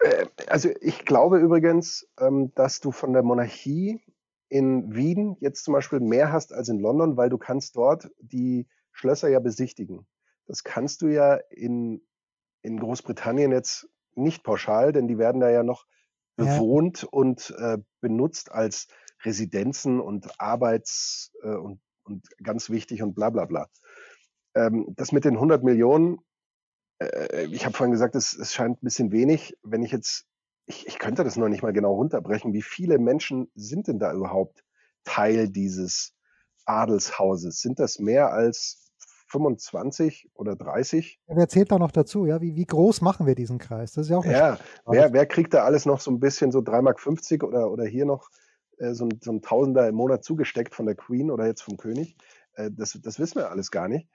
Äh, 0.00 0.26
also 0.46 0.70
ich 0.80 1.04
glaube 1.04 1.38
übrigens, 1.38 2.08
ähm, 2.18 2.52
dass 2.54 2.80
du 2.80 2.92
von 2.92 3.12
der 3.12 3.22
Monarchie 3.22 4.00
in 4.48 4.94
Wien 4.94 5.36
jetzt 5.40 5.64
zum 5.64 5.74
Beispiel 5.74 6.00
mehr 6.00 6.32
hast 6.32 6.52
als 6.52 6.68
in 6.68 6.78
London, 6.78 7.16
weil 7.16 7.30
du 7.30 7.38
kannst 7.38 7.76
dort 7.76 8.10
die 8.20 8.68
Schlösser 8.92 9.28
ja 9.28 9.40
besichtigen. 9.40 10.06
Das 10.46 10.62
kannst 10.62 11.02
du 11.02 11.08
ja 11.08 11.36
in, 11.50 12.02
in 12.62 12.78
Großbritannien 12.78 13.50
jetzt 13.50 13.88
nicht 14.14 14.44
pauschal, 14.44 14.92
denn 14.92 15.08
die 15.08 15.18
werden 15.18 15.40
da 15.40 15.50
ja 15.50 15.62
noch 15.62 15.86
bewohnt 16.36 17.02
ja. 17.02 17.08
und 17.10 17.54
äh, 17.58 17.78
benutzt 18.00 18.52
als 18.52 18.88
Residenzen 19.24 20.00
und 20.00 20.40
Arbeits- 20.40 21.32
äh, 21.42 21.54
und, 21.54 21.80
und 22.04 22.26
ganz 22.42 22.70
wichtig 22.70 23.02
und 23.02 23.14
bla 23.14 23.30
bla 23.30 23.44
bla. 23.44 23.68
Ähm, 24.54 24.86
das 24.96 25.12
mit 25.12 25.24
den 25.24 25.34
100 25.34 25.64
Millionen, 25.64 26.18
äh, 26.98 27.46
ich 27.46 27.64
habe 27.66 27.76
vorhin 27.76 27.92
gesagt, 27.92 28.14
es, 28.14 28.34
es 28.34 28.54
scheint 28.54 28.82
ein 28.82 28.84
bisschen 28.84 29.12
wenig. 29.12 29.56
Wenn 29.62 29.82
ich 29.82 29.92
jetzt 29.92 30.26
ich, 30.66 30.86
ich 30.86 30.98
könnte 30.98 31.24
das 31.24 31.36
noch 31.36 31.48
nicht 31.48 31.62
mal 31.62 31.72
genau 31.72 31.94
runterbrechen. 31.94 32.52
Wie 32.52 32.62
viele 32.62 32.98
Menschen 32.98 33.50
sind 33.54 33.88
denn 33.88 33.98
da 33.98 34.12
überhaupt 34.12 34.64
Teil 35.04 35.48
dieses 35.48 36.14
Adelshauses? 36.64 37.60
Sind 37.60 37.78
das 37.78 37.98
mehr 37.98 38.32
als 38.32 38.90
25 39.28 40.30
oder 40.34 40.56
30? 40.56 41.20
Ja, 41.26 41.36
wer 41.36 41.48
zählt 41.48 41.70
da 41.70 41.78
noch 41.78 41.90
dazu? 41.90 42.26
Ja, 42.26 42.40
wie, 42.40 42.56
wie 42.56 42.64
groß 42.64 43.00
machen 43.00 43.26
wir 43.26 43.34
diesen 43.34 43.58
Kreis? 43.58 43.92
Das 43.92 44.06
ist 44.06 44.10
ja 44.10 44.18
auch 44.18 44.24
Ja, 44.24 44.58
wer, 44.86 45.12
wer 45.12 45.26
kriegt 45.26 45.52
da 45.52 45.64
alles 45.64 45.86
noch 45.86 46.00
so 46.00 46.10
ein 46.10 46.20
bisschen 46.20 46.50
so 46.50 46.60
3,50 46.60 46.82
Mark 46.82 47.42
oder, 47.42 47.70
oder 47.70 47.84
hier 47.84 48.06
noch 48.06 48.30
äh, 48.78 48.94
so, 48.94 49.04
ein, 49.06 49.18
so 49.22 49.32
ein 49.32 49.42
Tausender 49.42 49.88
im 49.88 49.94
Monat 49.94 50.24
zugesteckt 50.24 50.74
von 50.74 50.86
der 50.86 50.94
Queen 50.94 51.30
oder 51.30 51.46
jetzt 51.46 51.62
vom 51.62 51.76
König? 51.76 52.16
Äh, 52.54 52.70
das, 52.72 52.98
das 53.02 53.18
wissen 53.18 53.36
wir 53.36 53.50
alles 53.50 53.70
gar 53.70 53.88
nicht. 53.88 54.08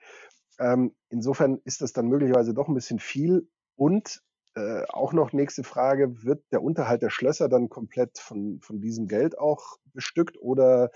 Ähm, 0.58 0.94
insofern 1.08 1.60
ist 1.64 1.80
das 1.80 1.92
dann 1.92 2.08
möglicherweise 2.08 2.54
doch 2.54 2.68
ein 2.68 2.74
bisschen 2.74 2.98
viel 2.98 3.48
und 3.76 4.22
äh, 4.54 4.82
auch 4.88 5.12
noch 5.12 5.32
nächste 5.32 5.62
Frage, 5.62 6.24
wird 6.24 6.44
der 6.52 6.62
Unterhalt 6.62 7.02
der 7.02 7.10
Schlösser 7.10 7.48
dann 7.48 7.68
komplett 7.68 8.18
von, 8.18 8.60
von 8.60 8.80
diesem 8.80 9.06
Geld 9.06 9.38
auch 9.38 9.78
bestückt 9.94 10.36
oder 10.38 10.90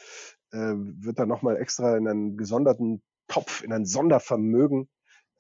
äh, 0.50 0.74
wird 0.74 1.18
da 1.18 1.26
nochmal 1.26 1.56
extra 1.56 1.96
in 1.96 2.08
einen 2.08 2.36
gesonderten 2.36 3.02
Topf, 3.28 3.62
in 3.62 3.72
ein 3.72 3.86
Sondervermögen 3.86 4.88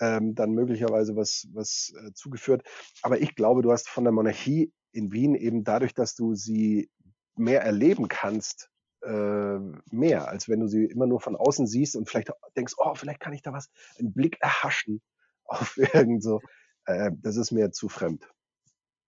ähm, 0.00 0.34
dann 0.34 0.52
möglicherweise 0.52 1.16
was, 1.16 1.48
was 1.52 1.92
äh, 1.96 2.12
zugeführt? 2.14 2.62
Aber 3.02 3.20
ich 3.20 3.34
glaube, 3.34 3.62
du 3.62 3.72
hast 3.72 3.88
von 3.88 4.04
der 4.04 4.12
Monarchie 4.12 4.72
in 4.92 5.12
Wien 5.12 5.34
eben 5.34 5.64
dadurch, 5.64 5.94
dass 5.94 6.14
du 6.14 6.34
sie 6.34 6.90
mehr 7.36 7.62
erleben 7.62 8.08
kannst, 8.08 8.70
äh, 9.02 9.58
mehr, 9.90 10.28
als 10.28 10.48
wenn 10.48 10.60
du 10.60 10.68
sie 10.68 10.84
immer 10.84 11.06
nur 11.06 11.20
von 11.20 11.36
außen 11.36 11.66
siehst 11.66 11.96
und 11.96 12.08
vielleicht 12.08 12.30
denkst, 12.56 12.74
oh, 12.78 12.94
vielleicht 12.94 13.20
kann 13.20 13.32
ich 13.32 13.42
da 13.42 13.52
was, 13.52 13.70
einen 13.98 14.12
Blick 14.12 14.40
erhaschen 14.40 15.02
auf 15.44 15.76
irgend 15.76 16.22
so 16.22 16.40
äh, 16.86 17.10
das 17.20 17.36
ist 17.36 17.50
mir 17.50 17.72
zu 17.72 17.88
fremd. 17.88 18.28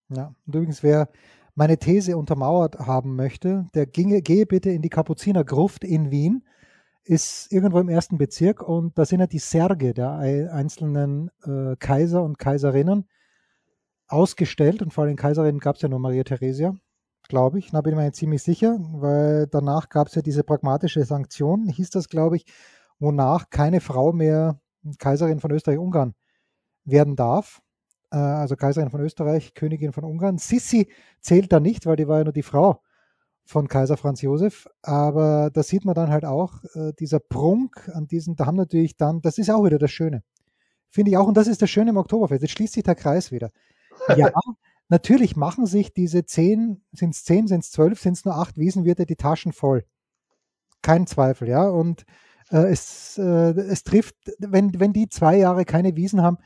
Ja, 0.08 0.34
und 0.46 0.54
übrigens, 0.54 0.82
wer 0.82 1.08
meine 1.54 1.78
These 1.78 2.16
untermauert 2.16 2.78
haben 2.78 3.16
möchte, 3.16 3.68
der 3.74 3.86
ginge, 3.86 4.22
gehe 4.22 4.46
bitte 4.46 4.70
in 4.70 4.82
die 4.82 4.88
Kapuzinergruft 4.88 5.84
in 5.84 6.10
Wien, 6.10 6.46
ist 7.04 7.52
irgendwo 7.52 7.78
im 7.78 7.88
ersten 7.88 8.18
Bezirk 8.18 8.62
und 8.62 8.98
da 8.98 9.04
sind 9.04 9.20
ja 9.20 9.26
die 9.26 9.38
Särge 9.38 9.94
der 9.94 10.12
einzelnen 10.12 11.30
äh, 11.44 11.76
Kaiser 11.78 12.22
und 12.22 12.38
Kaiserinnen 12.38 13.08
ausgestellt 14.08 14.82
und 14.82 14.92
vor 14.92 15.04
allem 15.04 15.16
Kaiserinnen 15.16 15.60
gab 15.60 15.76
es 15.76 15.82
ja 15.82 15.88
nur 15.88 16.00
Maria 16.00 16.24
Theresia, 16.24 16.76
glaube 17.28 17.58
ich, 17.58 17.70
da 17.70 17.80
bin 17.80 17.92
ich 17.92 17.98
mir 17.98 18.12
ziemlich 18.12 18.42
sicher, 18.42 18.78
weil 18.92 19.46
danach 19.46 19.88
gab 19.88 20.08
es 20.08 20.14
ja 20.14 20.22
diese 20.22 20.44
pragmatische 20.44 21.04
Sanktion, 21.04 21.68
hieß 21.68 21.90
das, 21.90 22.08
glaube 22.08 22.36
ich, 22.36 22.44
wonach 22.98 23.50
keine 23.50 23.80
Frau 23.80 24.12
mehr 24.12 24.60
Kaiserin 24.98 25.40
von 25.40 25.50
Österreich-Ungarn 25.50 26.14
werden 26.84 27.16
darf. 27.16 27.60
Äh, 28.10 28.16
also 28.16 28.56
Kaiserin 28.56 28.90
von 28.90 29.00
Österreich, 29.00 29.54
Königin 29.54 29.92
von 29.92 30.04
Ungarn. 30.04 30.38
Sissi 30.38 30.88
zählt 31.20 31.52
da 31.52 31.60
nicht, 31.60 31.86
weil 31.86 31.96
die 31.96 32.08
war 32.08 32.18
ja 32.18 32.24
nur 32.24 32.32
die 32.32 32.42
Frau 32.42 32.80
von 33.44 33.68
Kaiser 33.68 33.96
Franz 33.96 34.22
Josef. 34.22 34.68
Aber 34.82 35.50
da 35.52 35.62
sieht 35.62 35.84
man 35.84 35.94
dann 35.94 36.10
halt 36.10 36.24
auch, 36.24 36.62
äh, 36.74 36.92
dieser 36.98 37.20
Prunk 37.20 37.90
an 37.92 38.06
diesen, 38.06 38.36
da 38.36 38.46
haben 38.46 38.56
natürlich 38.56 38.96
dann, 38.96 39.20
das 39.20 39.38
ist 39.38 39.50
auch 39.50 39.64
wieder 39.64 39.78
das 39.78 39.90
Schöne. 39.90 40.22
Finde 40.90 41.10
ich 41.10 41.16
auch, 41.16 41.26
und 41.26 41.36
das 41.36 41.46
ist 41.46 41.62
das 41.62 41.70
Schöne 41.70 41.90
im 41.90 41.96
Oktoberfest. 41.96 42.42
Jetzt 42.42 42.52
schließt 42.52 42.74
sich 42.74 42.84
der 42.84 42.94
Kreis 42.94 43.32
wieder. 43.32 43.50
Ja, 44.16 44.30
natürlich 44.88 45.36
machen 45.36 45.66
sich 45.66 45.92
diese 45.92 46.24
zehn, 46.24 46.84
sind 46.92 47.14
es 47.14 47.24
zehn, 47.24 47.46
sind 47.46 47.64
es 47.64 47.70
zwölf, 47.70 48.00
sind 48.00 48.14
es 48.14 48.24
nur 48.24 48.36
acht 48.36 48.56
Wiesenwirte 48.56 49.06
die 49.06 49.16
Taschen 49.16 49.52
voll. 49.52 49.84
Kein 50.82 51.06
Zweifel, 51.06 51.48
ja. 51.48 51.68
Und 51.68 52.04
äh, 52.50 52.66
es, 52.70 53.18
äh, 53.18 53.22
es 53.22 53.82
trifft, 53.82 54.14
wenn, 54.38 54.78
wenn 54.78 54.92
die 54.92 55.08
zwei 55.08 55.36
Jahre 55.36 55.64
keine 55.64 55.96
Wiesen 55.96 56.22
haben, 56.22 56.38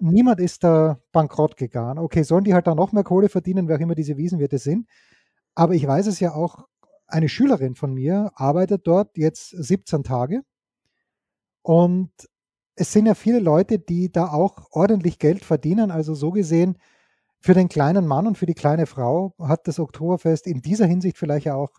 niemand 0.00 0.40
ist 0.40 0.64
da 0.64 1.00
bankrott 1.12 1.56
gegangen. 1.56 1.98
Okay, 1.98 2.22
sollen 2.22 2.44
die 2.44 2.54
halt 2.54 2.66
da 2.66 2.74
noch 2.74 2.92
mehr 2.92 3.04
Kohle 3.04 3.28
verdienen, 3.28 3.68
wer 3.68 3.76
auch 3.76 3.80
immer 3.80 3.94
diese 3.94 4.16
Wiesenwirte 4.16 4.58
sind. 4.58 4.88
Aber 5.54 5.74
ich 5.74 5.86
weiß 5.86 6.06
es 6.06 6.20
ja 6.20 6.34
auch, 6.34 6.66
eine 7.06 7.28
Schülerin 7.28 7.74
von 7.74 7.94
mir 7.94 8.30
arbeitet 8.34 8.86
dort 8.86 9.16
jetzt 9.16 9.48
17 9.50 10.04
Tage. 10.04 10.42
Und 11.62 12.10
es 12.74 12.92
sind 12.92 13.06
ja 13.06 13.14
viele 13.14 13.40
Leute, 13.40 13.78
die 13.78 14.12
da 14.12 14.28
auch 14.28 14.68
ordentlich 14.70 15.18
Geld 15.18 15.44
verdienen. 15.44 15.90
Also 15.90 16.14
so 16.14 16.30
gesehen, 16.30 16.78
für 17.40 17.54
den 17.54 17.68
kleinen 17.68 18.06
Mann 18.06 18.26
und 18.26 18.36
für 18.36 18.46
die 18.46 18.54
kleine 18.54 18.86
Frau 18.86 19.34
hat 19.38 19.68
das 19.68 19.78
Oktoberfest 19.78 20.46
in 20.46 20.60
dieser 20.60 20.86
Hinsicht 20.86 21.18
vielleicht 21.18 21.48
auch 21.48 21.70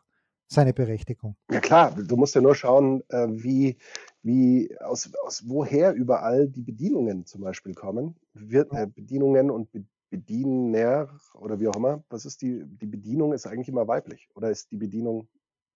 seine 0.48 0.74
Berechtigung. 0.74 1.36
Ja 1.52 1.60
klar, 1.60 1.92
du 1.96 2.16
musst 2.16 2.36
ja 2.36 2.42
nur 2.42 2.56
schauen, 2.56 3.04
äh, 3.10 3.28
wie, 3.30 3.78
wie 4.24 4.76
aus, 4.80 5.12
aus 5.26 5.44
woher 5.48 5.94
überall 5.94 6.48
die 6.48 6.64
Bedienungen 6.64 7.26
zum 7.26 7.42
Beispiel 7.42 7.76
kommen. 7.76 8.16
Wir, 8.34 8.68
äh, 8.72 8.88
Bedienungen 8.88 9.52
und 9.52 9.72
Be 9.72 9.86
Bediener 10.12 11.08
oder 11.36 11.60
wie 11.60 11.68
auch 11.68 11.76
immer. 11.76 12.04
Was 12.10 12.26
ist 12.26 12.42
die, 12.42 12.64
die 12.66 12.88
Bedienung 12.88 13.32
ist 13.32 13.46
eigentlich 13.46 13.70
immer 13.70 13.88
weiblich 13.88 14.28
oder 14.34 14.50
ist 14.50 14.72
die 14.72 14.78
Bedienung 14.78 15.28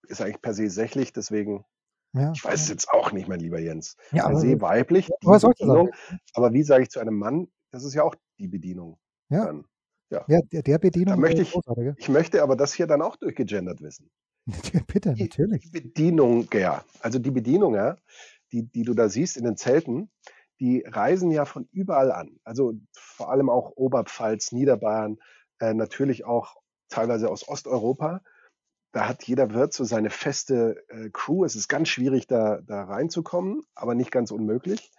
ist 0.08 0.22
eigentlich 0.22 0.42
per 0.42 0.56
se 0.56 0.72
sächlich, 0.72 1.14
deswegen 1.14 1.66
ja. 2.14 2.32
Ich 2.34 2.44
weiß 2.44 2.62
es 2.62 2.70
jetzt 2.70 2.90
auch 2.90 3.12
nicht, 3.12 3.28
mein 3.28 3.40
lieber 3.40 3.60
Jens. 3.60 3.96
Ja, 4.12 4.28
per 4.28 4.38
se 4.38 4.62
weiblich, 4.62 5.08
die 5.22 5.28
Bedienung. 5.28 5.92
Aber 6.34 6.54
wie 6.54 6.64
sage 6.64 6.84
ich 6.84 6.90
zu 6.90 7.00
einem 7.00 7.18
Mann, 7.18 7.48
das 7.72 7.84
ist 7.84 7.94
ja 7.96 8.04
auch 8.04 8.16
die 8.40 8.48
Bedienung. 8.48 8.98
Ja. 9.30 9.46
Dann, 9.46 9.66
ja. 10.14 10.26
ja 10.28 10.42
der, 10.52 10.62
der 10.62 10.78
Bedienung. 10.78 11.20
möchte 11.20 11.42
ich, 11.42 11.56
ich 11.98 12.10
möchte 12.10 12.44
aber 12.44 12.56
das 12.56 12.74
hier 12.74 12.88
dann 12.88 13.02
auch 13.02 13.16
durchgegendert 13.16 13.82
wissen. 13.82 14.10
Bitte, 14.88 15.16
natürlich. 15.18 15.64
Die 15.64 15.82
Bedienung, 15.82 16.48
ja. 16.54 16.84
Also 17.02 17.20
die 17.20 17.32
Bedienung, 17.32 17.76
ja, 17.76 17.98
die, 18.52 18.64
die 18.64 18.84
du 18.84 18.94
da 18.94 19.10
siehst 19.10 19.38
in 19.38 19.46
den 19.46 19.58
Zelten, 19.58 20.10
die 20.60 20.84
reisen 20.86 21.32
ja 21.32 21.46
von 21.46 21.68
überall 21.72 22.12
an. 22.12 22.40
Also 22.44 22.74
vor 22.94 23.32
allem 23.32 23.50
auch 23.50 23.72
Oberpfalz, 23.76 24.52
Niederbayern, 24.52 25.18
äh, 25.60 25.74
natürlich 25.74 26.26
auch 26.26 26.56
teilweise 26.90 27.30
aus 27.30 27.48
Osteuropa. 27.48 28.22
Da 28.92 29.08
hat 29.08 29.24
jeder 29.24 29.54
Wirt 29.54 29.74
so 29.74 29.84
seine 29.84 30.12
feste 30.12 30.84
äh, 30.90 31.10
Crew. 31.12 31.46
Es 31.46 31.56
ist 31.56 31.68
ganz 31.68 31.90
schwierig, 31.90 32.28
da, 32.28 32.62
da 32.62 32.84
reinzukommen, 32.84 33.64
aber 33.74 33.96
nicht 33.96 34.12
ganz 34.12 34.30
unmöglich. 34.30 34.92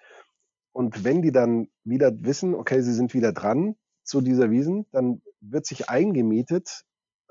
Und 0.72 1.04
wenn 1.04 1.22
die 1.22 1.30
dann 1.30 1.68
wieder 1.84 2.10
wissen, 2.24 2.54
okay, 2.54 2.82
sie 2.82 2.92
sind 2.92 3.14
wieder 3.14 3.32
dran 3.32 3.76
zu 4.04 4.20
dieser 4.20 4.50
Wiesen, 4.50 4.86
dann 4.92 5.22
wird 5.40 5.66
sich 5.66 5.88
eingemietet 5.88 6.84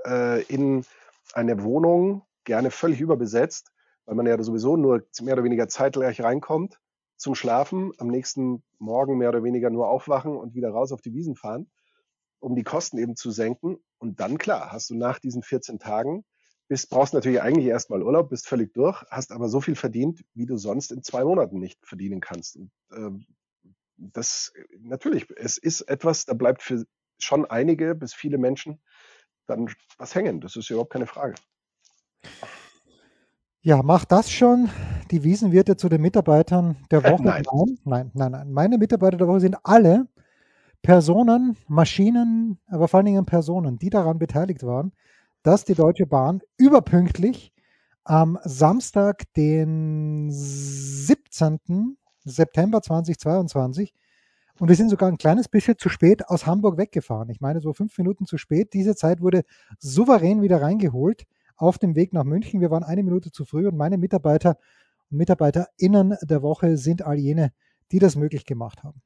äh, 0.05 0.43
in 0.43 0.85
eine 1.33 1.63
Wohnung, 1.63 2.23
gerne 2.43 2.71
völlig 2.71 2.99
überbesetzt, 2.99 3.71
weil 4.05 4.15
man 4.15 4.25
ja 4.25 4.41
sowieso 4.41 4.75
nur 4.75 5.05
mehr 5.21 5.33
oder 5.33 5.43
weniger 5.43 5.67
zeitgleich 5.67 6.21
reinkommt 6.21 6.79
zum 7.15 7.35
Schlafen, 7.35 7.93
am 7.99 8.07
nächsten 8.07 8.63
Morgen 8.79 9.17
mehr 9.17 9.29
oder 9.29 9.43
weniger 9.43 9.69
nur 9.69 9.87
aufwachen 9.87 10.35
und 10.35 10.55
wieder 10.55 10.71
raus 10.71 10.91
auf 10.91 11.01
die 11.01 11.13
Wiesen 11.13 11.35
fahren, 11.35 11.71
um 12.39 12.55
die 12.55 12.63
Kosten 12.63 12.97
eben 12.97 13.15
zu 13.15 13.31
senken. 13.31 13.77
Und 13.97 14.19
dann, 14.19 14.37
klar, 14.37 14.71
hast 14.71 14.89
du 14.89 14.95
nach 14.95 15.19
diesen 15.19 15.41
14 15.41 15.79
Tagen, 15.79 16.25
bist, 16.67 16.89
brauchst 16.89 17.13
natürlich 17.13 17.41
eigentlich 17.41 17.67
erstmal 17.67 18.03
Urlaub, 18.03 18.29
bist 18.29 18.47
völlig 18.47 18.73
durch, 18.73 19.03
hast 19.09 19.31
aber 19.31 19.47
so 19.47 19.61
viel 19.61 19.75
verdient, 19.75 20.23
wie 20.33 20.45
du 20.45 20.57
sonst 20.57 20.91
in 20.91 21.03
zwei 21.03 21.23
Monaten 21.23 21.59
nicht 21.59 21.79
verdienen 21.85 22.19
kannst. 22.19 22.57
Und 22.57 22.71
äh, 22.91 23.11
das 24.11 24.53
natürlich, 24.79 25.27
es 25.37 25.57
ist 25.57 25.81
etwas, 25.81 26.25
da 26.25 26.33
bleibt 26.33 26.61
für 26.61 26.85
schon 27.19 27.45
einige 27.45 27.95
bis 27.95 28.13
viele 28.13 28.37
Menschen 28.37 28.81
dann 29.47 29.69
was 29.97 30.15
hängen. 30.15 30.41
Das 30.41 30.55
ist 30.55 30.69
überhaupt 30.69 30.91
keine 30.91 31.07
Frage. 31.07 31.35
Ja, 33.61 33.81
macht 33.81 34.11
das 34.11 34.29
schon 34.29 34.69
die 35.09 35.23
Wiesenwirte 35.23 35.77
zu 35.77 35.87
den 35.87 36.01
Mitarbeitern 36.01 36.75
der 36.91 37.03
Woche? 37.03 37.23
Nein. 37.23 37.43
nein, 37.45 37.77
nein, 37.85 38.11
nein, 38.13 38.31
nein. 38.31 38.51
Meine 38.51 38.77
Mitarbeiter 38.77 39.17
der 39.17 39.27
Woche 39.27 39.39
sind 39.39 39.55
alle 39.63 40.07
Personen, 40.81 41.55
Maschinen, 41.67 42.59
aber 42.67 42.89
vor 42.89 42.97
allen 42.97 43.05
Dingen 43.05 43.25
Personen, 43.25 43.79
die 43.79 43.89
daran 43.89 44.19
beteiligt 44.19 44.63
waren, 44.63 44.91
dass 45.43 45.63
die 45.63 45.75
Deutsche 45.75 46.05
Bahn 46.05 46.41
überpünktlich 46.57 47.53
am 48.03 48.37
Samstag, 48.43 49.33
den 49.35 50.27
17. 50.29 51.97
September 52.23 52.81
2022, 52.81 53.93
und 54.59 54.69
wir 54.69 54.75
sind 54.75 54.89
sogar 54.89 55.09
ein 55.09 55.17
kleines 55.17 55.47
bisschen 55.47 55.77
zu 55.77 55.89
spät 55.89 56.27
aus 56.29 56.45
Hamburg 56.45 56.77
weggefahren. 56.77 57.29
Ich 57.29 57.41
meine, 57.41 57.59
so 57.59 57.73
fünf 57.73 57.97
Minuten 57.97 58.25
zu 58.25 58.37
spät. 58.37 58.73
Diese 58.73 58.95
Zeit 58.95 59.19
wurde 59.19 59.43
souverän 59.79 60.41
wieder 60.41 60.61
reingeholt 60.61 61.25
auf 61.57 61.79
dem 61.79 61.95
Weg 61.95 62.13
nach 62.13 62.23
München. 62.23 62.61
Wir 62.61 62.69
waren 62.69 62.83
eine 62.83 63.03
Minute 63.03 63.31
zu 63.31 63.45
früh 63.45 63.67
und 63.67 63.75
meine 63.75 63.97
Mitarbeiter 63.97 64.57
und 65.09 65.17
MitarbeiterInnen 65.17 66.17
der 66.21 66.41
Woche 66.43 66.77
sind 66.77 67.01
all 67.01 67.17
jene, 67.17 67.51
die 67.91 67.99
das 67.99 68.15
möglich 68.15 68.45
gemacht 68.45 68.83
haben. 68.83 69.01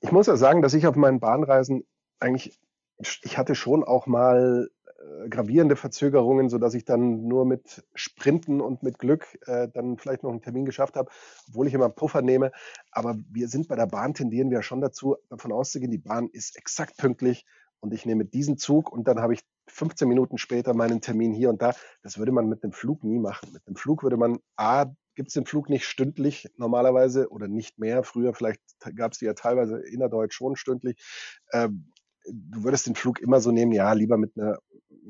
Ich 0.00 0.12
muss 0.12 0.28
ja 0.28 0.36
sagen, 0.36 0.62
dass 0.62 0.74
ich 0.74 0.86
auf 0.86 0.94
meinen 0.94 1.18
Bahnreisen 1.18 1.84
eigentlich, 2.20 2.60
ich 2.98 3.36
hatte 3.36 3.56
schon 3.56 3.82
auch 3.82 4.06
mal 4.06 4.70
gravierende 5.28 5.76
Verzögerungen, 5.76 6.48
sodass 6.48 6.74
ich 6.74 6.84
dann 6.84 7.26
nur 7.26 7.44
mit 7.44 7.84
Sprinten 7.94 8.60
und 8.60 8.82
mit 8.82 8.98
Glück 8.98 9.38
äh, 9.46 9.68
dann 9.68 9.96
vielleicht 9.98 10.22
noch 10.22 10.30
einen 10.30 10.42
Termin 10.42 10.64
geschafft 10.64 10.96
habe, 10.96 11.10
obwohl 11.48 11.66
ich 11.66 11.74
immer 11.74 11.88
Puffer 11.88 12.22
nehme. 12.22 12.50
Aber 12.90 13.16
wir 13.30 13.48
sind 13.48 13.68
bei 13.68 13.76
der 13.76 13.86
Bahn, 13.86 14.14
tendieren 14.14 14.50
wir 14.50 14.62
schon 14.62 14.80
dazu, 14.80 15.16
davon 15.28 15.52
auszugehen, 15.52 15.90
die 15.90 15.98
Bahn 15.98 16.28
ist 16.28 16.56
exakt 16.56 16.96
pünktlich 16.96 17.46
und 17.80 17.94
ich 17.94 18.06
nehme 18.06 18.24
diesen 18.24 18.58
Zug 18.58 18.90
und 18.90 19.06
dann 19.06 19.20
habe 19.20 19.34
ich 19.34 19.42
15 19.68 20.08
Minuten 20.08 20.38
später 20.38 20.74
meinen 20.74 21.00
Termin 21.00 21.32
hier 21.32 21.50
und 21.50 21.62
da. 21.62 21.74
Das 22.02 22.18
würde 22.18 22.32
man 22.32 22.48
mit 22.48 22.64
dem 22.64 22.72
Flug 22.72 23.04
nie 23.04 23.18
machen. 23.18 23.52
Mit 23.52 23.66
dem 23.66 23.76
Flug 23.76 24.02
würde 24.02 24.16
man 24.16 24.38
A, 24.56 24.86
gibt 25.14 25.28
es 25.28 25.34
den 25.34 25.46
Flug 25.46 25.68
nicht 25.68 25.84
stündlich 25.84 26.48
normalerweise 26.56 27.28
oder 27.30 27.48
nicht 27.48 27.78
mehr. 27.78 28.02
Früher 28.02 28.34
vielleicht 28.34 28.60
gab 28.96 29.12
es 29.12 29.18
die 29.18 29.26
ja 29.26 29.34
teilweise 29.34 29.78
innerdeutsch 29.78 30.34
schon 30.34 30.56
stündlich. 30.56 30.96
Ähm, 31.52 31.92
du 32.30 32.64
würdest 32.64 32.86
den 32.86 32.94
Flug 32.94 33.20
immer 33.20 33.40
so 33.40 33.50
nehmen, 33.50 33.72
ja, 33.72 33.92
lieber 33.92 34.16
mit 34.16 34.36
einer 34.36 34.58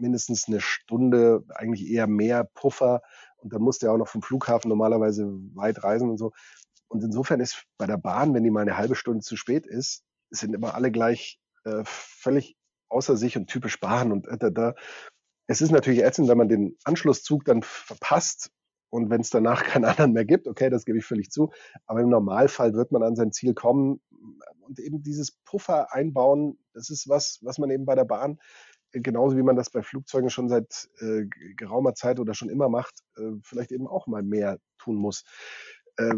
mindestens 0.01 0.49
eine 0.49 0.61
Stunde, 0.61 1.45
eigentlich 1.55 1.89
eher 1.89 2.07
mehr 2.07 2.45
Puffer. 2.45 3.03
Und 3.37 3.53
dann 3.53 3.63
du 3.83 3.87
ja 3.87 3.93
auch 3.93 3.99
noch 3.99 4.09
vom 4.09 4.23
Flughafen 4.23 4.69
normalerweise 4.69 5.27
weit 5.55 5.83
reisen 5.85 6.11
und 6.11 6.19
so. 6.19 6.33
Und 6.89 7.05
insofern 7.05 7.41
ist 7.41 7.65
bei 7.77 7.87
der 7.87 7.99
Bahn, 7.99 8.35
wenn 8.35 8.45
die 8.45 8.51
mal 8.51 8.63
eine 8.63 8.77
halbe 8.77 8.95
Stunde 8.95 9.23
zu 9.23 9.37
spät 9.37 9.67
ist, 9.67 10.05
sind 10.31 10.55
immer 10.55 10.75
alle 10.75 10.91
gleich 10.91 11.39
äh, 11.65 11.83
völlig 11.85 12.57
außer 12.89 13.17
sich 13.17 13.37
und 13.37 13.49
typisch 13.49 13.81
Bahn 13.81 14.13
und 14.13 14.27
äh, 14.29 14.39
da, 14.39 14.51
da. 14.51 14.75
Es 15.47 15.61
ist 15.61 15.71
natürlich 15.71 16.03
ätzend, 16.03 16.29
wenn 16.29 16.39
man 16.39 16.49
den 16.49 16.77
Anschlusszug 16.85 17.45
dann 17.45 17.63
verpasst 17.63 18.51
und 18.91 19.11
wenn 19.11 19.21
es 19.21 19.31
danach 19.31 19.65
keinen 19.65 19.85
anderen 19.85 20.13
mehr 20.13 20.25
gibt, 20.25 20.47
okay, 20.47 20.71
das 20.71 20.85
gebe 20.85 20.99
ich 20.99 21.05
völlig 21.05 21.31
zu. 21.31 21.53
Aber 21.87 22.01
im 22.01 22.09
Normalfall 22.09 22.75
wird 22.75 22.93
man 22.93 23.03
an 23.03 23.17
sein 23.17 23.33
Ziel 23.33 23.55
kommen 23.55 24.01
und 24.61 24.79
eben 24.79 25.03
dieses 25.03 25.33
Puffer 25.45 25.93
einbauen, 25.93 26.59
das 26.75 26.91
ist 26.91 27.09
was, 27.09 27.39
was 27.43 27.59
man 27.59 27.71
eben 27.71 27.85
bei 27.85 27.95
der 27.95 28.05
Bahn 28.05 28.39
genauso 28.93 29.37
wie 29.37 29.43
man 29.43 29.57
das 29.57 29.71
bei 29.71 29.83
Flugzeugen 29.83 30.31
schon 30.31 30.49
seit 30.49 30.89
äh, 31.01 31.27
geraumer 31.57 31.95
Zeit 31.95 32.21
oder 32.21 32.35
schon 32.35 32.49
immer 32.49 32.69
macht, 32.69 32.95
äh, 33.17 33.33
vielleicht 33.43 33.73
eben 33.73 33.87
auch 33.87 34.07
mal 34.07 34.23
mehr 34.23 34.59
tun 34.79 34.97
muss. 34.97 35.25
Äh, 35.97 36.15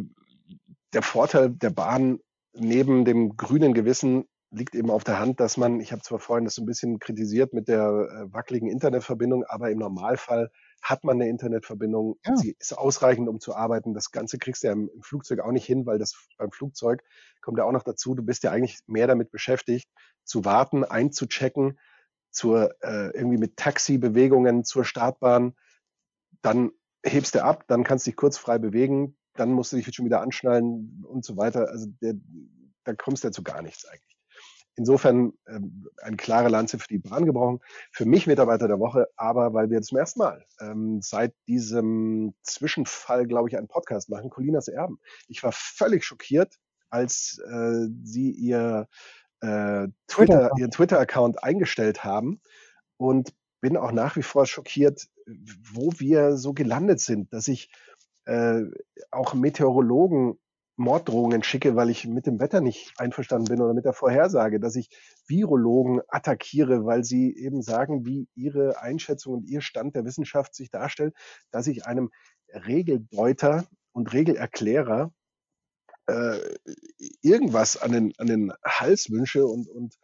der 0.93 1.03
Vorteil 1.03 1.51
der 1.51 1.71
Bahn 1.71 2.18
neben 2.53 3.05
dem 3.05 3.37
grünen 3.37 3.75
Gewissen 3.75 4.25
liegt 4.53 4.75
eben 4.75 4.91
auf 4.91 5.05
der 5.05 5.21
Hand, 5.21 5.39
dass 5.39 5.57
man, 5.57 5.81
ich 5.81 5.93
habe 5.93 6.03
zwar 6.03 6.18
vorhin 6.18 6.45
das 6.45 6.57
so 6.57 6.62
ein 6.62 6.66
bisschen 6.66 6.99
kritisiert 6.99 7.53
mit 7.53 7.68
der 7.68 7.83
äh, 7.83 8.33
wackeligen 8.33 8.68
Internetverbindung, 8.68 9.45
aber 9.45 9.71
im 9.71 9.79
Normalfall 9.79 10.51
hat 10.83 11.05
man 11.05 11.21
eine 11.21 11.29
Internetverbindung, 11.29 12.16
ja. 12.27 12.37
sie 12.37 12.57
ist 12.59 12.77
ausreichend, 12.77 13.29
um 13.29 13.39
zu 13.39 13.55
arbeiten. 13.55 13.95
Das 13.95 14.11
Ganze 14.11 14.39
kriegst 14.39 14.62
du 14.62 14.68
ja 14.68 14.73
im, 14.73 14.91
im, 14.93 15.03
Flugzeug 15.03 15.41
auch 15.41 15.53
nicht 15.53 15.66
hin, 15.66 15.87
weil 15.87 15.99
das 15.99 16.16
beim 16.37 16.51
Flugzeug 16.51 17.03
kommt 17.43 17.59
ja 17.59 17.64
auch 17.64 17.73
noch 17.73 17.85
dazu, 17.85 18.14
du 18.14 18.25
bist 18.25 18.43
ja 18.43 18.51
eigentlich 18.51 18.81
mehr 18.87 19.07
damit 19.07 19.31
beschäftigt, 19.31 19.89
zu 20.25 20.45
warten, 20.45 20.85
einzuchecken, 20.85 21.79
zur 22.31 22.74
äh, 22.83 23.11
irgendwie 23.11 23.39
mit 23.39 23.57
Taxi-Bewegungen 23.57 24.64
zur 24.64 24.85
Startbahn, 24.85 25.55
dann 26.43 26.72
hebst 27.05 27.35
du 27.35 27.45
ab, 27.45 27.64
dann 27.66 27.85
kannst 27.85 28.07
du 28.07 28.11
dich 28.11 28.16
kurz 28.16 28.39
frei 28.39 28.59
bewegen, 28.59 29.16
dann 29.35 29.53
musst 29.53 29.72
du 29.72 29.76
dich 29.76 29.95
schon 29.95 30.05
wieder 30.05 30.20
anschnallen 30.20 31.05
und 31.07 31.24
so 31.24 31.37
weiter. 31.37 31.68
Also 31.68 31.87
der, 32.03 32.14
da 32.85 32.95
kommst 32.95 33.24
du 33.24 33.28
ja 33.28 33.33
zu 33.33 33.43
gar 33.43 33.62
nichts 33.62 33.87
eigentlich. 33.87 34.11
Insofern 34.76 35.33
ähm, 35.49 35.89
eine 35.99 36.16
klare 36.16 36.49
Lanze 36.49 36.78
für 36.78 36.89
die 36.89 36.99
Bahn 36.99 37.26
gebrochen. 37.26 37.61
Für 37.93 38.07
mich 38.07 38.26
Mitarbeiter 38.26 38.68
der 38.68 38.78
Woche, 38.78 39.09
aber 39.16 39.53
weil 39.53 39.68
wir 39.68 39.83
zum 39.83 39.99
ersten 39.99 40.20
Mal 40.20 40.45
ähm, 40.61 41.01
seit 41.03 41.35
diesem 41.49 42.35
Zwischenfall, 42.43 43.26
glaube 43.26 43.49
ich, 43.49 43.59
einen 43.59 43.68
Podcast 43.68 44.09
machen, 44.09 44.31
Colinas 44.31 44.68
Erben. 44.68 44.99
Ich 45.28 45.43
war 45.43 45.53
völlig 45.53 46.05
schockiert, 46.05 46.55
als 46.89 47.39
äh, 47.47 47.89
sie 48.03 48.31
ihr 48.31 48.89
äh, 49.41 49.88
Twitter, 50.07 50.51
ihren 50.59 50.70
Twitter-Account 50.70 51.43
eingestellt 51.43 52.05
haben 52.05 52.41
und 52.97 53.32
bin 53.61 53.76
auch 53.76 53.93
nach 53.93 54.16
wie 54.16 54.22
vor 54.22 54.47
schockiert, 54.47 55.09
wo 55.72 55.93
wir 55.99 56.36
so 56.36 56.53
gelandet 56.53 57.01
sind, 57.01 57.32
dass 57.32 57.49
ich 57.49 57.70
äh, 58.24 58.62
auch 59.11 59.34
Meteorologen 59.34 60.38
Morddrohungen 60.80 61.43
schicke, 61.43 61.76
weil 61.76 61.91
ich 61.91 62.07
mit 62.07 62.26
dem 62.26 62.41
Wetter 62.41 62.62
nicht 62.62 62.95
einverstanden 62.97 63.49
bin 63.49 63.61
oder 63.61 63.74
mit 63.74 63.84
der 63.84 63.93
Vorhersage, 63.93 64.59
dass 64.61 64.76
ich 64.76 64.88
Virologen 65.26 66.01
attackiere, 66.09 66.86
weil 66.86 67.05
sie 67.05 67.36
eben 67.36 67.61
sagen, 67.61 68.07
wie 68.07 68.28
ihre 68.34 68.80
Einschätzung 68.80 69.34
und 69.34 69.45
ihr 69.45 69.61
Stand 69.61 69.95
der 69.95 70.07
Wissenschaft 70.07 70.55
sich 70.55 70.70
darstellt, 70.70 71.14
dass 71.51 71.66
ich 71.66 71.86
einem 71.86 72.11
Regeldeuter 72.49 73.66
und 73.93 74.12
Regelerklärer 74.14 75.12
äh, 76.11 76.56
irgendwas 77.22 77.76
an 77.76 77.92
den, 77.92 78.12
an 78.18 78.26
den 78.26 78.52
Hals 78.64 79.11
wünsche 79.11 79.46
und, 79.46 79.68
und 79.68 79.96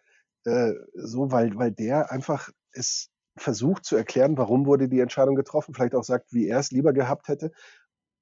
äh, 0.44 0.72
so, 0.94 1.30
weil, 1.32 1.56
weil 1.56 1.72
der 1.72 2.10
einfach 2.10 2.50
es 2.72 3.10
versucht 3.36 3.84
zu 3.84 3.96
erklären, 3.96 4.38
warum 4.38 4.66
wurde 4.66 4.88
die 4.88 5.00
Entscheidung 5.00 5.34
getroffen, 5.34 5.74
vielleicht 5.74 5.94
auch 5.94 6.04
sagt, 6.04 6.32
wie 6.32 6.48
er 6.48 6.58
es 6.58 6.70
lieber 6.70 6.92
gehabt 6.92 7.28
hätte. 7.28 7.52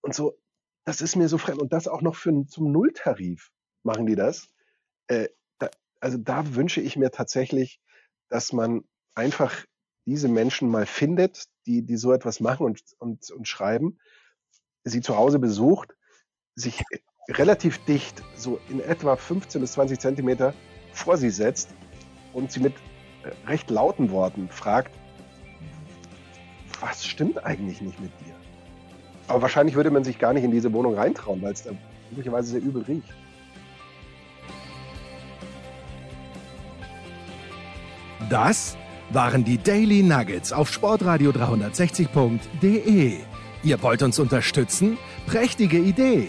Und 0.01 0.15
so, 0.15 0.39
das 0.85 1.01
ist 1.01 1.17
mir 1.17 1.29
so 1.29 1.39
fremd. 1.39 1.61
Und 1.61 1.73
das 1.73 1.89
auch 1.89 2.03
noch 2.03 2.17
für, 2.17 2.47
zum 2.47 2.73
Nulltarif 2.73 3.51
machen 3.85 4.07
die 4.07 4.17
das. 4.17 4.49
Äh, 5.07 5.29
da, 5.59 5.71
also 6.01 6.19
da 6.19 6.55
wünsche 6.55 6.81
ich 6.81 6.97
mir 6.97 7.11
tatsächlich, 7.11 7.81
dass 8.29 8.53
man 8.53 8.85
einfach 9.15 9.65
diese 10.07 10.29
Menschen 10.29 10.69
mal 10.69 10.87
findet, 10.87 11.45
die, 11.67 11.83
die 11.83 11.97
so 11.97 12.13
etwas 12.13 12.41
machen 12.41 12.67
und, 12.67 12.83
und, 12.99 13.31
und 13.31 13.49
schreiben, 13.49 13.99
sie 14.85 15.01
zu 15.01 15.17
Hause 15.17 15.39
besucht, 15.39 15.95
sich 16.55 16.83
relativ 17.29 17.79
dicht, 17.85 18.23
so 18.37 18.61
in 18.69 18.81
etwa 18.81 19.17
15 19.17 19.61
bis 19.61 19.73
20 19.73 19.99
Zentimeter 19.99 20.55
vor 20.93 21.17
sie 21.17 21.31
setzt 21.31 21.71
und 22.33 22.53
sie 22.53 22.61
mit 22.61 22.75
äh, 23.23 23.49
recht 23.49 23.71
lauten 23.71 24.11
Worten 24.11 24.49
fragt, 24.49 24.93
was 26.81 27.07
stimmt 27.07 27.45
eigentlich 27.45 27.81
nicht 27.81 27.99
mit 28.01 28.11
dir? 28.21 28.35
Aber 29.27 29.43
wahrscheinlich 29.43 29.75
würde 29.75 29.91
man 29.91 30.05
sich 30.05 30.19
gar 30.19 30.33
nicht 30.35 30.45
in 30.45 30.51
diese 30.51 30.73
Wohnung 30.73 30.95
reintrauen, 30.95 31.41
weil 31.41 31.53
es 31.53 31.63
da 31.63 31.71
möglicherweise 32.11 32.51
sehr 32.51 32.61
übel 32.61 32.83
riecht. 32.83 33.09
Das 38.29 38.77
waren 39.11 39.45
die 39.45 39.59
Daily 39.59 40.03
Nuggets 40.03 40.53
auf 40.53 40.71
Sportradio 40.71 41.31
360.de. 41.31 43.19
Ihr 43.63 43.83
wollt 43.83 44.03
uns 44.03 44.19
unterstützen? 44.19 44.99
Prächtige 45.27 45.79
Idee! 45.79 46.29